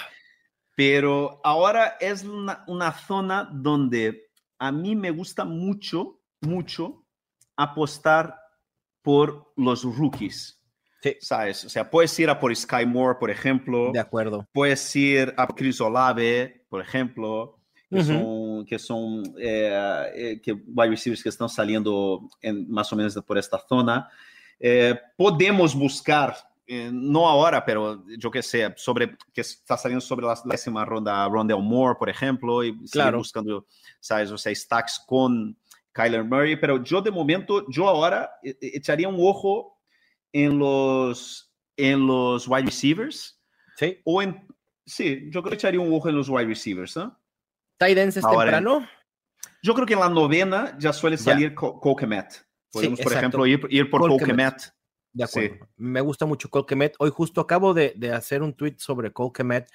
[0.75, 7.03] Pero ahora es una, una zona donde a mí me gusta mucho, mucho
[7.55, 8.35] apostar
[9.01, 10.61] por los rookies.
[11.01, 11.15] Sí.
[11.19, 11.63] ¿Sabes?
[11.65, 13.91] O sea, puedes ir a por Sky Moore, por ejemplo.
[13.91, 14.47] de acuerdo.
[14.51, 17.59] Puedes ir a Chris Olave, por ejemplo,
[17.89, 18.05] que Ujú.
[18.05, 18.23] son,
[18.65, 23.37] que son eh, eh, que wide receivers que están saliendo en, más o menos por
[23.37, 24.09] esta zona.
[24.59, 26.35] Eh, podemos buscar,
[26.65, 30.83] eh, no ahora, pero yo que sé, sobre, que está saliendo sobre la la décima
[30.83, 33.17] ronda, Rondell Moore, por ejemplo, y seguir Claro.
[33.19, 33.65] buscando,
[33.99, 34.31] ¿sabes?
[34.31, 35.55] O sea, stacks con
[35.91, 39.79] Kyler Murray, pero yo de momento, yo ahora eh, eh, echaría un ojo
[40.31, 43.41] en los, en los wide receivers.
[43.77, 43.99] Sí.
[44.03, 44.45] O en.
[44.85, 47.17] Sí, yo creo que echaría un ojo en los wide receivers, ¿no?
[47.77, 48.87] Tight ends es Ahora, temprano.
[49.61, 52.45] Yo creo que en la novena ya suele salir Co- Cole Kmet.
[52.71, 54.01] Podemos, por ejemplo, ir, ir por.
[54.21, 54.73] Kmet.
[55.13, 55.39] De Sí.
[55.45, 55.67] acuerdo.
[55.77, 56.95] Me gusta mucho Cole Kmet.
[56.99, 59.71] Hoy justo acabo de, de hacer un tweet sobre Cole Kmet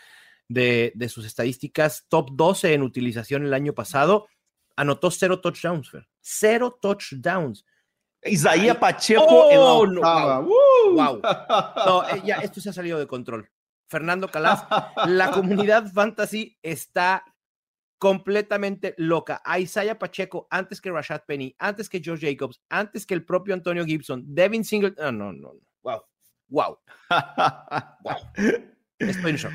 [0.48, 2.06] de, de sus estadísticas.
[2.08, 4.28] Top 12 en utilización el año pasado.
[4.76, 6.08] Anotó cero touchdowns, Fer.
[6.20, 7.64] Cero touchdowns.
[8.24, 8.76] Isaías.
[8.76, 10.40] Pacheco Oh, en la no, octava.
[10.40, 11.20] Wow.
[11.86, 13.50] No, eh, ya esto se ha salido de control.
[13.88, 14.64] Fernando Calas,
[15.06, 17.24] la comunidad fantasy está
[18.02, 19.40] completamente loca.
[19.44, 23.54] A Isaiah Pacheco antes que Rashad Penny, antes que Joe Jacobs, antes que el propio
[23.54, 24.96] Antonio Gibson, Devin Single.
[24.98, 25.52] No, no, no.
[25.84, 26.02] Wow.
[26.48, 26.78] Wow.
[28.02, 28.16] wow.
[28.98, 29.52] Estoy en shock.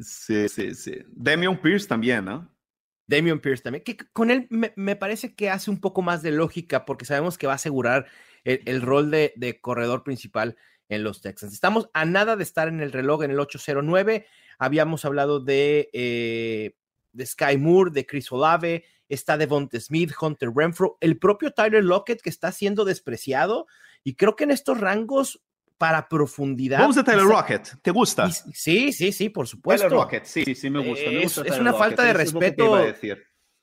[0.00, 0.98] Sí, sí, sí.
[1.12, 2.54] Damian Pierce también, ¿no?
[3.06, 6.84] Damian Pierce también, que con él me, parece que hace un poco más de lógica
[6.84, 8.06] porque sabemos que va a asegurar
[8.44, 10.58] el, rol de, corredor principal
[10.90, 11.54] en los Texans.
[11.54, 14.26] Estamos a nada de estar en el reloj en el 809.
[14.58, 16.76] Habíamos hablado de, eh,
[17.12, 22.22] de Sky Moore, de Chris Olave, está Devonta Smith, Hunter Renfro, el propio Tyler Lockett
[22.22, 23.66] que está siendo despreciado.
[24.04, 25.42] Y creo que en estos rangos
[25.82, 26.78] para profundidad.
[26.78, 28.30] Vamos a Tyler Rocket, ¿te gusta?
[28.30, 29.88] Sí, sí, sí, por supuesto.
[29.88, 31.10] Tyler Rocket, sí, sí, me gusta.
[31.10, 32.78] es, una falta de respeto.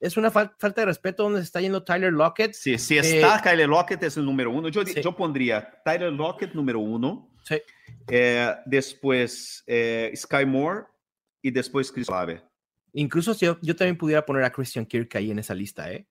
[0.02, 2.54] Es, una falta de respeto donde se está yendo Tyler Lockett.
[2.54, 4.68] Sí, si está eh, Tyler Lockett es el número uno.
[4.68, 7.34] Yo, yo pondría Tyler Lockett número uno.
[7.45, 7.62] Sí.
[8.10, 10.88] Eh, después eh, Sky Moore
[11.41, 12.43] y después Chris Olave.
[12.94, 16.08] Incluso si yo, también pudiera poner a Christian Kirk ahí en esa lista, ¿eh?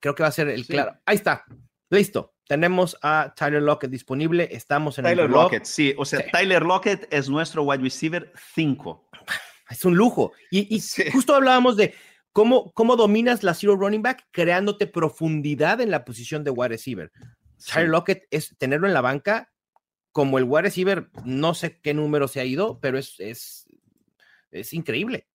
[0.00, 0.98] creo que va a ser el claro.
[1.06, 1.44] Ahí está.
[1.90, 2.34] Listo.
[2.46, 4.48] Tenemos a Tyler Lockett disponible.
[4.50, 5.94] Estamos en Tyler Lockett, sí.
[5.96, 9.10] O sea, Tyler Lockett es nuestro wide receiver 5.
[9.70, 10.32] Es un lujo.
[10.50, 10.78] Y,
[11.10, 11.94] justo hablábamos de
[12.32, 17.10] cómo, cómo dominas la zero running back creándote profundidad en la posición de wide receiver.
[17.72, 19.50] Tyler Lockett es tenerlo en la banca
[20.12, 23.66] como el wide receiver, no sé qué número se ha ido, pero es, es,
[24.50, 25.26] es increíble.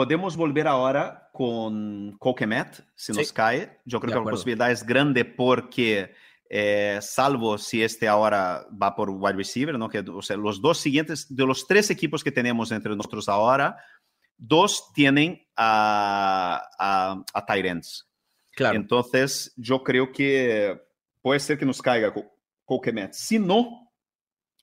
[0.00, 3.80] Podemos volver ahora con Coquemet, si nos cae.
[3.84, 6.14] Yo creo que la posibilidad es grande porque,
[6.48, 9.90] eh, salvo si este ahora va por wide receiver, ¿no?
[9.90, 13.76] que, o sea, los dos siguientes, de los tres equipos que tenemos entre nosotros ahora,
[14.38, 17.46] dos tienen a, a, a
[18.52, 18.76] Claro.
[18.76, 20.80] Entonces, yo creo que
[21.20, 22.14] puede ser que nos caiga
[22.64, 23.12] Coquemet.
[23.12, 23.92] Si no,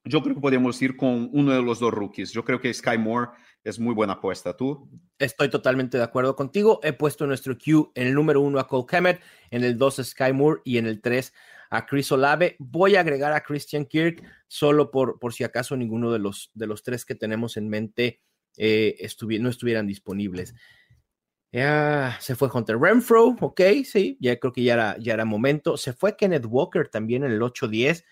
[0.04, 2.32] yo creo que podemos ir con uno de los dos rookies.
[2.32, 3.30] Yo creo que Sky Moore
[3.68, 4.56] es muy buena apuesta.
[4.56, 4.90] ¿Tú?
[5.20, 6.80] Estoy totalmente de acuerdo contigo.
[6.84, 10.04] He puesto nuestro Q en el número uno a Cole Kemet, en el dos a
[10.04, 11.34] Sky Moore y en el tres
[11.70, 12.56] a Chris Olave.
[12.60, 16.66] Voy a agregar a Christian Kirk solo por, por si acaso ninguno de los, de
[16.66, 18.22] los tres que tenemos en mente
[18.58, 19.08] eh,
[19.40, 20.56] no estuvieran disponibles.
[21.52, 25.78] Ya se fue Hunter Renfro, ok, sí, ya creo que ya era, ya era momento.
[25.78, 28.04] Se fue Kenneth Walker también en el 8-10.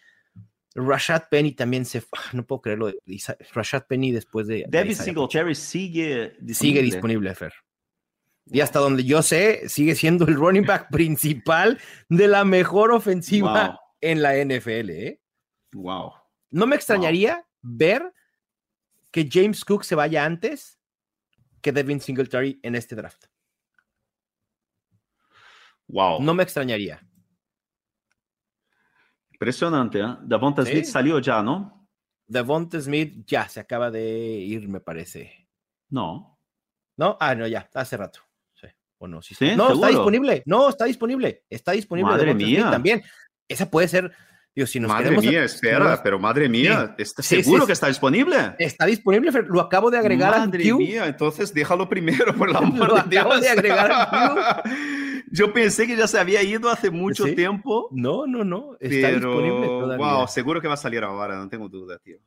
[0.75, 2.91] Rashad Penny también se fue, no puedo creerlo,
[3.53, 4.65] Rashad Penny después de...
[4.67, 6.53] David Singletary sigue disponible.
[6.53, 7.53] Sigue disponible, Fer.
[8.47, 13.79] Y hasta donde yo sé, sigue siendo el running back principal de la mejor ofensiva
[14.01, 14.89] en la NFL.
[14.91, 15.21] ¿eh?
[15.73, 16.13] Wow.
[16.51, 18.13] No me extrañaría ver
[19.09, 20.77] que James Cook se vaya antes
[21.61, 23.25] que Devin Singletary en este draft.
[25.87, 26.21] Wow.
[26.21, 27.01] No me extrañaría.
[29.35, 30.15] Impresionante, ¿eh?
[30.21, 31.85] Devonta Smith salió ya, ¿no?
[32.25, 35.49] Devonta Smith ya se acaba de ir, me parece.
[35.89, 36.39] No.
[36.97, 38.21] No, ah, no, ya, hace rato.
[38.53, 38.67] Sí.
[38.97, 40.41] O no, sí, No, está disponible.
[40.45, 41.43] No, está disponible.
[41.49, 42.11] Está disponible.
[42.11, 42.71] Madre mía.
[42.71, 43.03] también.
[43.47, 44.11] Esa puede ser.
[44.55, 48.55] Digo, si nos madre mía, espera, pero madre mía, ¿está seguro que está disponible?
[48.57, 52.95] Está disponible, lo acabo de agregar madre mía, entonces déjalo primero, por la amor lo
[52.95, 53.25] de Dios.
[53.25, 54.63] Acabo de agregar al
[55.31, 57.89] Yo pensé que ya se había ido hace mucho tiempo.
[57.91, 58.77] No, no, no.
[58.79, 59.97] Está disponible todavía.
[59.97, 62.17] Wow, seguro que va a salir ahora, no tengo duda, tío.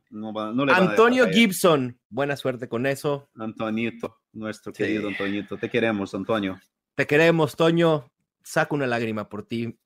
[0.69, 3.29] Antonio Gibson, buena suerte con eso.
[3.35, 5.57] Antonito, nuestro querido Antonito.
[5.57, 6.59] Te queremos, Antonio.
[6.95, 8.11] Te queremos, Toño.
[8.43, 9.77] Saco una lágrima por ti.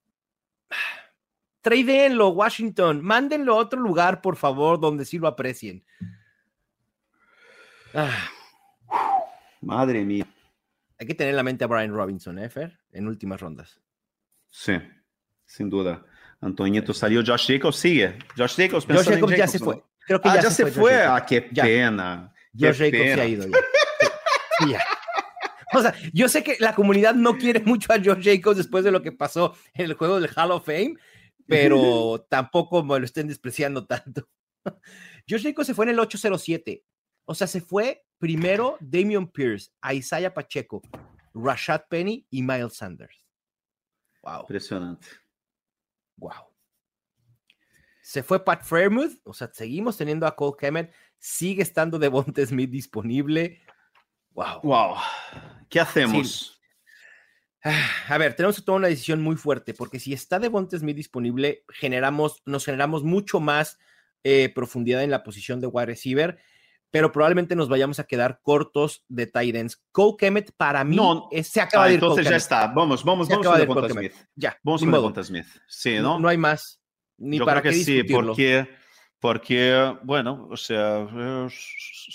[1.62, 3.02] Tradeenlo, Washington.
[3.02, 5.86] Mándenlo a otro lugar, por favor, donde sí lo aprecien.
[7.94, 8.30] Ah.
[9.62, 10.28] Madre mía.
[11.04, 12.80] Hay que tener en la mente a Brian Robinson, ¿eh, Fer?
[12.94, 13.82] En últimas rondas.
[14.50, 14.72] Sí,
[15.46, 16.06] sin duda.
[16.40, 18.18] Antoñito salió, Josh Jacobs sigue.
[18.38, 19.84] Josh Jacobs, Josh Jacobs ya se fue.
[20.08, 21.04] Creo que ah, ya, se, fue.
[21.04, 22.34] Ah, qué pena.
[22.58, 23.48] Josh Jacobs se ha ido
[24.70, 24.82] ya.
[25.74, 28.92] O sea, yo sé que la comunidad no quiere mucho a Josh Jacobs después de
[28.92, 30.96] lo que pasó en el juego del Hall of Fame,
[31.46, 34.30] pero tampoco me lo estén despreciando tanto.
[35.30, 36.86] Josh Jacobs se fue en el 807.
[37.26, 40.82] O sea, se fue primero Damian Pierce, a Isaiah Pacheco,
[41.34, 43.18] Rashad Penny y Miles Sanders.
[44.22, 44.40] Wow.
[44.44, 45.08] Impresionante.
[46.16, 46.32] Wow.
[48.02, 52.70] Se fue Pat Fairmouth, o sea, seguimos teniendo a Cole Kemet, sigue estando Devonta Smith
[52.70, 53.60] disponible.
[54.32, 54.62] Wow.
[54.64, 54.96] Wow.
[55.68, 56.62] ¿Qué hacemos?
[58.08, 61.66] A ver, tenemos que tomar una decisión muy fuerte, porque si está Devonta Smith disponible,
[61.68, 63.80] generamos, nos generamos mucho más
[64.24, 66.40] eh, profundidad en la posición de wide receiver
[66.94, 69.84] pero probablemente nos vayamos a quedar cortos de Titans.
[69.92, 72.68] Cole Kemet para mí no, se acaba ah, de ir Entonces ya está.
[72.68, 74.14] Vamos, vamos, vamos con Devonta Smith.
[74.36, 74.56] Ya.
[74.62, 75.48] Vamos con Devonta Smith.
[75.68, 76.20] Sí, ¿no?
[76.20, 76.80] No hay más.
[77.18, 78.70] Ni Yo para creo que sí, porque
[79.20, 81.08] Porque, bueno, o sea...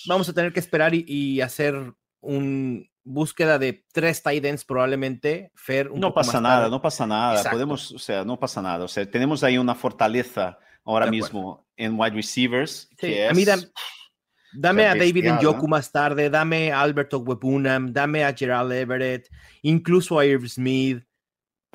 [0.06, 1.74] Vamos a tener que esperar y, y hacer
[2.20, 5.90] un búsqueda de tres tight ends probablemente, Fer.
[5.92, 7.50] no pasa nada, no pasa nada.
[7.50, 8.84] Podemos, o sea, no pasa nada.
[8.84, 12.88] O sea, tenemos ahí una fortaleza ahora mismo en wide receivers.
[12.96, 13.44] Que a mí
[14.52, 19.28] dame a David Njoku más tarde, dame a Alberto Webunam, dame a Gerald Everett,
[19.62, 21.04] incluso a Irv Smith,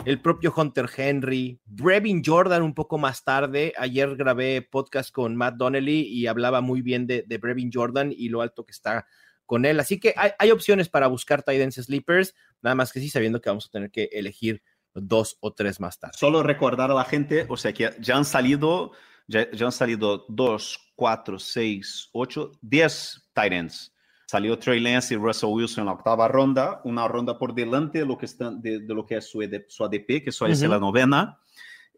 [0.05, 3.74] el propio Hunter Henry, Brevin Jordan un poco más tarde.
[3.78, 8.30] Ayer grabé podcast con Matt Donnelly y hablaba muy bien de, de Brevin Jordan y
[8.30, 9.05] lo alto que está
[9.45, 9.80] con él.
[9.80, 13.49] Así que hay, opciones para buscar tight ends sleepers, nada más que sí sabiendo que
[13.49, 14.63] vamos a tener que elegir
[14.93, 16.17] dos o tres más tarde.
[16.17, 18.91] Solo recordar a la gente, o sea que ya han salido,
[19.28, 23.93] ya, han salido dos, cuatro, seis, ocho, diez tight ends.
[24.28, 28.05] Salió Trey Lance y Russell Wilson en la octava ronda, una ronda por delante de
[28.05, 31.38] lo que, está, de, lo que es su, su ADP, que suele ser la novena.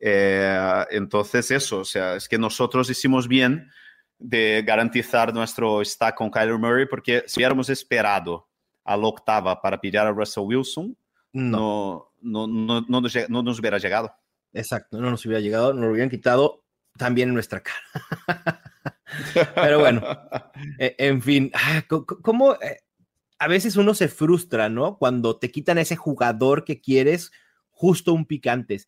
[0.01, 3.69] Eh, entonces, eso, o sea, es que nosotros hicimos bien
[4.19, 8.49] de garantizar nuestro stack con Kyler Murray, porque si hubiéramos esperado
[8.83, 10.97] a la octava para pillar a Russell Wilson,
[11.31, 14.13] no, no, no, no, nos, no nos hubiera llegado.
[14.53, 16.64] Exacto, no nos hubiera llegado, nos lo hubieran quitado
[16.97, 18.61] también en nuestra cara.
[19.55, 20.01] Pero bueno,
[20.79, 22.81] e, en fin, ah, ¿cómo eh,
[23.39, 24.97] a veces uno se frustra, ¿no?
[24.97, 27.31] Cuando te quitan ese jugador que quieres
[27.69, 28.87] justo un picantes.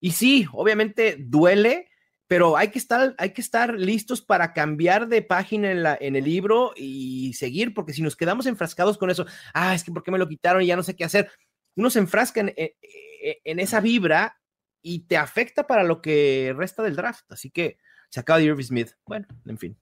[0.00, 1.88] Y sí, obviamente duele,
[2.26, 6.16] pero hay que estar, hay que estar listos para cambiar de página en, la, en
[6.16, 10.02] el libro y seguir, porque si nos quedamos enfrascados con eso, ah, es que ¿por
[10.02, 11.30] qué me lo quitaron y ya no sé qué hacer?
[11.76, 14.38] Uno se enfrasca en, e, e, esa vibra
[14.88, 17.24] y te afecta para lo que resta del draft.
[17.32, 17.78] Así que
[18.08, 18.90] se acaba de Irving Smith.
[19.04, 19.76] Bueno, en fin.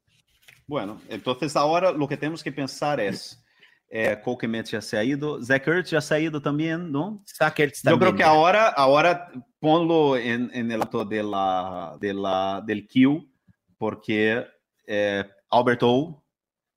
[0.67, 3.45] Bueno, entonces ahora lo que tenemos que pensar es
[3.91, 4.19] eh,
[4.65, 7.23] ya se ha ido, Zach Ertz ya se ha ido también, ¿no?
[7.27, 9.31] Zach Ertz también, Yo creo que ahora, ahora
[9.61, 13.31] ponlo en, en el acto de la, de la, del Q,
[13.77, 14.43] porque
[14.87, 16.25] eh, Alberto.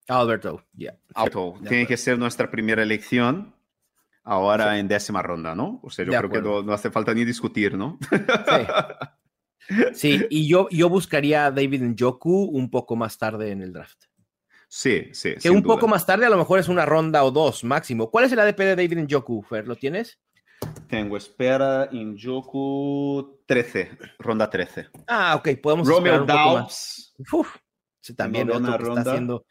[0.10, 0.98] Alberto, yeah.
[1.16, 3.57] Alberto, tiene que ser nuestra primera elección
[4.28, 5.80] ahora en décima ronda, ¿no?
[5.82, 7.98] O sea, yo creo que no, hace falta ni discutir, ¿no?
[9.70, 9.94] Sí.
[9.94, 14.06] sí, y yo, yo buscaría a David Njoku un poco más tarde en el draft.
[14.70, 15.36] Sí, sí.
[15.42, 18.12] Que un poco más tarde a lo mejor es una ronda o dos máximo.
[18.12, 19.66] ¿Cuál es el ADP de David Njoku, Fer?
[19.68, 20.20] ¿Lo tienes?
[20.90, 24.90] Tengo, espera, Njoku 13, ronda 13.
[25.08, 27.16] Ah, ok, podemos Romeo Dobbs.
[27.32, 27.56] Uf,
[28.16, 29.02] también otro ronda.
[29.02, 29.46] está haciendo...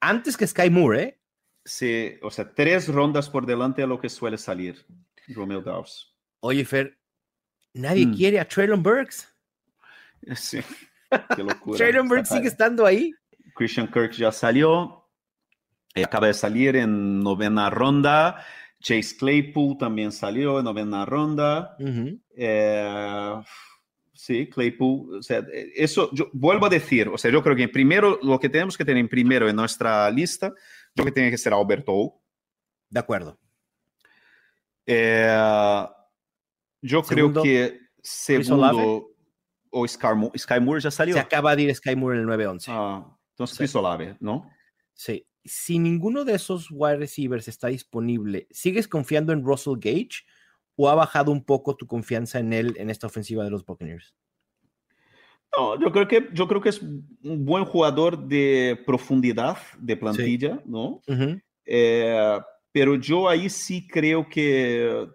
[0.00, 1.20] Antes que Sky Moore, ¿eh?
[1.64, 4.84] Sí, o sea, tres rondas por delante a lo que suele salir
[5.28, 6.12] Romeo Dobbs.
[6.40, 6.98] Oye, Fer,
[7.74, 8.14] nadie mm.
[8.14, 9.28] quiere a Traylon Burks.
[10.36, 10.60] Sí,
[11.34, 11.78] qué locura.
[11.78, 13.12] Traylon Burks sigue estando ahí.
[13.56, 15.08] Christian Kirk ya salió,
[15.94, 18.44] eh, acaba de salir en novena ronda.
[18.80, 21.76] Chase Claypool también salió en novena ronda.
[22.36, 23.34] Eh,
[24.12, 25.18] sí, Claypool.
[25.18, 25.44] O sea,
[25.74, 28.84] eso yo vuelvo a decir, o sea, yo creo que primero lo que tenemos que
[28.84, 30.52] tener primero en nuestra lista,
[30.94, 32.20] creo que tiene que ser Alberto.
[32.88, 33.38] De acuerdo.
[34.86, 35.86] Eh,
[36.82, 39.08] yo creo que segundo
[39.72, 41.14] o Sky Moore, ya salió.
[41.14, 42.64] Se acaba de ir Sky Moore en el 9-11.
[42.68, 43.78] Ah, entonces, sí.
[43.78, 44.50] Olave, ¿no?
[44.92, 45.26] Sí.
[45.44, 50.24] Si ninguno de esos wide receivers está disponible, ¿sigues confiando en Russell Gage
[50.76, 54.14] o ha bajado un poco tu confianza en él en esta ofensiva de los Buccaneers?
[55.56, 60.62] No, yo creo que, yo creo que es un buen jugador de profundidad de plantilla,
[60.64, 61.02] ¿no?
[61.66, 62.40] Eh,
[62.72, 65.06] pero yo ahí sí creo que,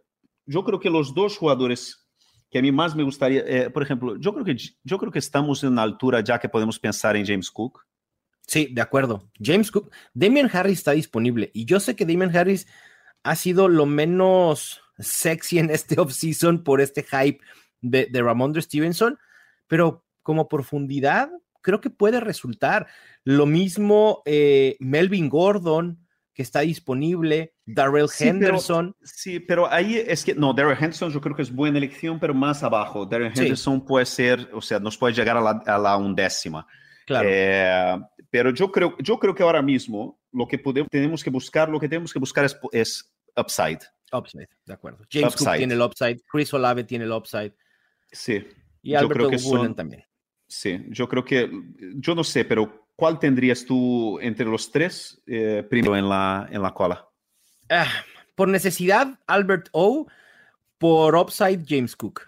[0.46, 2.08] yo creo que los dos jugadores
[2.50, 5.20] que a mí más me gustaría, eh, por ejemplo, yo creo que yo creo que
[5.20, 7.86] estamos en una altura ya que podemos pensar en James Cook.
[8.46, 9.30] Sí, de acuerdo.
[9.42, 12.68] James Cook, Damian Harris está disponible y yo sé que Damian Harris
[13.24, 17.40] ha sido lo menos sexy en este offseason por este hype
[17.82, 19.20] de, de Ramondre Stevenson,
[19.68, 21.30] pero como profundidad
[21.62, 22.88] creo que puede resultar.
[23.24, 28.94] Lo mismo eh, Melvin Gordon, que está disponible, Darrell Henderson.
[29.04, 32.34] sí, pero ahí es que, no, Darrell Henderson yo creo que es buena elección, pero
[32.34, 33.06] más abajo.
[33.06, 36.68] Darrell Henderson puede ser, o sea, nos puede llegar a la, a la undécima.
[37.06, 37.30] Claro.
[37.32, 37.98] Eh,
[38.30, 41.80] pero yo creo, yo creo que ahora mismo lo que podemos, tenemos que buscar, lo
[41.80, 43.80] que tenemos que buscar es, es upside.
[44.12, 45.06] Upside, de acuerdo.
[45.10, 47.54] James Cook tiene el upside, Chris Olave tiene el upside.
[48.12, 48.46] Sí.
[48.82, 50.04] Y Alberto Woolen también.
[50.48, 51.50] Sí, yo creo que,
[51.96, 56.62] yo no sé, pero ¿cuál tendrías tú entre los tres eh, primero en la, en
[56.62, 57.08] la cola?
[57.70, 57.92] Ah,
[58.36, 60.08] por necesidad, Albert O.
[60.78, 62.22] Por upside, James Cook.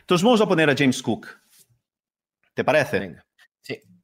[0.00, 1.28] Entonces vamos a poner a James Cook.
[2.54, 2.98] ¿Te parece?
[2.98, 3.26] Venga.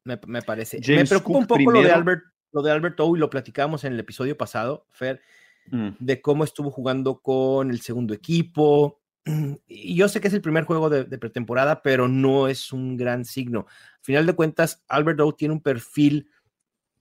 [0.05, 0.81] Me, parece.
[0.87, 2.23] me preocupa un poco lo de Albert,
[2.53, 5.21] lo de Albert O y lo platicamos en el episodio pasado, Fer,
[5.67, 5.91] mm.
[5.99, 9.03] de cómo estuvo jugando con el segundo equipo,
[9.67, 13.25] y yo sé que es el primer juego de, pretemporada, pero no es un gran
[13.25, 13.67] signo.
[13.99, 16.31] Al final de cuentas, Albert O tiene un perfil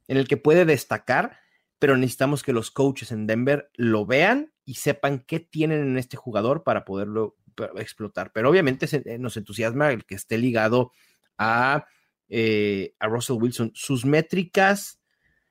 [0.07, 1.39] en el que puede destacar,
[1.79, 6.17] pero necesitamos que los coaches en Denver lo vean y sepan qué tienen en este
[6.17, 7.37] jugador para poderlo
[7.77, 8.31] explotar.
[8.33, 10.91] Pero obviamente se, nos entusiasma el que esté ligado
[11.37, 11.85] a,
[12.29, 13.71] eh, a Russell Wilson.
[13.73, 14.99] Sus métricas,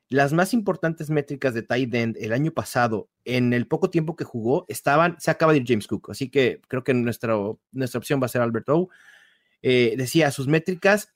[0.09, 4.24] las más importantes métricas de tight end el año pasado, en el poco tiempo que
[4.24, 7.34] jugó, estaban, se acaba de ir James Cook, así que creo que nuestra,
[7.72, 8.88] nuestra opción va a ser Albert O.
[9.62, 11.14] Eh, decía, sus métricas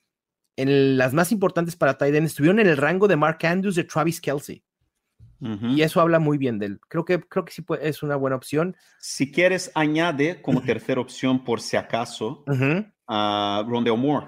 [0.57, 3.85] en las más importantes para tight end estuvieron en el rango de Mark Andrews de
[3.85, 4.65] Travis Kelsey.
[5.41, 5.77] Uh -huh.
[5.77, 6.81] Y eso habla muy bien de él.
[6.89, 8.77] Creo que, creo que sí puede, es una buena opción.
[8.99, 12.93] Si quieres, añade como tercera opción, por si acaso, uh -huh.
[13.07, 14.27] a Rondell Moore.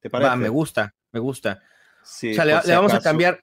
[0.00, 0.28] ¿Te parece?
[0.28, 1.62] Va, me gusta, me gusta.
[2.02, 3.08] Sí, o sea, le, si le vamos acaso.
[3.08, 3.40] a cambiar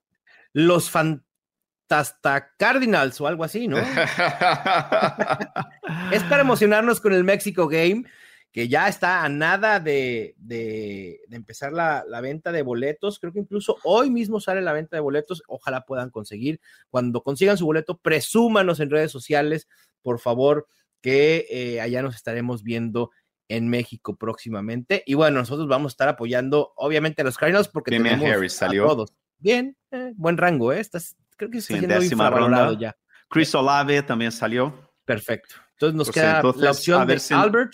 [0.54, 3.78] los Fantasta Cardinals o algo así, ¿no?
[6.12, 8.06] es para emocionarnos con el México Game
[8.54, 13.18] que ya está a nada de, de, de empezar la, la, venta de boletos.
[13.18, 15.42] Creo que incluso hoy mismo sale la venta de boletos.
[15.48, 16.62] Ojalá puedan conseguir.
[16.92, 19.68] Cuando consigan su boleto, presúmanos en redes sociales,
[20.04, 20.68] por favor,
[21.02, 23.10] que eh, allá nos estaremos viendo
[23.48, 25.04] en México próximamente.
[25.08, 28.54] Y bueno, nosotros vamos a estar apoyando, obviamente, a los Cardinals porque Bien, tenemos Harris
[28.54, 28.86] salió.
[28.86, 29.14] a todos.
[29.44, 30.80] Bien, eh, buen rango, ¿eh?
[30.80, 32.96] Estás, creo que está sí, infravalorado ya.
[33.30, 34.94] Chris Olave también salió.
[35.04, 35.56] Perfecto.
[35.72, 37.34] Entonces nos queda entonces, la opción de si...
[37.34, 37.74] Albert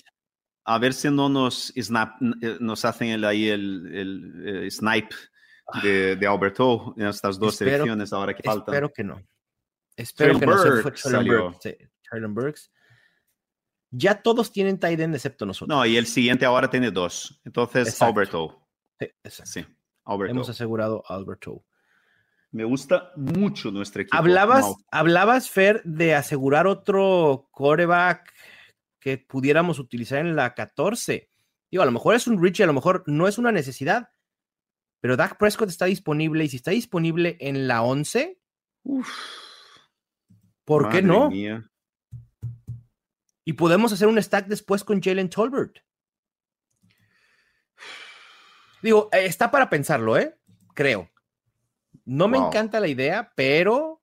[0.65, 5.15] a ver si no nos, snap, nos hacen el, ahí el, el, el snipe
[5.81, 8.73] de, de, Alberto en estas dos espero, selecciones ahora que faltan.
[8.73, 9.21] Espero que no.
[9.95, 10.91] Espero que no se fue.
[10.95, 11.75] Sí,
[12.27, 12.71] Burks.
[13.91, 15.75] Ya todos tienen tight end excepto nosotros.
[15.75, 17.41] No, y el siguiente ahora tiene dos.
[17.43, 18.05] Entonces, exacto.
[18.05, 18.67] Alberto.
[18.99, 19.51] Sí, exacto.
[19.51, 19.65] Sí,
[20.09, 20.31] Alberto.
[20.31, 21.63] Hemos asegurado Alberto.
[22.51, 24.17] Me gusta mucho nuestro equipo.
[24.17, 24.77] Hablabas, no.
[24.91, 28.33] hablabas, Fer, de asegurar otro coreback
[28.99, 31.29] que pudiéramos utilizar en la 14.
[31.69, 34.09] Digo, a lo mejor es un Richie, a lo mejor no es una necesidad,
[34.99, 38.39] pero Dak Prescott está disponible y si está disponible en la 11,
[38.83, 39.09] uf,
[40.65, 41.29] ¿por qué no?
[41.29, 41.69] Mía.
[43.45, 45.77] Y podemos hacer un stack después con Jalen Tolbert.
[48.81, 50.37] Digo, eh, está para pensarlo, ¿eh?
[50.73, 51.09] Creo.
[52.05, 52.31] No wow.
[52.31, 54.01] me encanta la idea, pero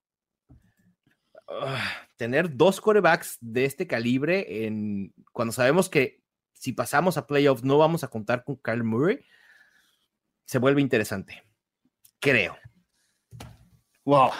[1.49, 1.77] uh,
[2.17, 6.23] tener dos corebacks de este calibre en, cuando sabemos que
[6.53, 9.25] si pasamos a playoffs no vamos a contar con Kyle Murray,
[10.45, 11.43] se vuelve interesante.
[12.21, 12.57] Creo.
[14.05, 14.31] Wow.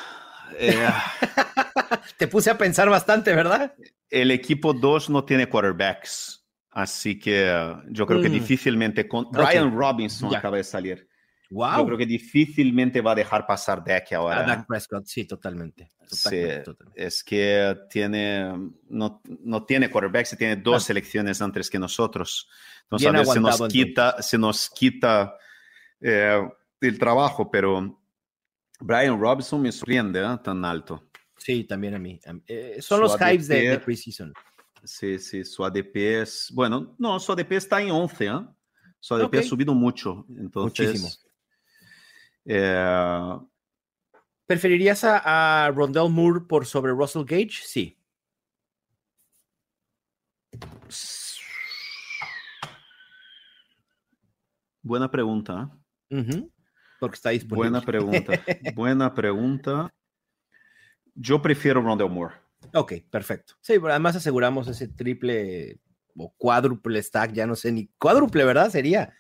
[0.59, 0.89] Eh,
[2.17, 3.75] Te puse a pensar bastante, ¿verdad?
[4.09, 6.36] El equipo 2 no tiene quarterbacks,
[6.77, 8.33] así que uh, yo creo que mm.
[8.33, 9.79] difícilmente con Brian okay.
[9.79, 10.39] Robinson ya.
[10.39, 11.09] acaba de salir.
[11.49, 11.79] Wow.
[11.79, 14.41] Yo creo que difícilmente va a dejar pasar Dak ahora.
[14.41, 15.89] A Dak Prescott, sí, totalmente.
[16.07, 17.07] totalmente, sí, totalmente.
[17.07, 18.53] Es que tiene,
[18.89, 20.81] no, no tiene quarterback, se tiene dos no.
[20.81, 22.49] selecciones antes que nosotros.
[22.83, 25.35] Entonces, Bien a ver si nos quita, si nos quita
[26.01, 26.47] eh,
[26.81, 28.03] el trabajo, pero
[28.81, 30.39] Brian Robinson me sorprende ¿eh?
[30.45, 31.09] tan alto.
[31.39, 32.21] Sí, también a mí.
[32.47, 34.35] Eh, son los hypes de, de preseason.
[34.87, 38.31] Sí, sí, su ADP es, bueno, no, su ADP está en 11, ¿eh?
[39.01, 39.41] Su ADP okay.
[39.41, 40.25] ha subido mucho.
[40.39, 41.11] Entonces, Muchísimo.
[42.45, 43.39] Eh,
[44.47, 47.63] ¿Preferirías a, a, Rondell Moore por sobre Russell Gage?
[47.65, 47.99] Sí.
[54.83, 55.69] Buena pregunta.
[56.11, 56.53] Uh -huh.
[57.01, 57.71] Porque está disponible.
[57.71, 58.33] Buena pregunta.
[58.77, 59.93] Buena pregunta.
[61.13, 62.46] Yo prefiero Rondell Moore.
[62.73, 63.55] Ok, perfecto.
[63.61, 65.81] Sí, además aseguramos ese triple
[66.17, 68.71] o cuádruple stack, ya no sé ni cuádruple, ¿verdad?
[68.71, 69.15] Sería.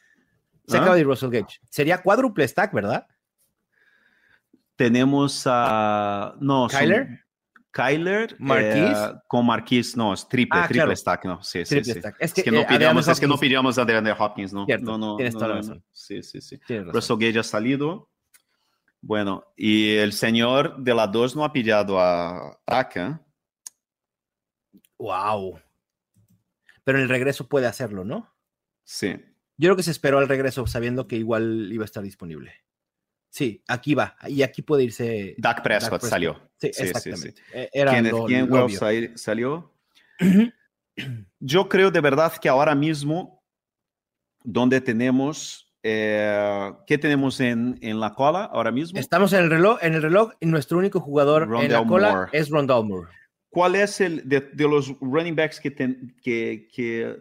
[0.66, 0.80] Se ¿Ah?
[0.80, 1.60] acaba de ir Russell Gage.
[1.70, 3.06] Sería cuádruple stack, ¿verdad?
[4.76, 6.34] Tenemos a.
[6.40, 7.06] no, Kyler.
[7.06, 7.18] Son,
[7.72, 8.36] Kyler.
[8.38, 8.98] Marquis.
[8.98, 10.96] Eh, con Marquis, no, es triple, ah, triple claro.
[10.96, 11.42] stack, no.
[11.42, 12.16] Sí, triple sí, stack.
[12.16, 12.24] sí.
[12.24, 13.50] Es que, es que no eh, pidamos, es que no Hopkins.
[13.50, 14.64] pidamos a DeAndre Hopkins, ¿no?
[14.64, 15.84] Cierto, no, no, tienes no, toda la no, razón.
[15.92, 16.58] Sí, sí, sí.
[16.68, 18.10] Russell Gage ha salido.
[19.02, 23.25] Bueno, y el señor de la 2 no ha pillado a Aka.
[24.98, 25.60] Wow.
[26.84, 28.32] Pero en el regreso puede hacerlo, ¿no?
[28.84, 29.16] Sí.
[29.58, 32.52] Yo creo que se esperó al regreso sabiendo que igual iba a estar disponible.
[33.30, 34.16] Sí, aquí va.
[34.28, 35.34] Y aquí puede irse.
[35.38, 36.50] Dak Prescott, salió.
[36.56, 37.32] Sí, sí exactamente.
[37.32, 37.68] Sí, sí.
[37.72, 39.74] Era Kenneth lo, Gainwell lo salió.
[41.40, 43.44] Yo creo de verdad que ahora mismo,
[44.42, 48.98] donde tenemos, eh, ¿qué tenemos en, en, la cola ahora mismo?
[48.98, 52.12] Estamos en el reloj, en el reloj y nuestro único jugador Rondell en la cola
[52.12, 52.30] Moore.
[52.32, 53.10] es Rondell Moore.
[53.56, 57.18] ¿Cuál es el de, de los running backs que, ten, que, que,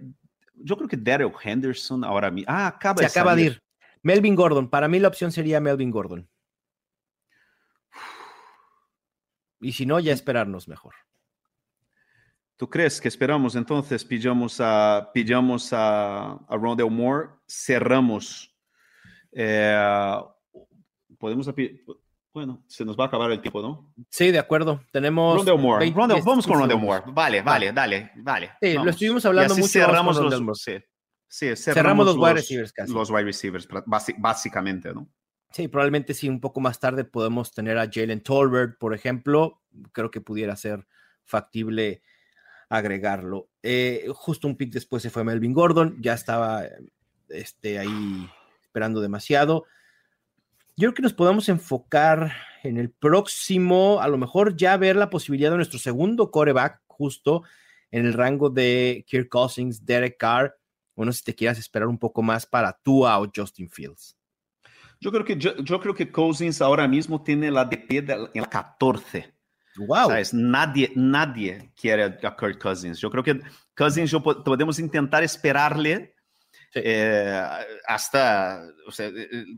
[0.55, 2.51] yo creo que Daryl Henderson ahora mismo?
[2.51, 3.51] Ah, acaba Se de acaba salir.
[3.51, 3.63] de ir.
[4.03, 4.69] Melvin Gordon.
[4.69, 6.29] Para mí la opción sería Melvin Gordon.
[9.61, 10.95] Y si no, ya esperarnos mejor.
[12.57, 14.03] ¿Tú crees que esperamos entonces?
[14.03, 18.53] Pillamos a, pillamos a, a Rondell Moore, cerramos.
[19.31, 20.21] Eh,
[21.17, 21.47] podemos.
[22.35, 23.93] Bueno, se nos va a acabar el tiempo, ¿no?
[24.09, 24.83] Sí, de acuerdo.
[24.91, 25.37] Tenemos.
[25.37, 25.89] Rondell Moore.
[25.89, 27.05] Rondell, vamos con Rondell Moore.
[27.07, 28.51] Vale, vale, dale, vale.
[28.61, 29.69] Sí, lo estuvimos hablando mucho.
[29.69, 30.73] Cerramos los, sí,
[31.29, 32.91] sí, cerramos, cerramos los, wide receivers casi.
[32.91, 33.69] Los wide receivers,
[34.17, 35.09] básicamente, ¿no?
[35.51, 39.61] Sí, probablemente sí, un poco más tarde podemos tener a Jalen Tolbert, por ejemplo.
[39.93, 40.85] Creo que pudiera ser
[41.23, 42.01] factible
[42.67, 43.47] agregarlo.
[43.63, 46.63] Eh, justo un pick después se fue Melvin Gordon, ya estaba
[47.29, 48.29] este, ahí
[48.61, 49.67] esperando demasiado.
[50.77, 55.09] Yo creo que nos podemos enfocar en el próximo, a lo mejor ya ver la
[55.09, 57.43] posibilidad de nuestro segundo coreback, justo
[57.91, 60.53] en el rango de Kirk Cousins, Derek Carr.
[60.93, 64.17] Bueno, si te quieras esperar un poco más para Tua o Justin Fields.
[64.99, 68.49] Yo creo que, yo, yo creo que Cousins ahora mismo tiene la DP en la
[68.49, 69.33] 14.
[69.77, 70.09] Wow.
[70.09, 70.33] ¿Sabes?
[70.33, 72.99] Nadie, nadie quiere a Kirk Cousins.
[72.99, 73.39] Yo creo que
[73.77, 76.14] Cousins yo, podemos intentar esperarle.
[76.83, 77.41] Eh,
[77.87, 79.09] hasta o sea,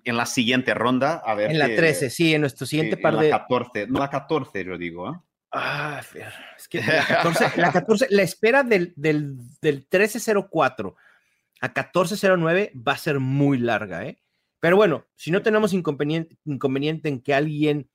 [0.03, 1.21] en la siguiente ronda.
[1.25, 3.29] A ver en la 13, sí, en nuestro siguiente en par la de.
[3.29, 5.09] 14, no la 14, yo digo.
[5.09, 5.19] ¿eh?
[5.51, 6.01] Ah,
[6.57, 10.95] es que la 14, la, 14, la espera del, del, del 1304
[11.61, 14.21] a 1409 va a ser muy larga, ¿eh?
[14.59, 17.89] Pero bueno, si no tenemos inconveniente, inconveniente en que alguien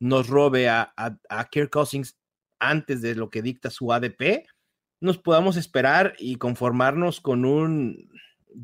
[0.00, 2.18] nos robe a, a, a, Kirk Cousins
[2.58, 4.46] antes de lo que dicta su ADP,
[5.00, 8.10] nos podamos esperar y conformarnos con un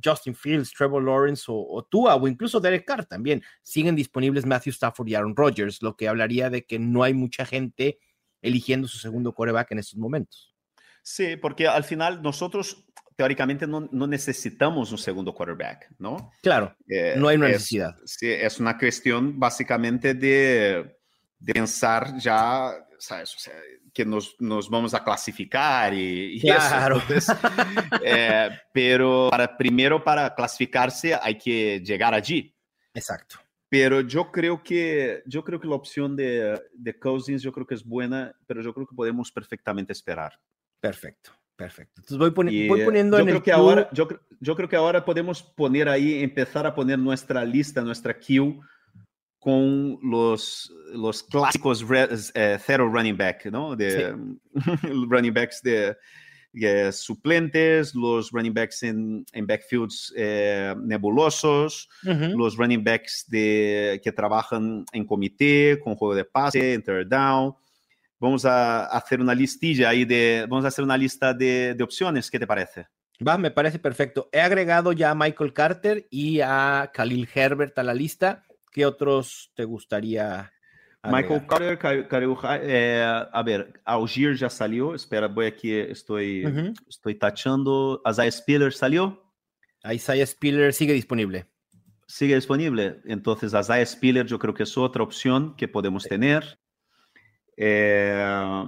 [0.03, 3.43] Justin Fields, Trevor Lawrence o, o Tua o incluso Derek Carr también.
[3.63, 7.45] Siguen disponibles Matthew Stafford y Aaron Rodgers, lo que hablaría de que no hay mucha
[7.45, 7.99] gente
[8.43, 10.55] eligiendo su segundo coreback en estos momentos.
[11.03, 12.87] Sí, porque al final nosotros
[13.17, 16.33] teóricamente no, no, necesitamos un segundo quarterback, ¿no?
[16.43, 17.95] Claro, eh, no hay una necesidad.
[18.03, 20.97] Es, sí, es una cuestión básicamente de,
[21.39, 23.35] de pensar ya, ¿sabes?
[23.35, 23.55] O sea,
[23.93, 27.03] que nos, nos, vamos a clasificar y, y claro.
[27.09, 27.33] eso.
[27.33, 27.37] Entonces,
[28.05, 32.55] eh, pero para, primero para clasificarse hay que llegar allí.
[32.95, 33.37] Exacto.
[33.69, 37.75] Pero yo creo que, yo creo que la opción de, de Cousins yo creo que
[37.75, 40.33] es buena, pero yo creo que podemos perfectamente esperar.
[40.81, 41.31] Perfecto.
[41.61, 42.01] Perfecto.
[42.01, 44.09] Entonces voy, poni y, voy poniendo yo en creo el que ahora, yo,
[44.41, 48.61] yo, creo que ahora podemos poner ahí, empezar a poner nuestra lista, nuestra queue
[49.41, 51.85] con los, los clásicos
[52.35, 53.75] eh, cero running back, ¿no?
[53.75, 54.15] De
[54.83, 54.89] sí.
[55.09, 55.97] running backs de,
[56.53, 62.37] de, suplentes, los running backs en, en backfields eh, nebulosos, uh -huh.
[62.37, 67.55] los running backs de, que trabajan en comité, con juego de pase, en third down.
[68.19, 72.31] Vamos a hacer una listilla ahí de, vamos a hacer una lista de, de, opciones,
[72.31, 72.89] ¿qué te parece?
[73.27, 74.29] Va, me parece perfecto.
[74.33, 78.45] He agregado ya a Michael Carter y a Khalil Herbert a la lista.
[78.71, 80.53] ¿Qué otros te gustaría?
[81.03, 81.31] Agregar?
[81.47, 82.29] Michael Carter,
[82.63, 83.03] eh,
[83.33, 84.95] a ver, Algier ya salió.
[84.95, 86.75] Espera, voy aquí, estoy, uh -huh.
[86.89, 88.03] estoy tachando.
[88.09, 89.23] Isaiah Spiller salió.
[89.91, 91.47] Isaiah Spiller sigue disponible.
[92.07, 93.01] Sigue disponible.
[93.07, 96.09] Entonces, Isaiah Spiller yo creo que es otra opción que podemos sí.
[96.09, 96.59] tener.
[97.57, 98.65] Eh,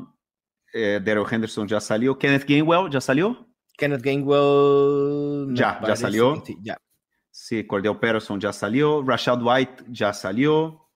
[0.72, 2.18] eh, Daryl Henderson ya salió.
[2.18, 3.46] Kenneth Gainwell ya salió.
[3.76, 5.54] Kenneth Gainwell.
[5.54, 6.42] Ya, ya salió.
[6.46, 6.78] Sí, ya.
[7.32, 9.02] Sí, Cordell Patterson ya salió.
[9.02, 10.86] Rashad White ya salió.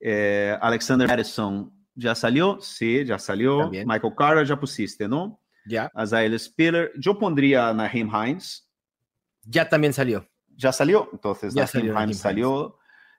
[0.00, 2.58] Eh, Alexander Madison ya salió.
[2.60, 3.60] Sí, ya salió.
[3.60, 3.86] También.
[3.86, 5.40] Michael Carter ya pusiste, ¿no?
[5.64, 5.90] Ya.
[5.94, 6.92] Azael Spiller.
[6.98, 8.68] Yo pondría a Naheem Hines.
[9.44, 10.28] Ya también salió.
[10.56, 11.08] Ya salió.
[11.12, 12.78] Entonces, ya Naheem salió, Hines salió.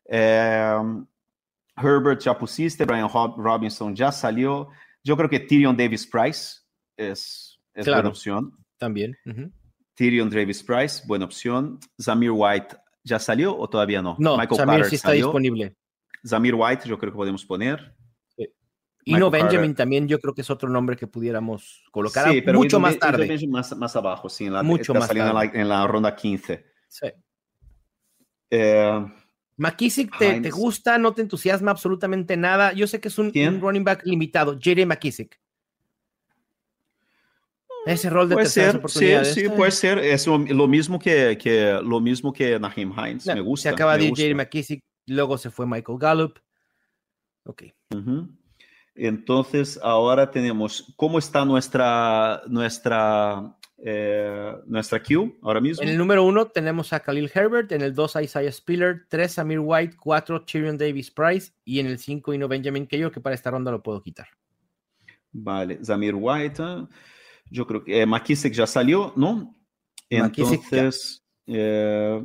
[0.10, 1.06] Eh,
[1.78, 4.70] Herbert ya pusiste, Brian Robinson ya salió.
[5.04, 6.60] Yo creo que Tyrion Davis Price
[6.98, 8.52] es, es claro, buena opción.
[8.78, 9.16] También.
[9.26, 9.52] Uh -huh.
[9.96, 11.80] Tyrion Davis Price, buena opción.
[12.00, 14.16] Zamir White ya salió o todavía no?
[14.20, 15.26] No, Michael Zamir Carter sí está salió.
[15.28, 15.76] disponible.
[16.28, 17.96] Zamir White, yo creo que podemos poner.
[18.36, 18.48] Sí.
[19.06, 19.76] Y no Benjamin Carter.
[19.76, 23.48] también, yo creo que es otro nombre que pudiéramos colocar sí, pero mucho más tarde.
[23.48, 25.22] Más, más abajo, sí, en la, mucho más tarde.
[25.22, 26.66] En, la, en la ronda 15.
[26.88, 27.08] Sí.
[28.50, 29.06] Eh,
[29.58, 30.98] McKissick, te, te, gusta?
[30.98, 32.74] ¿No te entusiasma absolutamente nada?
[32.74, 34.54] Yo sé que es un, un running back limitado.
[34.54, 34.86] J.D.
[34.86, 35.40] McKissick.
[37.86, 39.34] Ese rol de puede ser, oportunidades.
[39.34, 40.00] Sí, sí, puede ser.
[40.00, 43.26] Es lo, lo, mismo que, que, lo mismo que Naheem Hines.
[43.28, 43.70] No, me gusta.
[43.70, 44.36] Se acaba de ir.
[44.36, 46.40] McKissick, luego se fue Michael Gallup.
[47.46, 47.64] Ok.
[47.92, 48.30] Uh -huh.
[48.96, 55.84] Entonces, ahora tenemos, ¿cómo está nuestra, nuestra, eh, nuestra queue ahora mismo?
[55.84, 59.38] En el número uno tenemos a Khalil Herbert, en el dos a Isaiah Spiller, tres
[59.38, 63.12] a Amir White, cuatro Tyrion Davis Price y en el cinco Ino Benjamin que yo
[63.12, 64.28] que para esta ronda lo puedo quitar.
[65.34, 66.64] Vale, Zamir White,
[67.50, 69.56] yo creo que eh, McKissick ya salió, ¿no?
[70.10, 72.24] Entonces, eh,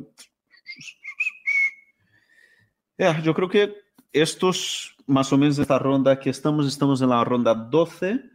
[2.99, 3.75] yeah, yo creo que
[4.13, 8.31] estos, más o menos esta ronda que estamos, estamos en la ronda 12.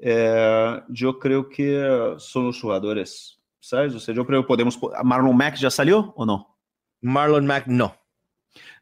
[0.00, 1.76] É, eu creio que
[2.20, 3.94] são os jogadores, ¿sabes?
[3.94, 4.78] O sea, yo creo que podemos.
[5.04, 6.46] ¿Marlon Mack já salió ou não?
[7.02, 7.92] Marlon Mack no.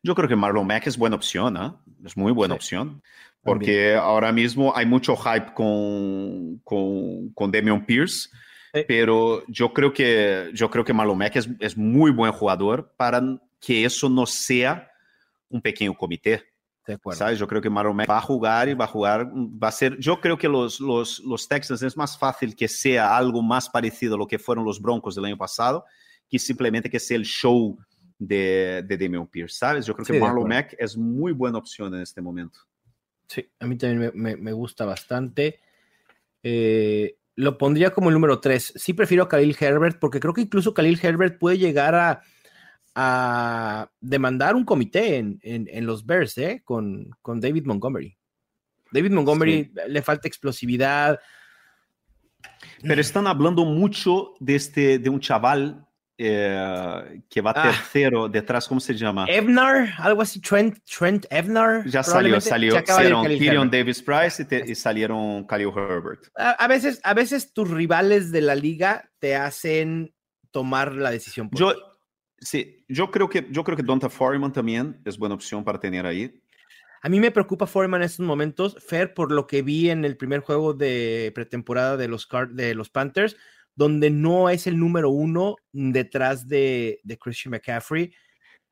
[0.02, 1.72] Yo creo que Marlon Mack es buena opción, ¿eh?
[2.04, 2.58] es muy buena sí.
[2.58, 3.02] opción,
[3.46, 3.98] porque También.
[3.98, 8.28] ahora mismo hay mucho hype con, con, con Damian Pierce,
[8.74, 8.82] sí.
[8.86, 13.22] pero yo creo que, yo creo que Marlon Mack es, es muy buen jugador para
[13.60, 14.90] que eso no sea
[15.48, 16.44] un pequeño comité.
[17.12, 17.40] ¿Sabes?
[17.40, 19.98] Yo creo que Marlon Mack va a jugar y va a jugar, va a ser,
[19.98, 24.14] yo creo que los, los, los Texans es más fácil que sea algo más parecido
[24.14, 25.84] a lo que fueron los Broncos del año pasado,
[26.28, 27.76] que simplemente que sea el show
[28.18, 29.86] de, de Damian Pierce, ¿sabes?
[29.86, 32.60] Yo creo que Marlon Mack es muy buena opción en este momento.
[33.28, 35.60] Sí, a mí también me, me, me gusta bastante.
[36.42, 38.74] Eh, lo pondría como el número 3.
[38.76, 42.22] Sí prefiero a Khalil Herbert porque creo que incluso Khalil Herbert puede llegar a,
[42.94, 46.62] a demandar un comité en, en, en los Bears ¿eh?
[46.64, 48.16] con, con, David Montgomery.
[48.90, 49.80] David Montgomery sí.
[49.88, 51.20] le falta explosividad.
[52.82, 55.85] Pero están hablando mucho de, este, de un chaval
[56.18, 57.62] eh, que va ah.
[57.62, 59.26] tercero detrás, ¿cómo se llama?
[59.28, 61.86] Evnar, algo así, Trent, Trent Evnar.
[61.86, 62.82] Ya salió, salió.
[62.86, 66.28] Salieron Tyrion Davis Price y, te, y, salieron Khalil Herbert.
[66.36, 70.14] A, a, veces, a veces tus rivales de la liga te hacen
[70.50, 71.50] tomar la decisión.
[71.50, 71.80] Por yo, ti.
[72.40, 76.06] sí, yo creo que, yo creo que Donta Foreman también es buena opción para tener
[76.06, 76.40] ahí.
[77.02, 80.16] A mí me preocupa Foreman en estos momentos, Fer, por lo que vi en el
[80.16, 83.36] primer juego de pretemporada de los, de los Panthers
[83.76, 88.12] donde no es el número uno detrás de, de Christian McCaffrey.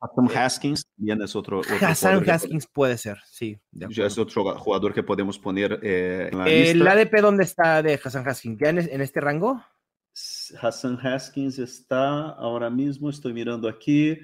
[0.01, 1.59] Hassan Haskins también es otro.
[1.59, 3.57] otro Hassan Haskins puede ser, sí.
[3.71, 6.91] Ya es otro jugador que podemos poner eh, en la ¿El lista.
[6.91, 8.59] ADP dónde está de Hassan Haskins?
[8.59, 9.63] ¿Ya en, en, este rango?
[10.61, 14.17] Hassan Haskins está ahora mismo, estoy mirando aquí,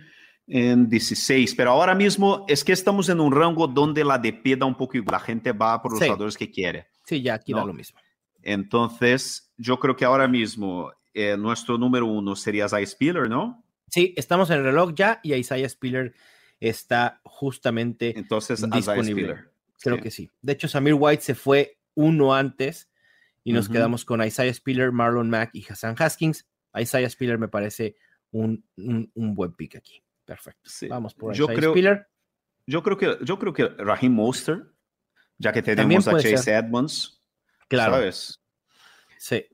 [0.48, 4.66] en 16, pero ahora mismo es que estamos en un rango donde la ADP da
[4.66, 6.06] un poco igual, la gente va por los sí.
[6.06, 6.88] jugadores que quiere.
[7.06, 7.60] Sí, ya aquí ¿no?
[7.60, 8.00] da lo mismo.
[8.44, 13.64] Entonces, yo creo que ahora mismo eh, nuestro número uno sería Isaiah Spiller, ¿no?
[13.88, 16.14] Sí, estamos en el reloj ya y Isaiah Spiller
[16.60, 19.24] está justamente Entonces, disponible.
[19.24, 19.52] Spiller.
[19.82, 20.02] Creo sí.
[20.02, 20.30] que sí.
[20.42, 22.90] De hecho, Samir White se fue uno antes
[23.44, 23.74] y nos uh -huh.
[23.74, 26.48] quedamos con Isaiah Spiller, Marlon Mack y Hassan Haskins.
[26.80, 27.96] Isaiah Spiller me parece
[28.32, 30.02] un, un, un buen pick aquí.
[30.24, 30.70] Perfecto.
[30.70, 30.88] Sí.
[30.88, 32.08] Vamos por yo Isaiah creo, Spiller.
[32.68, 34.72] Yo creo que yo creo que Raheem Monster,
[35.38, 36.64] ya que tenemos a Chase ser.
[36.64, 37.21] Edmonds,
[37.76, 37.94] Claro.
[37.94, 38.40] ¿sabes?
[39.18, 39.46] Sí.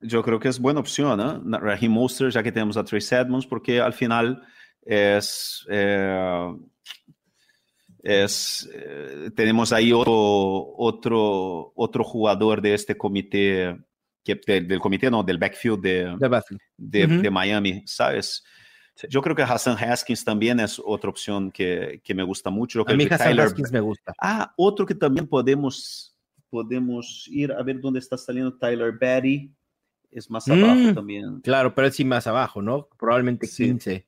[0.00, 1.58] Yo creo que es buena opción, ¿eh?
[1.60, 4.42] Raheem Monster, ya que tenemos a Trace Edmonds, porque al final
[4.84, 5.64] es.
[5.70, 6.54] Eh,
[8.02, 13.76] es eh, tenemos ahí otro, otro, otro jugador de este comité,
[14.24, 16.60] que, de, del comité, no, del backfield de, De backfield.
[16.76, 17.20] de, Uh -huh.
[17.22, 18.42] de Miami, ¿sabes?
[18.96, 19.06] Sí.
[19.08, 22.80] Yo creo que Hassan Haskins también es otra opción que, que me gusta mucho.
[22.84, 24.12] Yo A mí que Hassan Tyler- Haskins me gusta.
[24.20, 26.11] Ah, otro que también podemos,
[26.52, 29.50] podemos ir a ver dónde está saliendo Tyler Batty.
[30.10, 30.52] Es más Mm.
[30.52, 31.40] abajo también.
[31.40, 32.88] Claro, pero es sí más abajo, ¿no?
[32.98, 33.64] Probablemente Sí.
[33.64, 34.06] 15.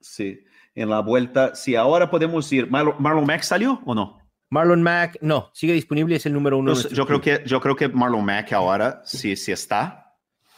[0.00, 0.38] Sí,
[0.76, 1.56] en la vuelta.
[1.56, 2.70] Sí, ahora podemos ir.
[2.70, 4.20] Marlon, Marlon Mack salió o no?
[4.50, 6.70] Marlon Mack, no, sigue disponible, es el número uno.
[6.70, 10.14] Entonces, yo, creo que, yo creo que Marlon Mack ahora sí, sí está.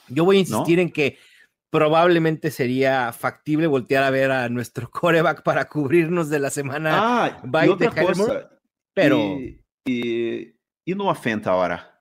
[0.08, 1.16] Yo voy a insistir en que
[1.70, 7.40] probablemente sería factible voltear a ver a nuestro coreback para cubrirnos de la semana, Ah,
[7.64, 8.50] y otra cosa.
[8.92, 10.53] pero Y, y,
[10.84, 12.00] y Noah Fent ahora.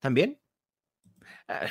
[0.00, 0.38] también
[1.48, 1.66] ah,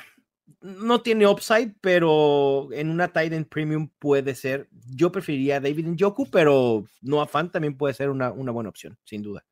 [0.61, 4.69] no tiene upside, pero en una tight end premium puede ser.
[4.95, 8.95] Yo preferiría a David Njoku, pero Noah Fan también puede ser una, una buena opción,
[9.03, 9.43] sin duda.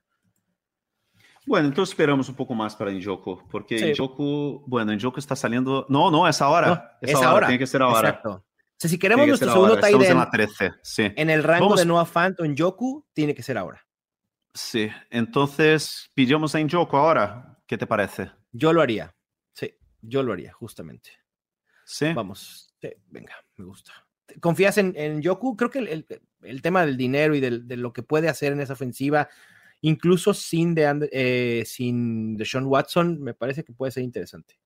[1.47, 3.91] Bueno, entonces esperamos un poco más para Njoku, porque Sí.
[3.93, 5.85] Njoku, bueno, Njoku está saliendo.
[5.89, 6.67] No, no, es ahora.
[6.67, 7.47] No, es, es ahora, ahora.
[7.47, 8.09] tiene que ser ahora.
[8.09, 8.29] Exacto.
[8.31, 8.45] O
[8.77, 11.11] sea, si queremos nuestro segundo tight Estamos en end la 13, sí.
[11.15, 13.83] en el rango Vamos- de Noah Fant o Njoku, tiene que ser ahora.
[14.61, 17.57] Sí, entonces pillamos a Njoku ahora.
[17.65, 18.29] ¿Qué te parece?
[18.51, 19.15] Yo lo haría.
[19.53, 21.11] Sí, yo lo haría, justamente.
[21.85, 22.07] Sí.
[22.13, 23.93] Vamos, sí, venga, me gusta.
[24.41, 25.55] ¿Confías en, en Yoku?
[25.55, 26.07] Creo que el, el-
[26.43, 29.29] el tema del dinero y del- de lo que puede hacer en esa ofensiva,
[29.81, 34.59] incluso sin de, And- eh, sin Deshaun Watson, me parece que puede ser interesante.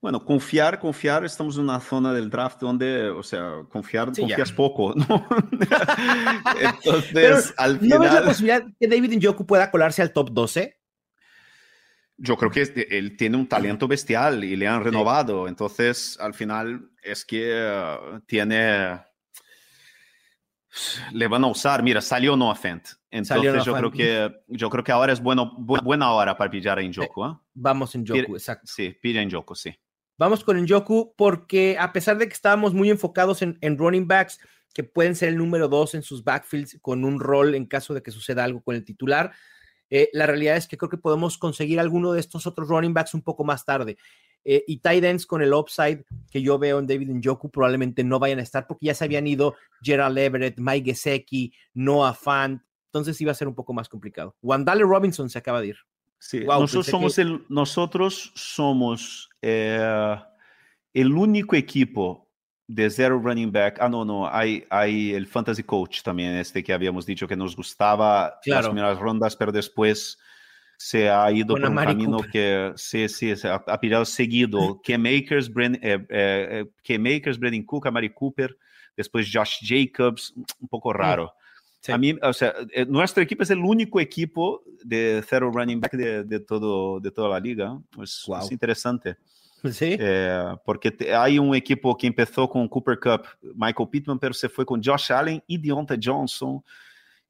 [0.00, 4.28] Bueno, confiar, confiar, estamos en una zona del draft donde, o sea, confiar, Sí, ya.
[4.28, 5.28] confías poco, ¿no?
[6.60, 10.30] Entonces, Pero, al ¿No ves la final, posibilidad que David Njoku pueda colarse al top
[10.30, 10.76] 12?
[12.22, 12.60] yo creo que
[12.90, 15.48] él tiene un talento bestial y le han renovado.
[15.48, 17.96] Entonces, al final, es que eh,
[18.26, 19.00] tiene.
[21.12, 21.82] Le van a usar.
[21.82, 22.88] Mira, salió Noah Fent.
[23.10, 26.78] Entonces, yo creo, que, yo creo que ahora es bueno, bu- buena hora para pillar
[26.78, 27.24] a Njoku.
[27.24, 27.34] ¿eh?
[27.54, 28.66] Vamos en Mire- exacto.
[28.66, 29.74] Sí, pilla a Njoku, sí.
[30.20, 34.38] Vamos con Njoku porque a pesar de que estábamos muy enfocados en, en running backs
[34.74, 38.02] que pueden ser el número dos en sus backfields con un rol en caso de
[38.02, 39.32] que suceda algo con el titular,
[39.92, 43.14] Eh, la realidad es que creo que podemos conseguir alguno de estos otros running backs
[43.14, 43.96] un poco más tarde.
[44.44, 48.18] Eh, y tight ends con el upside que yo veo en David Njoku probablemente no
[48.18, 52.62] vayan a estar porque ya se habían ido Gerald Everett, Mike Gesecki, Noah Fant.
[52.88, 54.36] Entonces iba a ser un poco más complicado.
[54.42, 55.76] Wandale Robinson se acaba de ir.
[56.18, 60.16] Sí, nosotros, somos el, nosotros somos eh,
[60.92, 62.30] el único equipo
[62.66, 63.78] de zero running back.
[63.80, 67.56] Ah, no, no, hay, hay el fantasy coach también, este que habíamos dicho que nos
[67.56, 70.18] gustaba las primeras rondas, pero después
[70.76, 74.80] se ha ido por un camino que sí, sí, se ha, ha seguido.
[74.84, 78.56] que Makers, Brand, eh, eh, eh Makers, Brandon Cook, Amari Cooper,
[78.96, 81.34] después Josh Jacobs, un poco raro.
[81.80, 81.92] Sí.
[81.92, 85.92] A mí, o sea, eh, nuestro equipo es el único equipo de zero running back
[85.92, 87.80] de, de todo, de toda la liga.
[88.02, 88.38] Es, wow.
[88.38, 89.16] es interesante.
[89.72, 89.96] Sí.
[89.98, 94.64] É, porque hay um equipo que começou com Cooper Cup, Michael Pittman, pero se foi
[94.64, 96.62] com Josh Allen e Deontay Johnson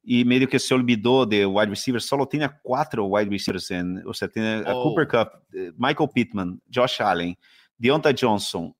[0.03, 4.13] e meio que se olvidou de wide receivers, só tinha quatro wide receivers, en, ou
[4.13, 4.83] seja, tinha oh.
[4.83, 5.33] Cooper Cup,
[5.77, 7.37] Michael Pittman, Josh Allen,
[7.77, 8.73] Deontay Johnson,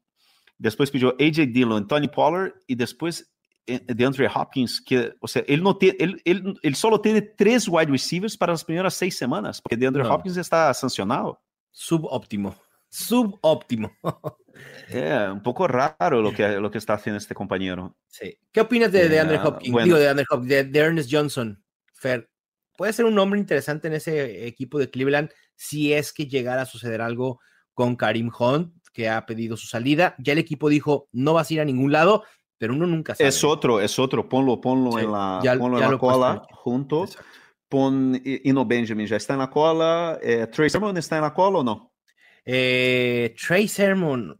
[0.59, 3.25] depois pediu AJ Dillon, Tony Pollard e depois
[3.67, 7.91] DeAndre Hopkins, que, ou seja, ele não tem, ele, ele, ele só tem três wide
[7.91, 10.11] receivers para as primeiras seis semanas, porque DeAndre não.
[10.11, 11.37] Hopkins está sancionado.
[11.71, 12.55] Subóptimo
[12.91, 13.97] subóptimo.
[14.89, 17.97] Yeah, un poco raro lo que, lo que está haciendo este compañero.
[18.07, 18.37] Sí.
[18.51, 19.71] ¿Qué opinas de, de Andre Hopkins?
[19.71, 19.85] Bueno.
[19.85, 21.63] Digo, de Andre Hopkins, de, de, Ernest Johnson,
[21.93, 22.29] Fer.
[22.77, 26.65] Puede ser un nombre interesante en ese equipo de Cleveland si es que llegara a
[26.65, 27.39] suceder algo
[27.73, 30.15] con Karim Hunt, que ha pedido su salida.
[30.19, 32.23] Ya el equipo dijo, no vas a ir a ningún lado,
[32.61, 33.27] pero uno nunca sabe.
[33.27, 34.29] Es otro, es otro.
[34.29, 37.05] Ponlo, ponlo sí, en la, ya, ponlo ya en la cola junto.
[37.05, 37.25] Exacto.
[37.67, 40.19] Pon Ino Benjamin, ya está en la cola.
[40.21, 41.91] Eh, Trey Sermon está en la cola o no?
[42.45, 44.39] Eh, Trey Sermon,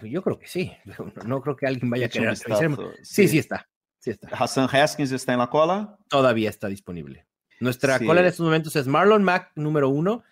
[0.00, 0.72] yo creo que sí.
[1.26, 2.86] No, creo que alguien vaya a querer a Trey Sermon.
[3.02, 3.68] Sí, sí, sí, está.
[3.98, 4.28] Sí está.
[4.28, 5.98] Hassan Haskins está en la cola.
[6.08, 7.26] Todavía está disponible.
[7.60, 8.06] Nuestra sí.
[8.06, 10.24] cola en estos momentos es Marlon Mack número uno,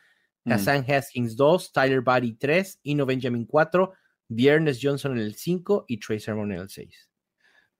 [0.46, 0.90] Hassan mm.
[0.90, 3.92] Haskins 2, Tyler Buddy 3, Ino Benjamin 4,
[4.28, 7.10] Viernes Johnson en el 5 y Trey Sermon en el 6.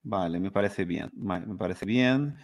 [0.08, 1.10] Vale, me parece bien.
[1.14, 2.36] Me parece bien.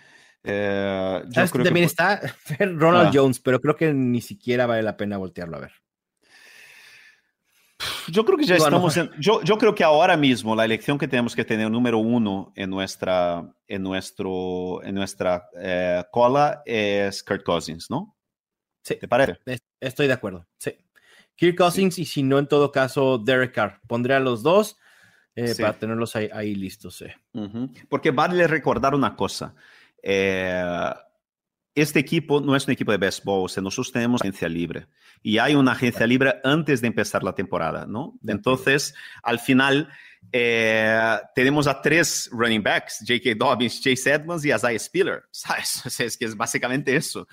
[0.42, 1.90] Eh, yo creo también que...
[1.90, 2.20] está
[2.58, 3.10] Ronald ah.
[3.14, 5.72] Jones, pero creo que ni siquiera vale la pena voltearlo a ver.
[8.08, 10.98] Yo creo que ya bueno, estamos en, yo, yo, creo que ahora mismo la elección
[10.98, 17.22] que tenemos que tener número uno en nuestra, en nuestro, en nuestra eh, cola es
[17.22, 18.16] Kurt Cousins, ¿no?
[18.82, 18.96] Sí.
[18.96, 19.38] ¿Te parece?
[19.80, 20.48] Estoy de acuerdo.
[20.58, 20.76] Sí.
[21.36, 22.02] Kirk Cousins sí.
[22.02, 23.80] y si no, en todo caso, Derek Carr.
[23.86, 24.76] Pondré a los dos
[25.34, 25.62] eh, sí.
[25.62, 26.96] para tenerlos ahí, ahí listos.
[26.96, 27.06] Sí.
[27.32, 27.86] Uh -huh.
[27.88, 29.54] Porque vale recordar una cosa.
[30.02, 30.92] Eh,
[31.74, 34.88] este equipo no es un equipo de béisbol, o sea, nosotros tenemos agencia libre
[35.22, 38.18] y hay una agencia libre antes de empezar la temporada, ¿no?
[38.26, 39.88] Entonces, al final,
[40.30, 43.34] eh, tenemos a tres running backs, J.K.
[43.36, 45.24] Dobbins, Chase Edmonds y Isaiah Spiller,
[45.98, 47.26] es que es básicamente eso.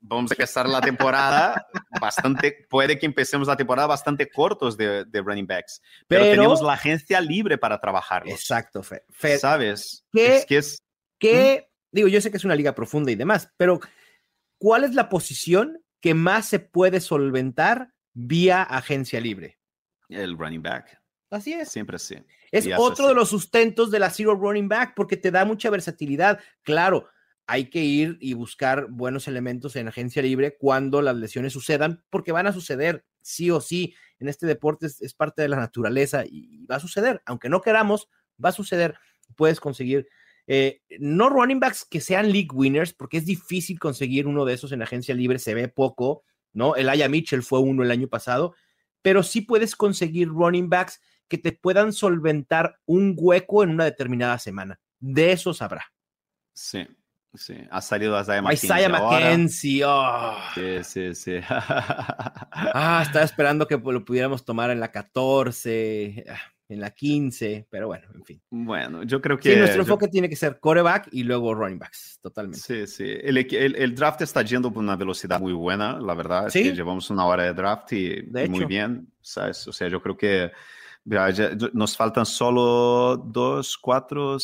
[0.00, 1.66] Vamos a empezar la temporada
[2.00, 6.60] bastante, puede que empecemos la temporada bastante cortos de, de running backs, pero, pero, tenemos
[6.60, 8.24] la agencia libre para trabajar.
[8.26, 9.04] Exacto, Fer.
[9.10, 10.04] Fer ¿Sabes?
[10.12, 10.82] ¿Qué, es que es...
[11.18, 11.96] ¿qué, ¿Mm?
[11.96, 13.80] digo, yo sé que es una liga profunda y demás, pero
[14.58, 19.58] ¿cuál es la posición que más se puede solventar vía agencia libre?
[20.08, 20.97] El running back.
[21.30, 21.68] Así es.
[21.70, 22.16] Siempre sí.
[22.50, 23.08] Es y otro así.
[23.08, 26.40] de los sustentos de la Zero Running Back porque te da mucha versatilidad.
[26.62, 27.08] Claro,
[27.46, 32.32] hay que ir y buscar buenos elementos en agencia libre cuando las lesiones sucedan, porque
[32.32, 33.94] van a suceder sí o sí.
[34.18, 37.22] En este deporte es, es parte de la naturaleza y va a suceder.
[37.26, 38.08] Aunque no queramos,
[38.42, 38.96] va a suceder.
[39.36, 40.08] Puedes conseguir
[40.50, 44.72] eh, no running backs que sean league winners, porque es difícil conseguir uno de esos
[44.72, 46.24] en agencia libre, se ve poco,
[46.54, 46.74] ¿no?
[46.74, 48.54] El Aya Mitchell fue uno el año pasado,
[49.02, 54.38] pero sí puedes conseguir running backs que te puedan solventar un hueco en una determinada
[54.38, 54.80] semana.
[54.98, 55.84] De esos habrá.
[56.54, 56.86] Sí,
[57.34, 57.54] sí.
[57.70, 58.66] Ha salido Isaiah McKenzie.
[58.66, 60.36] Isaiah McKenzie, oh.
[60.54, 61.40] Sí, sí, sí.
[61.48, 66.24] ah, estaba esperando que lo pudiéramos tomar en la 14
[66.68, 68.42] en la 15, pero bueno, en fin.
[68.50, 69.52] Bueno, yo creo que...
[69.54, 70.10] Sí, nuestro enfoque yo...
[70.10, 72.60] tiene que ser coreback y luego running backs, totalmente.
[72.60, 73.04] Sí, sí.
[73.22, 76.50] El, el, el, draft está yendo por una velocidad muy buena, la verdad.
[76.50, 76.60] ¿Sí?
[76.60, 79.66] Es que llevamos una hora de draft y, de y muy bien, ¿sabes?
[79.66, 80.52] O sea, yo creo que
[81.72, 84.36] nos faltan solo dos, cuatro,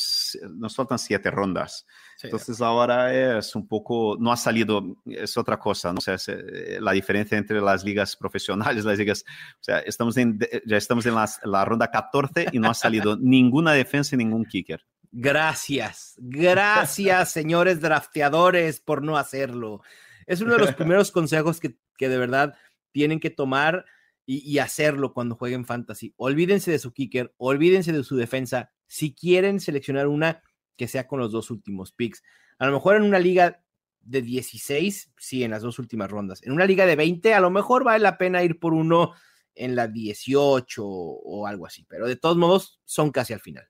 [0.50, 1.86] nos faltan siete rondas.
[2.16, 2.66] Sí, Entonces ya.
[2.66, 5.98] ahora es un poco, no ha salido, es otra cosa, ¿no?
[5.98, 9.24] O sea, es, eh, la diferencia entre las ligas profesionales, las ligas,
[9.60, 13.16] o sea, estamos en, ya estamos en la, la ronda 14 y no ha salido
[13.20, 14.84] ninguna defensa y ningún kicker.
[15.10, 19.82] Gracias, gracias señores drafteadores por no hacerlo.
[20.26, 22.54] Es uno de los primeros consejos que, que de verdad
[22.92, 23.84] tienen que tomar
[24.26, 26.14] y, hacerlo cuando jueguen fantasy.
[26.16, 28.70] Olvídense de su kicker, olvídense de su defensa.
[28.86, 30.42] Si quieren seleccionar una,
[30.76, 32.22] que sea con los dos últimos picks.
[32.58, 33.62] A lo mejor en una liga
[34.00, 36.42] de 16, sí, en las dos últimas rondas.
[36.42, 39.12] En una liga de 20, a lo mejor vale la pena ir por uno
[39.54, 43.68] en la 18 o algo así, pero de todos modos son casi al final.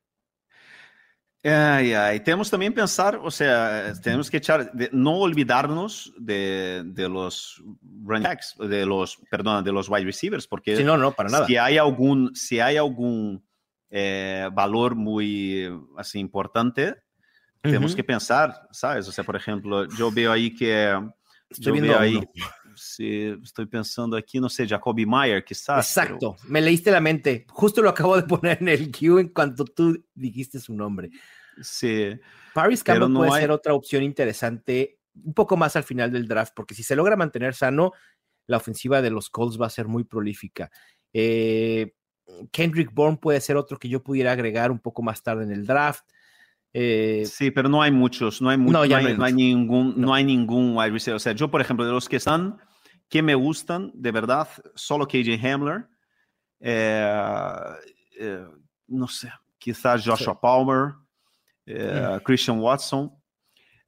[1.44, 2.20] Ai, ai.
[2.20, 7.62] Temos também pensar, ou seja, temos que echar, de, não olvidarnos de, de los
[8.06, 11.46] running backs, de los, perdona, de los wide receivers, porque sí, no, no, para nada.
[11.46, 13.38] se há algum, se há algum
[13.90, 16.94] eh, valor muito assim importante, uh
[17.62, 17.70] -huh.
[17.70, 19.06] temos que pensar, sabes?
[19.06, 20.72] Ou seja, por exemplo, eu vejo aí que
[21.50, 22.20] Estou vendo aí,
[22.84, 25.88] se estou pensando aqui, não sei, Jacoby Meyer, quizás.
[25.88, 26.52] Exacto, pero...
[26.52, 27.46] me leíste la mente.
[27.48, 31.10] Justo lo acabo de poner en el queue en cuanto tú dijiste su nombre.
[31.62, 32.12] Sí.
[32.52, 33.40] Paris Campbell no puede hay...
[33.40, 37.16] ser otra opción interesante un poco más al final del draft, porque si se logra
[37.16, 37.92] mantener sano,
[38.46, 40.70] la ofensiva de los Colts va a ser muy prolífica.
[41.12, 41.94] Eh,
[42.50, 45.66] Kendrick Bourne puede ser otro que yo pudiera agregar un poco más tarde en el
[45.66, 46.04] draft.
[46.72, 49.32] Eh, sí, pero no hay muchos, no hay, mucho, no, no, no, hay, no hay,
[49.32, 50.12] ningún, no.
[50.12, 51.16] hay ningún wide receiver.
[51.16, 52.58] O sea, yo, por ejemplo, de los que están,
[53.08, 55.86] que me gustan, de verdad, solo KJ Hamler,
[56.60, 57.22] eh,
[58.18, 58.46] eh,
[58.86, 60.38] no sé, quizás Joshua sí.
[60.40, 60.94] Palmer,
[61.66, 63.12] eh, Christian Watson.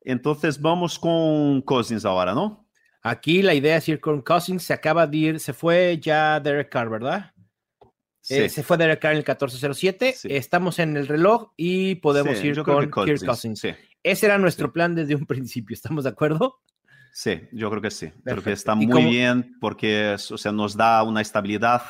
[0.01, 2.67] Entonces vamos con Cousins ahora, ¿no?
[3.03, 6.71] Aquí la idea es ir con Cousins, se acaba de ir, se fue ya Derek
[6.71, 7.33] Carr, ¿verdad?
[8.21, 8.35] Sí.
[8.35, 10.15] Eh, se fue Derek Carr en el 1407.
[10.17, 10.29] Sí.
[10.31, 13.63] Estamos en el reloj y podemos sí, ir con Kirk Cousins.
[14.03, 15.75] Ese era nuestro plan desde un principio.
[15.75, 16.61] ¿Estamos de acuerdo?
[17.17, 18.09] Sí, yo creo que sí.
[18.09, 18.31] Perfecto.
[18.31, 19.09] Creo que está muy cómo...
[19.09, 21.81] bien porque o sea, nos da una estabilidad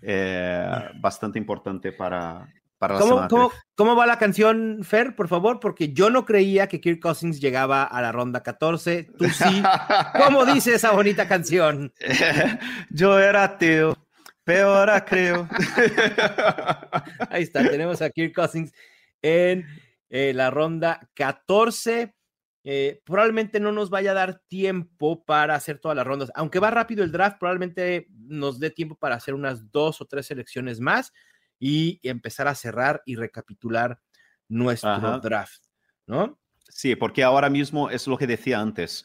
[0.00, 0.64] eh,
[1.00, 2.46] bastante importante para,
[2.78, 5.58] para la ¿Cómo, semana ¿cómo, ¿Cómo, va la canción, Fer, por favor?
[5.58, 9.08] Porque yo no creía que Kirk Cousins llegaba a la ronda 14.
[9.18, 9.60] Tú sí.
[10.24, 11.92] ¿Cómo dice esa bonita canción?
[12.90, 13.96] yo era ateo.
[14.44, 15.48] Peor creo.
[17.28, 18.72] Ahí está, tenemos a Kirk Cousins
[19.20, 19.66] en
[20.10, 22.14] eh, la ronda 14.
[22.62, 26.30] Eh, probablemente no nos vaya a dar tiempo para hacer todas las rondas.
[26.34, 30.26] Aunque va rápido el draft, probablemente nos dé tiempo para hacer unas dos o tres
[30.26, 31.12] selecciones más
[31.58, 34.00] y empezar a cerrar y recapitular
[34.48, 35.18] nuestro Ajá.
[35.18, 35.62] draft,
[36.06, 36.38] ¿no?
[36.68, 39.04] Sí, porque ahora mismo es lo que decía antes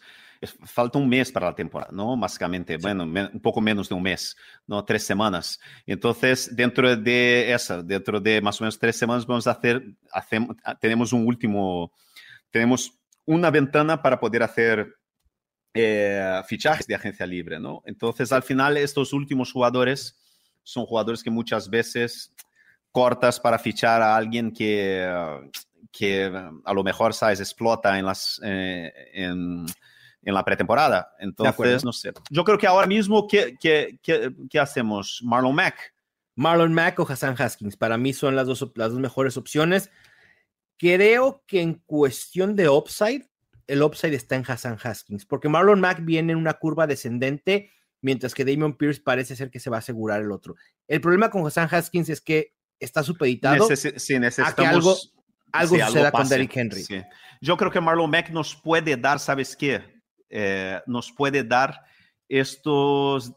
[0.63, 2.17] falta un mes para la temporada, ¿no?
[2.17, 2.81] Básicamente, sí.
[2.81, 4.35] bueno, un poco menos de un mes,
[4.67, 4.83] ¿no?
[4.83, 5.59] Tres semanas.
[5.85, 10.55] Entonces, dentro de esa, dentro de más o menos tres semanas, vamos a hacer, hacemos,
[10.79, 11.91] tenemos un último,
[12.51, 14.95] tenemos una ventana para poder hacer
[15.73, 17.81] eh, fichajes de agencia libre, ¿no?
[17.85, 20.17] Entonces, al final, estos últimos jugadores
[20.63, 22.33] son jugadores que muchas veces
[22.91, 25.07] cortas para fichar a alguien que,
[25.91, 26.31] que
[26.63, 27.39] a lo mejor, ¿sabes?
[27.39, 28.39] Explota en las...
[28.43, 29.65] Eh, en,
[30.27, 31.15] en la pretemporada.
[31.19, 32.11] Entonces, no sé.
[32.31, 35.21] Yo creo que ahora mismo, ¿qué, qué, qué, qué hacemos?
[35.23, 35.93] Marlon Mack.
[36.33, 37.77] Marlon Mack o Hassan Haskins.
[37.77, 39.91] Para mí son las dos, las dos mejores opciones.
[40.93, 43.27] Creo que en cuestión de upside,
[43.67, 47.71] el upside está en Hassan Haskins, porque Marlon Mack viene en una curva descendente,
[48.01, 50.55] mientras que Damian Pierce parece ser que se va a asegurar el otro.
[50.87, 54.95] El problema con Hassan Haskins es que está supeditado Neces sí, a que algo,
[55.51, 56.83] algo sí, suceda algo con Derrick Henry.
[56.83, 57.01] Sí.
[57.41, 59.95] Yo creo que Marlon Mack nos puede dar, ¿sabes qué?
[60.29, 61.83] eh, nos puede dar
[62.27, 63.33] estos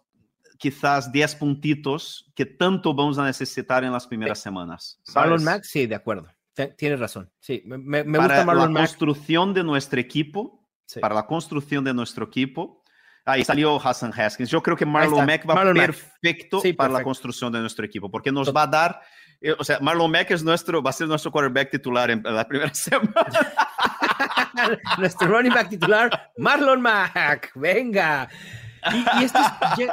[0.58, 4.98] quizás 10 puntitos que tanto vamos a necesitar en las primeras semanas.
[5.02, 5.30] ¿sabes?
[5.30, 6.28] Marlon Mack, sí, de acuerdo.
[6.66, 7.30] Tienes razón.
[7.40, 11.00] Sí, me, me para gusta la construcción de nuestro equipo, sí.
[11.00, 12.82] para la construcción de nuestro equipo.
[13.24, 14.48] Ahí salió Hassan Haskins.
[14.50, 16.98] Yo creo que Marlon Mack va Marlon perfecto sí, para perfecto.
[16.98, 19.02] la construcción de nuestro equipo, porque nos va a dar,
[19.40, 22.48] eh, o sea, Marlon Mack es nuestro, va a ser nuestro quarterback titular en la
[22.48, 23.52] primera semana.
[24.98, 27.52] nuestro running back titular, Marlon Mack.
[27.54, 28.28] Venga.
[28.92, 29.88] Y, y esto es,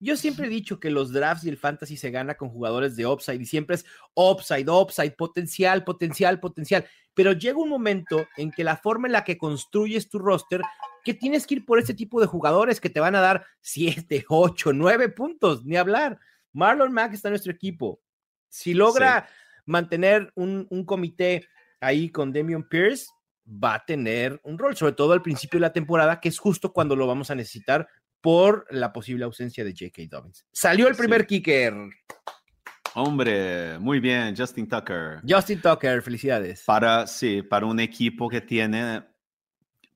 [0.00, 3.06] yo siempre he dicho que los drafts y el fantasy se gana con jugadores de
[3.06, 3.84] upside y siempre es
[4.14, 6.86] upside, upside, potencial, potencial, potencial.
[7.14, 10.62] Pero llega un momento en que la forma en la que construyes tu roster,
[11.04, 14.24] que tienes que ir por este tipo de jugadores que te van a dar 7,
[14.28, 16.18] 8, 9 puntos, ni hablar.
[16.52, 18.00] Marlon Mack está en nuestro equipo.
[18.48, 19.34] Si logra sí.
[19.66, 21.46] mantener un, un comité
[21.80, 23.06] ahí con Damian Pierce,
[23.46, 26.72] va a tener un rol, sobre todo al principio de la temporada, que es justo
[26.72, 27.88] cuando lo vamos a necesitar
[28.20, 30.02] por la posible ausencia de J.K.
[30.10, 30.46] Dobbins.
[30.52, 31.26] Salió el primer sí.
[31.26, 31.74] kicker.
[32.94, 35.20] Hombre, muy bien, Justin Tucker.
[35.28, 36.64] Justin Tucker, felicidades.
[36.64, 39.04] Para, sí, para un equipo que tiene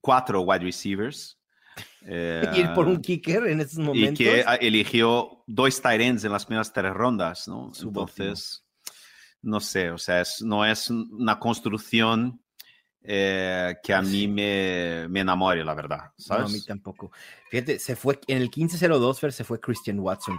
[0.01, 1.39] cuatro wide receivers.
[2.05, 4.19] Eh, ir por un kicker en estos momentos.
[4.19, 7.71] Y que eligió dos tight ends en las primeras tres rondas, ¿no?
[7.81, 8.67] Entonces,
[9.41, 12.42] no sé, o sea, es, no es una construcción
[13.05, 16.13] eh, que a mí me, me, enamore, la verdad.
[16.17, 16.45] ¿sabes?
[16.45, 17.13] No, a mí tampoco.
[17.51, 20.39] Fíjate, se fue en el 15-02 se fue Christian Watson.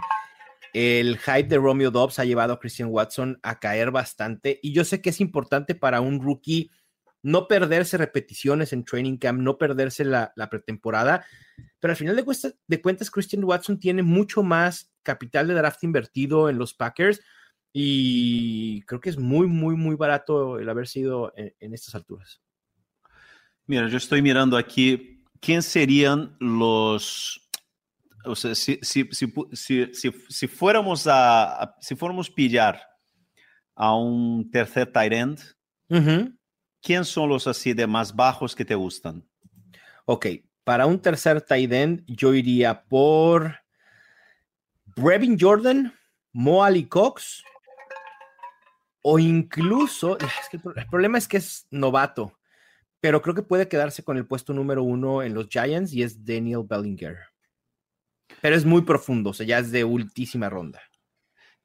[0.72, 4.58] El hype de Romeo Dobbs ha llevado a Christian Watson a caer bastante.
[4.62, 6.70] Y yo sé que es importante para un rookie
[7.24, 11.24] no perderse repeticiones en training camp, no perderse la, pretemporada,
[11.80, 16.50] pero al final de, de cuentas Christian Watson tiene mucho más capital de draft invertido
[16.50, 17.22] en los Packers
[17.72, 22.42] y creo que es muy, muy, muy barato el haber sido en, estas alturas.
[23.66, 27.40] Mira, yo estoy mirando aquí, ¿quién serían los...
[28.26, 29.08] O sea, si, si,
[29.52, 32.80] si, fuéramos a, si fuéramos pillar
[33.74, 35.40] a un tercer tight end,
[36.80, 39.26] ¿quién son los así de más bajos que te gustan?
[40.06, 40.26] Ok,
[40.64, 43.60] para un tercer tight end, yo iría por
[44.96, 45.92] Brevin Jordan,
[46.32, 47.44] Mo Ali Cox
[49.02, 52.38] o incluso, el problema es que es novato,
[53.04, 56.24] pero creo que puede quedarse con el puesto número uno en los Giants y es
[56.24, 57.18] Daniel Bellinger.
[58.40, 60.80] Pero es muy profundo, o sea, ya es de ultísima ronda.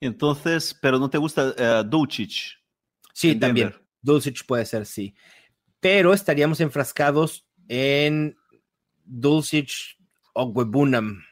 [0.01, 2.61] Entonces, pero no te gusta uh, Dulcich.
[3.13, 3.73] Sí, también.
[4.01, 5.15] Dulcich puede ser, sí.
[5.79, 8.35] Pero estaríamos enfrascados en
[9.05, 9.97] Dulcich
[10.33, 11.23] o Webunam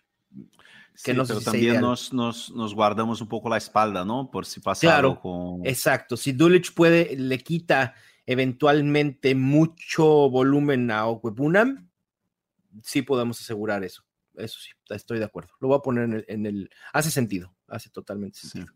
[1.03, 4.31] que sí, pero también nos, nos, nos, guardamos un poco la espalda, ¿no?
[4.31, 5.21] Por si pasa claro, algo
[5.59, 5.67] con...
[5.67, 7.93] Exacto, si Dulich puede, le quita
[8.27, 11.89] eventualmente mucho volumen a Okwebunam,
[12.83, 14.03] sí podemos asegurar eso.
[14.35, 15.53] Eso sí, estoy de acuerdo.
[15.59, 16.25] Lo voy a poner en el...
[16.27, 18.67] En el hace sentido, hace totalmente sentido.
[18.67, 18.73] Sí.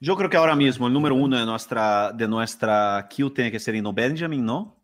[0.00, 3.60] Yo creo que ahora mismo el número uno de nuestra, de nuestra queue tiene que
[3.60, 4.80] ser Ino Benjamin, ¿no?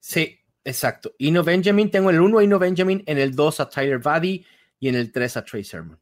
[0.00, 1.12] Sí, exacto.
[1.18, 4.44] Ino Benjamin, tengo el 1 a Ino Benjamin, en el 2 a Tyler Buddy
[4.80, 5.98] y en el 3 a Trey Sermon.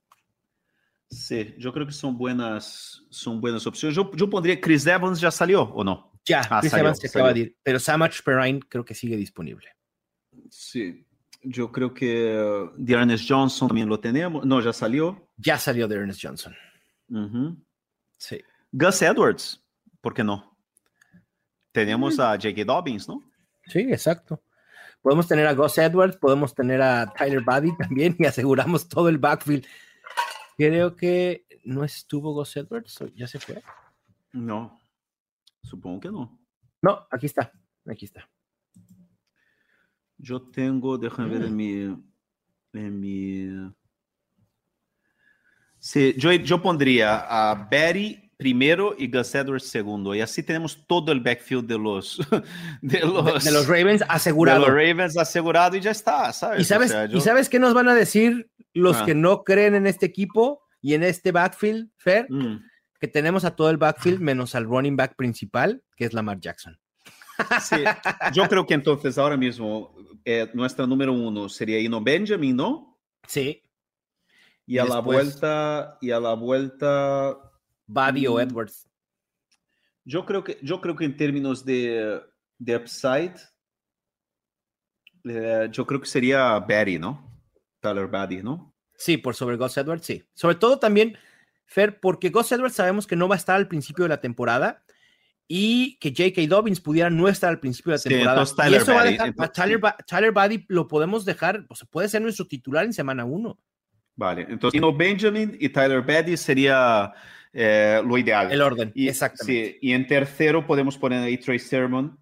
[1.10, 3.96] Sí, yo creo que son buenas, son buenas opciones.
[3.96, 6.13] Yo, yo pondría Chris Evans, ¿ya salió o no?
[6.24, 9.16] Ya, ah, Chris salió, Evans se acaba de ir, pero Samach Perrine creo que sigue
[9.16, 9.68] disponible.
[10.50, 11.06] Sí,
[11.42, 14.44] yo creo que uh, Ernest Johnson también lo tenemos.
[14.44, 15.28] No, ya salió.
[15.36, 16.54] Ya salió Ernest Johnson.
[17.08, 17.56] Uh -huh.
[18.16, 18.40] Sí.
[18.72, 19.62] Gus Edwards,
[20.00, 20.56] ¿por qué no?
[21.72, 22.64] Tenemos a J.K.
[22.64, 23.22] Dobbins, ¿no?
[23.66, 24.42] Sí, exacto.
[25.02, 29.18] Podemos tener a Gus Edwards, podemos tener a Tyler Buddy también y aseguramos todo el
[29.18, 29.66] backfield.
[30.56, 33.62] Creo que no estuvo Gus Edwards, ¿ya se fue?
[34.32, 34.78] No,
[35.64, 36.40] supongo que no.
[36.80, 37.52] No, aquí está,
[37.86, 38.28] aquí está.
[40.18, 41.56] Yo tengo, déjame ver en mm.
[41.56, 42.04] mi,
[42.72, 43.72] en mi...
[45.78, 50.14] Sí, yo, yo pondría a Betty primero y Gus Edwards segundo.
[50.14, 52.20] Y así tenemos todo el backfield de los,
[52.82, 54.60] de los, de, los Ravens asegurado.
[54.60, 56.60] De los Ravens asegurado y ya está, ¿sabes?
[56.60, 59.04] ¿Y sabes, ¿y sabes qué nos van a decir los ah.
[59.04, 62.26] que no creen en este equipo y en este backfield, Fer?
[62.30, 62.60] Mm.
[63.04, 66.80] Que tenemos a todo el backfield menos al running back principal, que es Lamar Jackson.
[67.60, 67.84] Sí,
[68.32, 69.94] yo creo que entonces ahora mismo
[70.24, 72.98] eh, nuestra número uno sería Ino Benjamin, ¿no?
[73.28, 73.62] Sí.
[74.64, 77.36] Y, y a la vuelta, y a la vuelta
[77.86, 78.40] Buddy o mm.
[78.40, 78.88] Edwards.
[80.06, 82.22] Yo creo que, yo creo que en términos de,
[82.56, 83.34] de upside,
[85.24, 87.38] eh, yo creo que sería Barry, ¿no?
[87.80, 88.74] Tyler Buddy, ¿no?
[88.96, 90.24] Sí, por sobre Gus Edwards, sí.
[90.32, 91.18] Sobre todo también,
[91.66, 94.84] Fer, porque Gus Edwards sabemos que no va a estar al principio de la temporada
[95.46, 96.46] y que J.K.
[96.48, 98.46] Dobbins pudiera no estar al principio de la temporada.
[98.46, 101.86] Sí, y eso va a dejar, a Tyler, Tyler Buddy lo podemos dejar, o sea,
[101.90, 103.58] puede ser nuestro titular en semana uno.
[104.16, 107.12] Vale, entonces no Benjamin y Tyler Buddy sería
[107.52, 108.50] eh, lo ideal.
[108.50, 109.72] El orden, y, exactamente.
[109.72, 112.18] Sí, y en tercero podemos poner ahí Trey Sermon,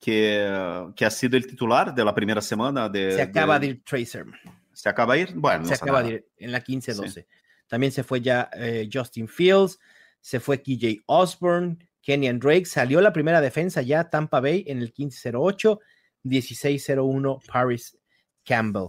[0.00, 2.88] que, que ha sido el titular de la primera semana.
[2.88, 4.38] De, se acaba de, ir Trey Sermon.
[4.72, 5.32] ¿Se acaba de ir?
[5.34, 7.26] Bueno, se acaba de ir en la 15-12.
[7.72, 9.78] También se fue ya eh, Justin Fields,
[10.20, 14.92] se fue KJ Osborne, Kenyan Drake, salió la primera defensa ya Tampa Bay en el
[14.92, 15.78] 15-08,
[16.22, 17.96] 16-01 Paris
[18.44, 18.88] Campbell.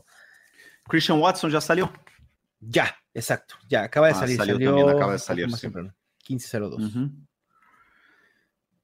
[0.90, 1.94] Christian Watson ya salió.
[2.60, 3.56] Ya, exacto.
[3.70, 4.36] Ya, acaba de ah, salir.
[4.36, 5.48] Salió, también, acaba de salir.
[5.48, 7.10] 15-02.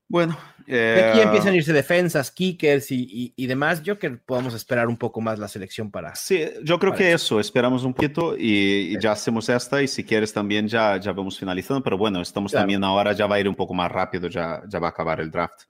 [0.10, 0.38] Bueno.
[0.72, 3.82] Eh, aquí empiezan a irse defensas, kickers y, y, demás.
[3.82, 6.14] Yo que podamos esperar un poco más la selección para.
[6.16, 7.40] Sí, yo creo que eso.
[7.40, 9.82] Esperamos un poquito y, y, ya hacemos esta.
[9.82, 11.82] Y si quieres también ya, ya vamos finalizando.
[11.84, 14.78] Pero bueno, estamos también ahora, ya va a ir un poco más rápido, ya, ya
[14.78, 15.62] va a acabar el draft.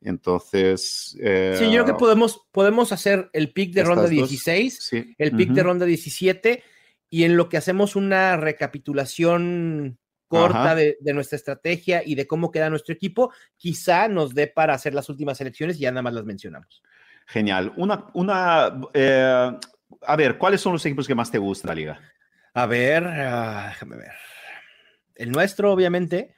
[0.00, 1.16] Entonces.
[1.20, 5.14] Eh, sí, yo creo que podemos, podemos hacer el pick de ronda 16, sí.
[5.16, 6.62] el pick de ronda 17
[7.08, 9.98] y en lo que hacemos una recapitulación
[10.34, 14.94] corta de, nuestra estrategia y de cómo queda nuestro equipo, quizá nos dé para hacer
[14.94, 16.82] las últimas elecciones y ya nada más las mencionamos.
[17.26, 17.72] Genial.
[17.76, 19.50] Una, una eh,
[20.06, 22.00] a ver, ¿cuáles son los equipos que más te gustan la liga?
[22.52, 24.12] A ver, uh, déjame ver.
[25.14, 26.34] El nuestro, obviamente.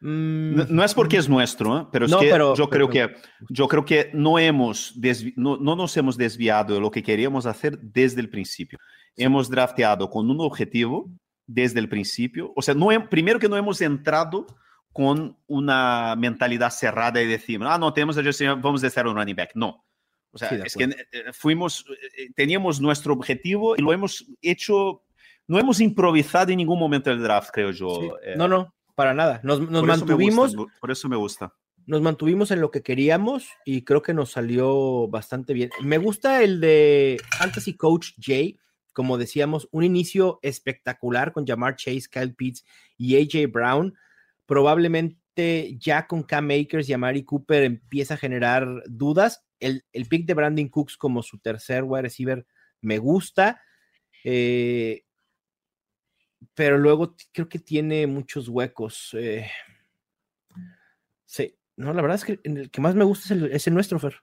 [0.00, 1.86] Mm, no, es porque es nuestro, ¿eh?
[1.90, 3.16] pero es que yo creo que
[3.48, 4.94] yo creo que no hemos
[5.36, 8.78] no, no, nos hemos desviado de lo que queríamos hacer desde el principio
[9.16, 11.10] hemos drafteado con un objetivo
[11.46, 12.52] desde el principio.
[12.56, 14.46] O sea, no, primero que no hemos entrado
[14.92, 19.36] con una mentalidad cerrada y decimos, ah, no, tenemos a vamos a hacer un running
[19.36, 19.50] back.
[19.54, 19.84] No.
[20.30, 21.84] O sea, es que eh, fuimos,
[22.16, 25.02] eh, teníamos nuestro objetivo y lo hemos hecho,
[25.46, 28.18] no hemos improvisado en ningún momento del draft, creo yo.
[28.22, 28.34] Eh.
[28.36, 29.40] No, no, para nada.
[29.42, 30.54] Nos, nos mantuvimos.
[30.80, 31.54] por eso me gusta.
[31.86, 35.70] Nos mantuvimos en lo que queríamos y creo que nos salió bastante bien.
[35.82, 38.58] Me gusta el de Fantasy Coach Jay,
[38.96, 42.64] como decíamos, un inicio espectacular con Jamar Chase, Kyle Pitts
[42.96, 43.94] y AJ Brown
[44.46, 49.44] probablemente ya con Cam Makers y Amari Cooper empieza a generar dudas.
[49.60, 52.46] El, el pick de Brandon Cooks como su tercer wide receiver
[52.80, 53.60] me gusta.
[54.24, 55.04] Eh,
[56.54, 59.10] pero luego creo que tiene muchos huecos.
[59.12, 59.50] Eh.
[61.26, 64.22] sí, no, la verdad es que el que más me gusta es el, nuestro, Fer.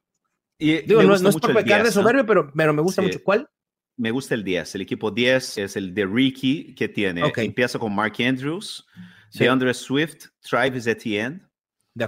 [0.57, 3.23] Y Digo, no, es por pecar de soberbio, pero, pero me gusta mucho.
[3.23, 3.47] ¿Cuál?
[3.95, 4.75] Me gusta el 10.
[4.75, 7.21] El equipo 10 es el de Ricky que tiene.
[7.35, 8.85] Empieza con Mark Andrews.
[9.29, 9.39] Sí.
[9.39, 11.41] DeAndre Swift, Travis Etienne,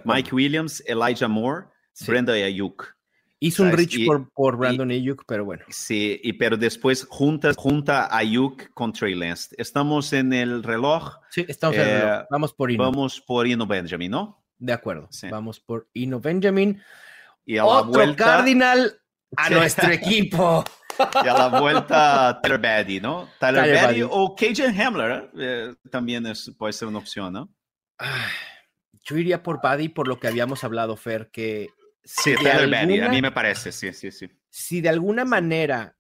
[0.04, 1.66] Mike Williams, Elijah Moore,
[2.06, 2.96] Brandon Ayuk.
[3.40, 3.98] Hizo un reach
[4.34, 5.64] por, Brandon Ayuk, pero bueno.
[5.70, 9.56] Sí, y, pero después junta, junta Ayuk con Trey Lance.
[9.58, 11.18] Estamos en el reloj.
[11.30, 12.22] Sí, estamos en el reloj.
[12.22, 12.84] Eh, vamos por Ino.
[12.84, 14.44] Vamos por Ino Benjamin, ¿no?
[14.58, 15.10] De acuerdo.
[15.30, 16.82] Vamos por Ino Benjamin.
[17.46, 19.00] Y a Otro la vuelta, Cardinal
[19.36, 20.64] a nuestro equipo.
[21.24, 23.30] Y a la vuelta Tyler Baddy, ¿no?
[23.40, 27.54] Tyler, Baddy, o Cajun Hamler eh, también es, puede ser una opción, ¿no?
[29.04, 31.70] Yo iría por Baddy por lo que habíamos hablado, Fer, que...
[32.04, 34.30] sí, Tyler a mí me parece, sí, sí, sí.
[34.50, 35.96] Si de alguna manera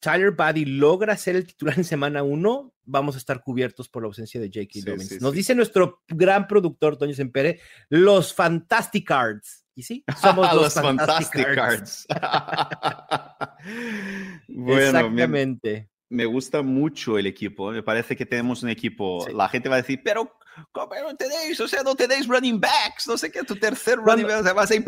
[0.00, 4.06] Tyler Buddy logra ser el titular en semana uno, vamos a estar cubiertos por la
[4.08, 4.90] ausencia de J.K.
[4.90, 5.20] Dobbins.
[5.20, 7.60] Nos dice nuestro gran productor, Toño Sempere,
[7.90, 9.66] los Fantastic Cards.
[9.74, 12.06] Y sí, somos los, Fantastic, Cards.
[14.48, 15.88] Exactamente.
[16.08, 17.70] Me, gusta mucho el equipo.
[17.70, 19.26] Me parece que tenemos un equipo.
[19.32, 20.36] La gente va a decir, pero
[20.72, 21.60] ¿cómo no tenéis?
[21.60, 23.06] O sea, no tenéis running backs.
[23.06, 24.56] No sé qué, tu tercer running back.
[24.56, 24.80] O sea,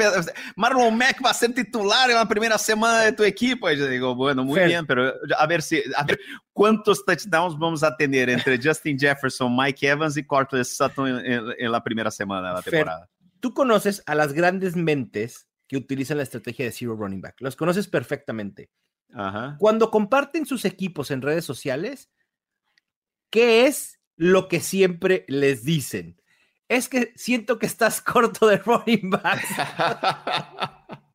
[0.57, 3.71] Marlon Mack va a ser titular en la primera semana de tu equipo.
[3.71, 6.19] Y yo digo, bueno, muy bien, pero a ver si, a ver
[6.53, 11.85] cuántos touchdowns vamos a tener entre Justin Jefferson, Mike Evans y Cortland Sutton en, la
[11.85, 13.12] primera semana de la temporada
[13.43, 17.41] tú conoces a las grandes mentes que utilizan la estrategia de Zero Running Back.
[17.41, 18.71] Los conoces perfectamente.
[19.59, 22.09] Cuando comparten sus equipos en redes sociales,
[23.31, 26.23] ¿qué es lo que siempre les dicen?
[26.69, 29.43] Es que siento que estás corto de running back.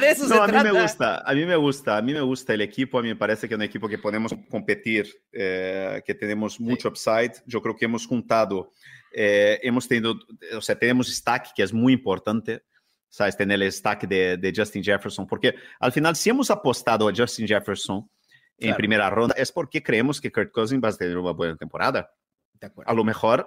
[0.00, 2.54] De eso se a mí me gusta, a mí me gusta, a mí me gusta
[2.54, 6.14] el equipo, a mí me parece que es un equipo que podemos competir, eh, que
[6.14, 7.32] tenemos mucho upside.
[7.44, 8.70] Yo creo que hemos juntado
[9.14, 10.16] eh, hemos tenido,
[10.56, 12.64] o sea, tenemos stack que es muy importante,
[13.08, 13.36] ¿sabes?
[13.36, 17.46] Tener el stack de, de, Justin Jefferson, porque al final, si hemos apostado a Justin
[17.46, 18.10] Jefferson
[18.58, 22.10] en primera ronda, es porque creemos que Kirk Cousins va a tener una buena temporada.
[22.86, 23.46] A lo mejor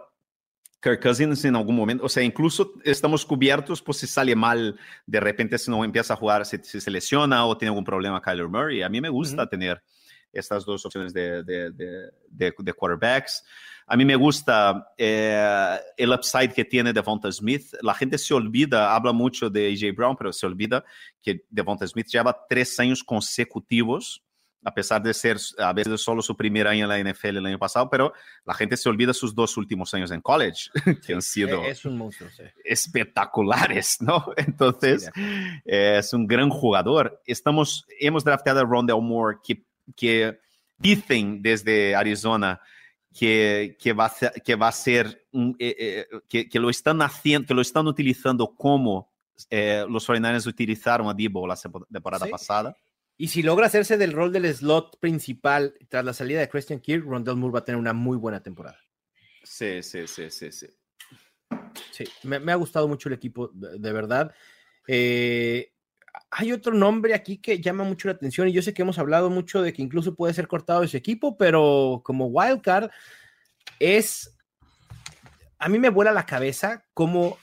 [0.81, 5.19] Kirk Cousins en algún momento, o sea, incluso estamos cubiertos por si sale mal de
[5.19, 8.83] repente, si no empieza a jugar, si, se lesiona o tiene algún problema Kyler Murray.
[8.83, 9.81] A mí me gusta tener
[10.31, 13.43] estas dos opciones de, de, de, de quarterbacks.
[13.89, 17.73] A mí me gusta eh, el upside que tiene Devonta Smith.
[17.81, 20.83] La gente se olvida, habla mucho de AJ Brown, pero se olvida
[21.21, 24.25] que Devonta Smith lleva tres años consecutivos,
[24.65, 27.59] a pesar de ser a veces solo su primer año en la NFL el año
[27.59, 28.11] pasado, pero
[28.43, 30.69] la gente se olvida sus dos últimos años en college,
[31.07, 32.29] que han sido es un monstruo,
[32.65, 34.33] espectaculares, ¿no?
[34.35, 35.09] Entonces,
[35.63, 37.21] es un gran jugador.
[37.25, 39.63] Estamos, hemos draftado a Rondell Moore, que,
[39.95, 40.39] que
[40.77, 42.59] dicen desde Arizona
[43.13, 47.01] que, que, va, a ser, que va a ser eh, eh, que, que, lo están
[47.01, 49.11] haciendo, que lo están utilizando como
[49.49, 51.55] eh, los 49ers utilizaron a Debo la
[51.91, 52.31] temporada sí.
[52.31, 52.77] pasada.
[53.17, 57.03] Y si logra hacerse del rol del slot principal tras la salida de Christian Kirk,
[57.05, 58.79] Rondell Moore va a tener una muy buena temporada.
[59.43, 60.67] Sí, sí, sí, sí, sí.
[61.91, 64.35] Sí, me, me ha gustado mucho el equipo, de, de verdad.
[64.87, 65.73] Eh,
[66.31, 69.29] hay otro nombre aquí que llama mucho la atención y yo sé que hemos hablado
[69.29, 72.89] mucho de que incluso puede ser cortado de ese equipo, pero como wildcard
[73.79, 74.37] es,
[75.59, 77.37] a mí me vuela la cabeza como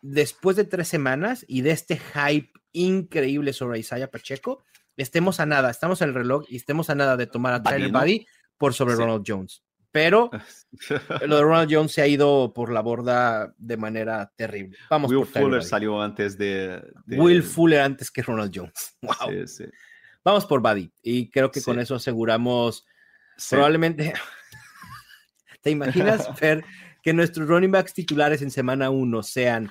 [0.00, 4.62] después de tres semanas y de este hype increíble sobre Isaiah Pacheco,
[4.96, 7.90] estemos a nada, estamos en el reloj y estemos a nada de tomar a Tyler
[7.90, 8.26] Buddy
[8.56, 9.00] por sobre sí.
[9.00, 9.62] Ronald Jones
[9.92, 10.30] pero
[11.26, 14.76] lo de Ronald Jones se ha ido por la borda de manera terrible.
[14.90, 18.96] Vamos Will Fuller salió antes de, de, Will Fuller antes que Ronald Jones.
[19.02, 19.30] Wow.
[19.30, 19.64] Sí, sí.
[20.24, 22.86] Vamos por Buddy y creo que con eso aseguramos
[23.50, 24.14] probablemente.
[25.60, 26.64] ¿Te imaginas ver
[27.02, 29.70] que nuestros running backs titulares en semana uno sean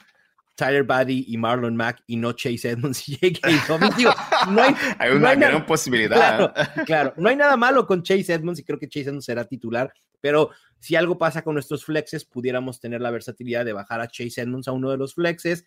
[0.62, 3.66] Tyler Buddy y Marlon Mack y no Chase Edmonds y J.K.
[3.68, 3.98] Dobbins.
[3.98, 4.14] Digo,
[4.52, 6.16] no hay, hay una gran posibilidad.
[6.16, 6.54] Claro,
[6.86, 9.92] claro, no hay nada malo con Chase Edmonds y creo que Chase Edmonds será titular,
[10.20, 14.42] pero si algo pasa con nuestros flexes, pudiéramos tener la versatilidad de bajar a Chase
[14.42, 15.66] Edmonds a uno de los flexes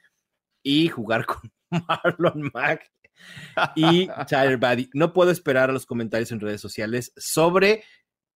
[0.62, 2.88] y jugar con Marlon Mack
[3.74, 4.90] y Tyler Buddy.
[4.94, 7.82] No puedo esperar a los comentarios en redes sociales sobre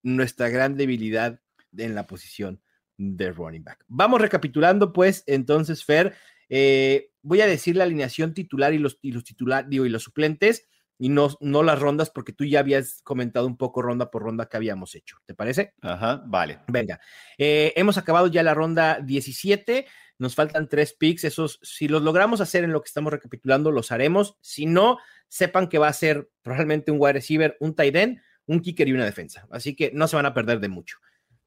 [0.03, 1.41] nuestra gran debilidad
[1.77, 2.61] en la posición
[2.97, 3.85] de running back.
[3.87, 6.17] Vamos recapitulando, pues, entonces, Fer,
[6.49, 10.03] eh, voy a decir la alineación titular y los, y los titular, digo, y los
[10.03, 10.69] suplentes,
[10.99, 14.49] y no, no las rondas, porque tú ya habías comentado un poco ronda por ronda
[14.49, 15.19] que habíamos hecho.
[15.27, 15.75] ¿Te parece?
[15.81, 16.59] Ajá, vale.
[16.67, 17.01] Venga,
[17.39, 19.87] eh, hemos acabado ya la ronda 17.
[20.19, 21.23] Nos faltan tres picks.
[21.23, 24.37] Esos, si los logramos hacer en lo que estamos recapitulando, los haremos.
[24.41, 24.99] Si no,
[25.29, 28.93] sepan que va a ser probablemente un wide receiver, un tight end, un kicker y
[28.93, 29.47] una defensa.
[29.53, 30.99] Así que no se van a perder de mucho.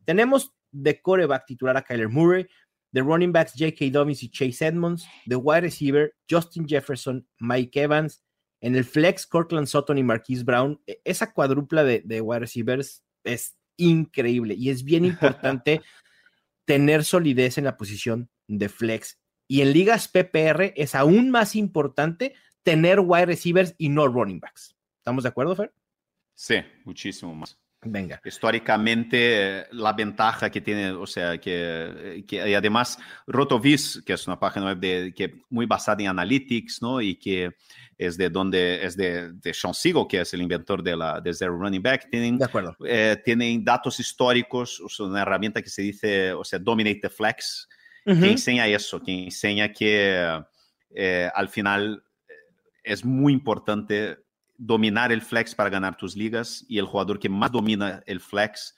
[0.05, 2.47] Tenemos de coreback titular a Kyler Murray,
[2.91, 3.89] de running backs J.K.
[3.91, 8.23] Dobbins y Chase Edmonds, de wide receiver Justin Jefferson, Mike Evans,
[8.59, 10.79] en el flex Cortland Sutton y Marquise Brown.
[10.85, 15.81] E, esa cuadrupla de, de wide receivers es increíble y es bien importante
[16.65, 19.19] tener solidez en la posición de flex.
[19.47, 24.75] Y en ligas PPR es aún más importante tener wide receivers y no running backs.
[24.97, 25.73] ¿Estamos de acuerdo, Fer?
[26.35, 26.55] Sí,
[26.85, 27.60] muchísimo más.
[27.83, 28.21] Venga.
[28.23, 34.39] Históricamente, la ventaja que tiene, o sea, que, que y además Rotovis, que es una
[34.39, 37.01] página web de, que muy basada en analytics, ¿no?
[37.01, 37.55] Y que
[37.97, 41.33] es de donde es de, de Sean Siegel, que es el inventor de la de
[41.33, 42.75] Zero Running Back, tienen, de acuerdo.
[42.85, 47.09] Eh, tienen datos históricos, o sea, una herramienta que se dice, o sea, Dominate the
[47.09, 47.67] Flex,
[48.05, 48.19] uh -huh.
[48.19, 50.43] que enseña eso, que enseña que
[50.93, 52.03] eh, al final
[52.83, 54.17] es muy importante
[54.63, 58.75] dominar el flex para ganar tus ligas y el jugador que más domina el flex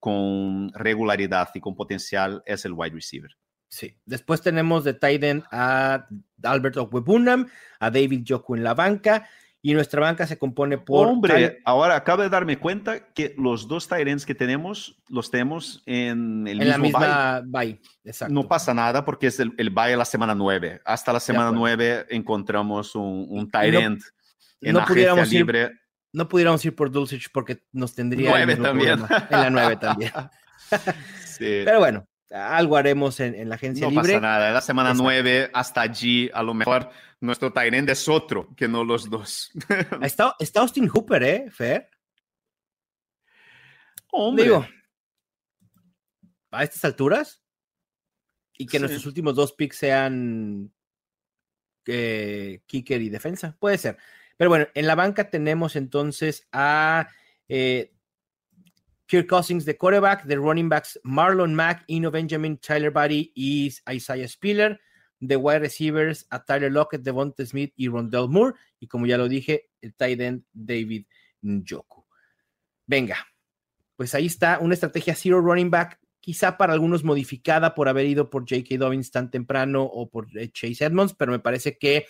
[0.00, 3.30] con regularidad y con potencial es el wide receiver.
[3.68, 6.08] Sí, después tenemos de end a
[6.42, 7.46] Albert Okwebunam,
[7.78, 9.28] a David Joku en la banca
[9.62, 11.06] y nuestra banca se compone por...
[11.06, 16.48] Hombre, ahora acabo de darme cuenta que los dos ends que tenemos los tenemos en
[16.48, 17.66] el en mismo la misma bye.
[17.66, 17.80] bye.
[18.02, 18.34] Exacto.
[18.34, 20.80] No pasa nada porque es el, el bye de la semana 9.
[20.84, 23.48] Hasta la semana 9 encontramos un, un.
[23.52, 23.96] No
[24.60, 25.60] en no la pudiéramos libre.
[25.62, 25.80] ir,
[26.12, 28.98] no pudiéramos ir por Dulcich porque nos tendría Nueve también.
[28.98, 29.28] problema.
[29.30, 30.12] en la 9 también.
[31.26, 31.62] sí.
[31.64, 34.14] Pero bueno, algo haremos en, en la agencia no libre.
[34.14, 34.48] pasa nada.
[34.48, 36.90] En la semana 9 hasta allí, a lo mejor
[37.20, 39.50] nuestro Tyrend es otro que no los dos.
[40.02, 41.88] está, está Austin Hooper, ¿eh, Fer?
[44.12, 44.44] Hombre.
[44.44, 44.66] Digo,
[46.50, 47.42] a estas alturas
[48.54, 48.80] y que Sí.
[48.80, 50.72] nuestros últimos dos picks sean
[51.86, 53.96] eh, kicker y defensa, puede ser.
[54.40, 57.10] Pero bueno, en la banca tenemos entonces a
[57.46, 57.92] eh,
[59.04, 64.26] Kirk Cousins de quarterback, de running backs Marlon Mack, Ino Benjamin, Tyler Buddy y Isaiah
[64.26, 64.80] Spiller.
[65.18, 68.54] De wide receivers a Tyler Lockett, Devonta Smith y Rondell Moore.
[68.78, 71.04] Y como ya lo dije, el tight end David
[71.42, 72.06] Njoku.
[72.86, 73.18] Venga,
[73.94, 78.30] pues ahí está una estrategia zero running back, quizá para algunos modificada por haber ido
[78.30, 78.78] por J.K.
[78.78, 82.06] Dobbins tan temprano o por eh, Chase Edmonds, pero me parece que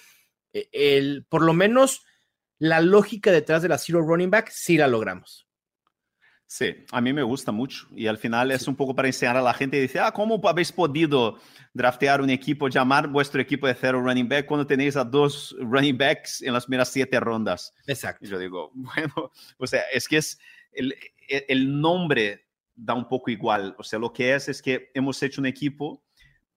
[0.53, 2.05] eh, el, por lo menos
[2.61, 5.49] la lógica detrás de la zero running back sí la logramos.
[6.47, 9.43] Sí, a mí me gusta mucho y al final es un poco para enseñar a
[9.43, 11.39] la gente y decir, ah, ¿cómo habéis podido
[11.73, 15.97] draftear un equipo, llamar vuestro equipo de cero running back cuando tenéis a dos running
[15.97, 17.73] backs en las primeras siete rondas?
[17.87, 18.27] Exacto.
[18.27, 20.39] Y yo digo, bueno, o sea, es que es
[20.73, 20.95] el,
[21.29, 25.41] el nombre da un poco igual, o sea, lo que es es que hemos hecho
[25.41, 26.03] un equipo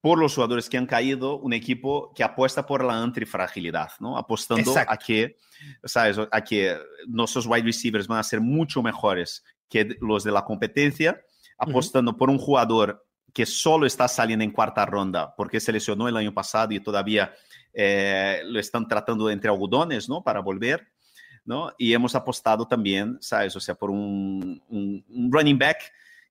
[0.04, 4.18] por los jugadores que han caído, un equipo que apuesta por la antifragilidad, ¿no?
[4.18, 4.92] Apostando Exacto.
[4.92, 5.38] a que,
[5.82, 6.18] ¿sabes?
[6.30, 6.76] A que
[7.06, 11.18] nuestros wide receivers van a ser mucho mejores que los de la competencia,
[11.56, 12.18] apostando uh -huh.
[12.18, 13.02] por un jugador
[13.32, 17.32] que solo está saliendo en cuarta ronda porque se lesionó el año pasado y todavía
[17.72, 20.22] eh, lo están tratando entre algodones, ¿no?
[20.22, 20.86] Para volver,
[21.46, 21.72] ¿no?
[21.78, 23.56] Y hemos apostado también, ¿sabes?
[23.56, 25.78] O sea, por un, un, un running back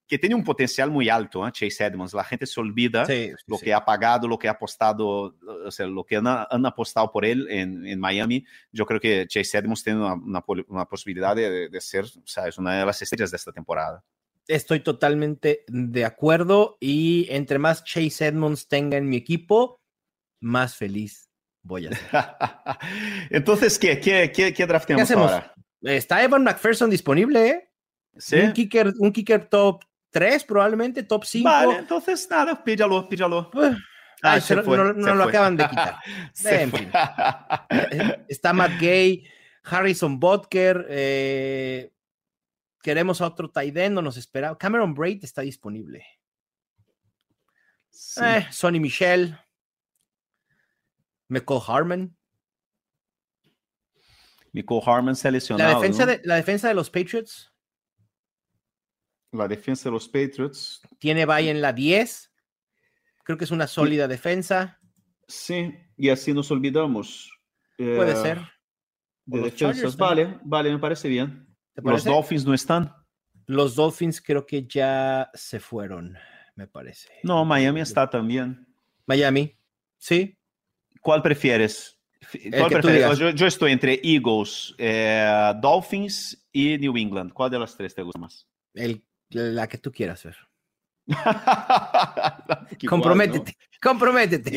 [0.08, 1.52] que tiene un potencial muy alto, ¿eh?
[1.52, 2.14] Chase Edmonds.
[2.14, 3.66] La gente se olvida sí, sí, lo sí.
[3.66, 5.36] que ha pagado, lo que ha apostado,
[5.66, 8.46] o sea, lo que han, han apostado por él en, en, Miami.
[8.72, 12.58] Yo creo que Chase Edmonds tiene una, una, una posibilidad de, de, ser, ¿sabes?
[12.58, 14.04] Una de las estrellas de esta temporada.
[14.48, 19.82] Estoy totalmente de acuerdo y entre más Chase Edmonds tenga en mi equipo,
[20.42, 21.30] más feliz
[21.64, 22.10] voy a ser.
[23.30, 24.64] Entonces, ¿qué, qué, qué, qué
[25.16, 25.54] ahora?
[25.82, 27.70] Está Evan McPherson disponible, ¿eh?
[28.18, 28.36] ¿Sí?
[28.36, 31.49] Un, kicker, un kicker top 3, probablemente top 5.
[31.49, 33.49] Vale, entonces nada, píllalo, píllalo.
[33.53, 33.76] Uh,
[34.26, 35.31] Ah, se no, fue, no- se no lo fue.
[35.34, 35.98] acaban de quitar.
[36.45, 36.90] En fin.
[38.30, 39.27] Está Matt Gay,
[39.64, 40.85] Harrison Butker.
[40.90, 41.91] eh,
[42.81, 44.57] queremos a otro tight end, no nos espera.
[44.57, 46.06] Cameron Braid está disponible.
[47.90, 48.22] Sí.
[48.23, 49.38] Eh, Sonny Michel.
[51.27, 52.15] McCall Harmon.
[54.53, 55.69] Michael Harman seleccionado.
[55.69, 56.11] La defensa, ¿no?
[56.11, 57.53] de, la defensa de los Patriots
[59.34, 60.82] La defensa de los Patriots.
[61.00, 62.32] tiene bye en la 10.
[63.24, 64.80] Creo que es una sólida defensa.
[65.28, 67.32] Sí, y así nos olvidamos.
[67.78, 68.38] Puede eh, ser.
[69.26, 69.78] De los defensas.
[69.78, 69.98] Chargers.
[69.98, 71.48] Vale, vale, me parece bien.
[71.74, 72.04] ¿Te Los?
[72.04, 72.94] Dolphins no están.
[73.46, 76.16] Los Dolphins creo que ya se fueron,
[76.56, 77.10] me parece.
[77.24, 78.68] No, Miami está también.
[79.06, 79.58] Miami,
[79.98, 80.38] sí.
[81.02, 82.00] ¿Cuál prefieres?
[83.36, 87.34] Yo estoy entre Eagles, eh, Dolphins y New England.
[87.34, 88.48] ¿Cuál de las tres te gusta más?
[88.74, 89.04] El,
[89.34, 90.38] la que tú quieras ver.
[92.88, 94.50] Comprométete, comprométete.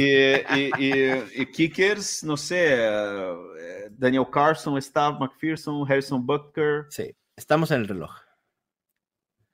[0.55, 6.87] y- y- y kickers, no sé, eh, Daniel Carson, Stav McPherson, Harrison Butker.
[6.91, 8.13] Sí, estamos en el reloj.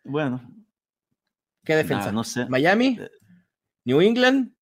[0.05, 0.41] Bueno,
[1.65, 2.07] ¿Qué defensa?
[2.07, 2.47] nah, no sé.
[2.47, 2.99] Miami,
[3.85, 4.53] New England,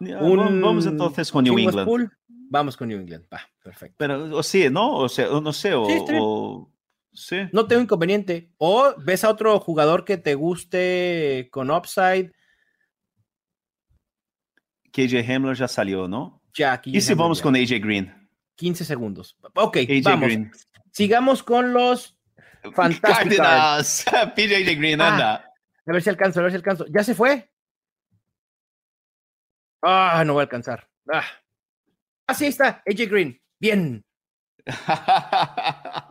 [0.00, 1.86] un Vamos entonces con New England.
[1.86, 2.10] Pool.
[2.28, 3.26] Vamos con New England.
[3.32, 3.94] Va, perfecto.
[3.98, 4.96] Pero, o sí, ¿no?
[4.96, 5.68] O sea, o no sé.
[5.70, 5.74] Sí,
[6.18, 6.69] o-
[7.12, 7.48] sí.
[7.52, 8.50] No tengo inconveniente.
[8.58, 12.32] O ves a otro jugador que te guste con upside.
[14.92, 16.42] KJ Hamler ya salió, ¿no?
[16.54, 17.42] Ya, ¿Y si vamos ya.
[17.44, 18.28] con AJ Green?
[18.56, 19.36] 15 segundos.
[19.54, 20.26] Ok, AJ vamos.
[20.26, 20.50] Green.
[20.92, 22.16] Sigamos con los.
[24.36, 25.08] Pide AJ Green, Ah.
[25.12, 25.34] anda.
[25.86, 26.84] A ver si alcanzo, a ver si alcanzo.
[26.88, 27.50] ¿Ya se fue?
[29.82, 30.88] Ah, no voy a alcanzar.
[31.10, 31.24] Ah,
[32.26, 32.82] Ah, sí, ahí está.
[32.86, 33.40] AJ Green.
[33.58, 34.04] Bien.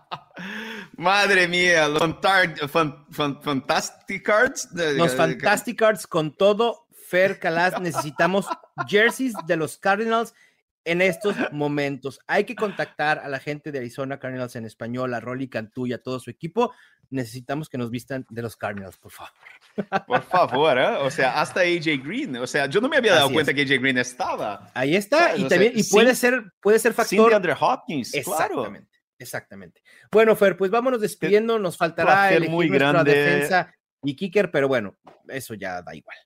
[0.99, 4.69] Madre mía, los fantar- fan- fan- Fantastic Cards.
[4.73, 6.85] Los Fantastic Cards con todo.
[7.07, 8.45] Fer Calas, necesitamos
[8.87, 10.33] jerseys de los Cardinals
[10.85, 12.19] en estos momentos.
[12.27, 15.93] Hay que contactar a la gente de Arizona Cardinals en español, a Rolly Cantú y
[15.93, 16.73] a todo su equipo.
[17.11, 19.33] Necesitamos que nos vistan de los Cardinals, por favor.
[20.05, 20.87] Por favor, ¿eh?
[21.01, 22.35] O sea, hasta AJ Green.
[22.37, 23.55] O sea, yo no me había dado Así cuenta es.
[23.55, 24.69] que AJ Green estaba.
[24.75, 25.35] Ahí está.
[25.35, 28.71] Y o también, sea, y puede sin- ser, puede ser Sin factor DeAndre Hopkins, claro.
[29.19, 29.81] Exactamente.
[30.11, 31.59] Bueno, Fer, pues vámonos despidiendo.
[31.59, 33.13] Nos faltará elegir muy nuestra grande.
[33.13, 34.97] defensa y kicker, pero bueno,
[35.27, 36.17] eso ya da igual.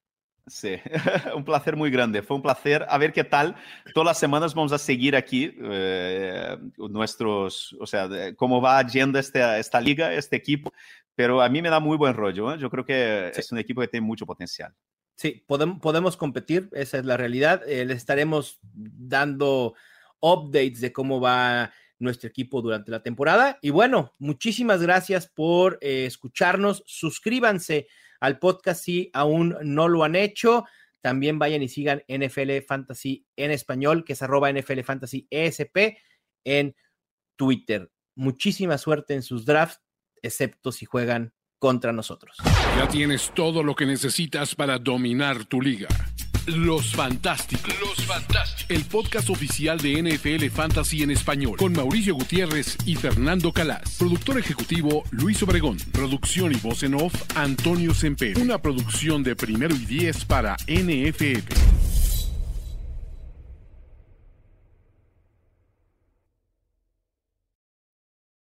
[0.45, 0.75] Sí,
[1.35, 2.21] un placer muy grande.
[2.21, 2.85] Fue un placer.
[2.89, 3.55] A ver qué tal.
[3.93, 9.17] Todas las semanas vamos a seguir aquí eh, nuestros, o sea, de cómo va yendo
[9.19, 10.71] esta, esta liga, este equipo.
[11.15, 12.53] Pero a mí me da muy buen rollo.
[12.53, 12.57] ¿eh?
[12.59, 13.39] Yo creo que Sí.
[13.41, 14.73] es un equipo que tiene mucho potencial.
[15.15, 17.61] Sí, podemos, podemos competir, esa es la realidad.
[17.67, 19.75] Eh, les estaremos dando
[20.19, 21.71] updates de cómo va
[22.03, 23.57] nuestro equipo durante la temporada.
[23.61, 26.83] Y bueno, muchísimas gracias por eh, escucharnos.
[26.85, 27.87] Suscríbanse
[28.19, 30.65] al podcast si aún no lo han hecho.
[31.01, 35.97] También vayan y sigan NFL Fantasy en español, que es arroba NFL Fantasy ESP
[36.45, 36.75] en
[37.35, 37.91] Twitter.
[38.15, 39.81] Muchísima suerte en sus drafts,
[40.21, 42.37] excepto si juegan contra nosotros.
[42.77, 45.87] Ya tienes todo lo que necesitas para dominar tu liga.
[46.47, 47.73] Los Fantásticos.
[47.79, 48.65] Los Fantásticos.
[48.67, 51.57] El podcast oficial de NFL Fantasy en español.
[51.57, 53.95] Con Mauricio Gutiérrez y Fernando Calas.
[53.97, 55.77] Productor ejecutivo Luis Obregón.
[55.93, 58.37] Producción y voz en off Antonio Semper.
[58.39, 61.92] Una producción de primero y diez para NFL.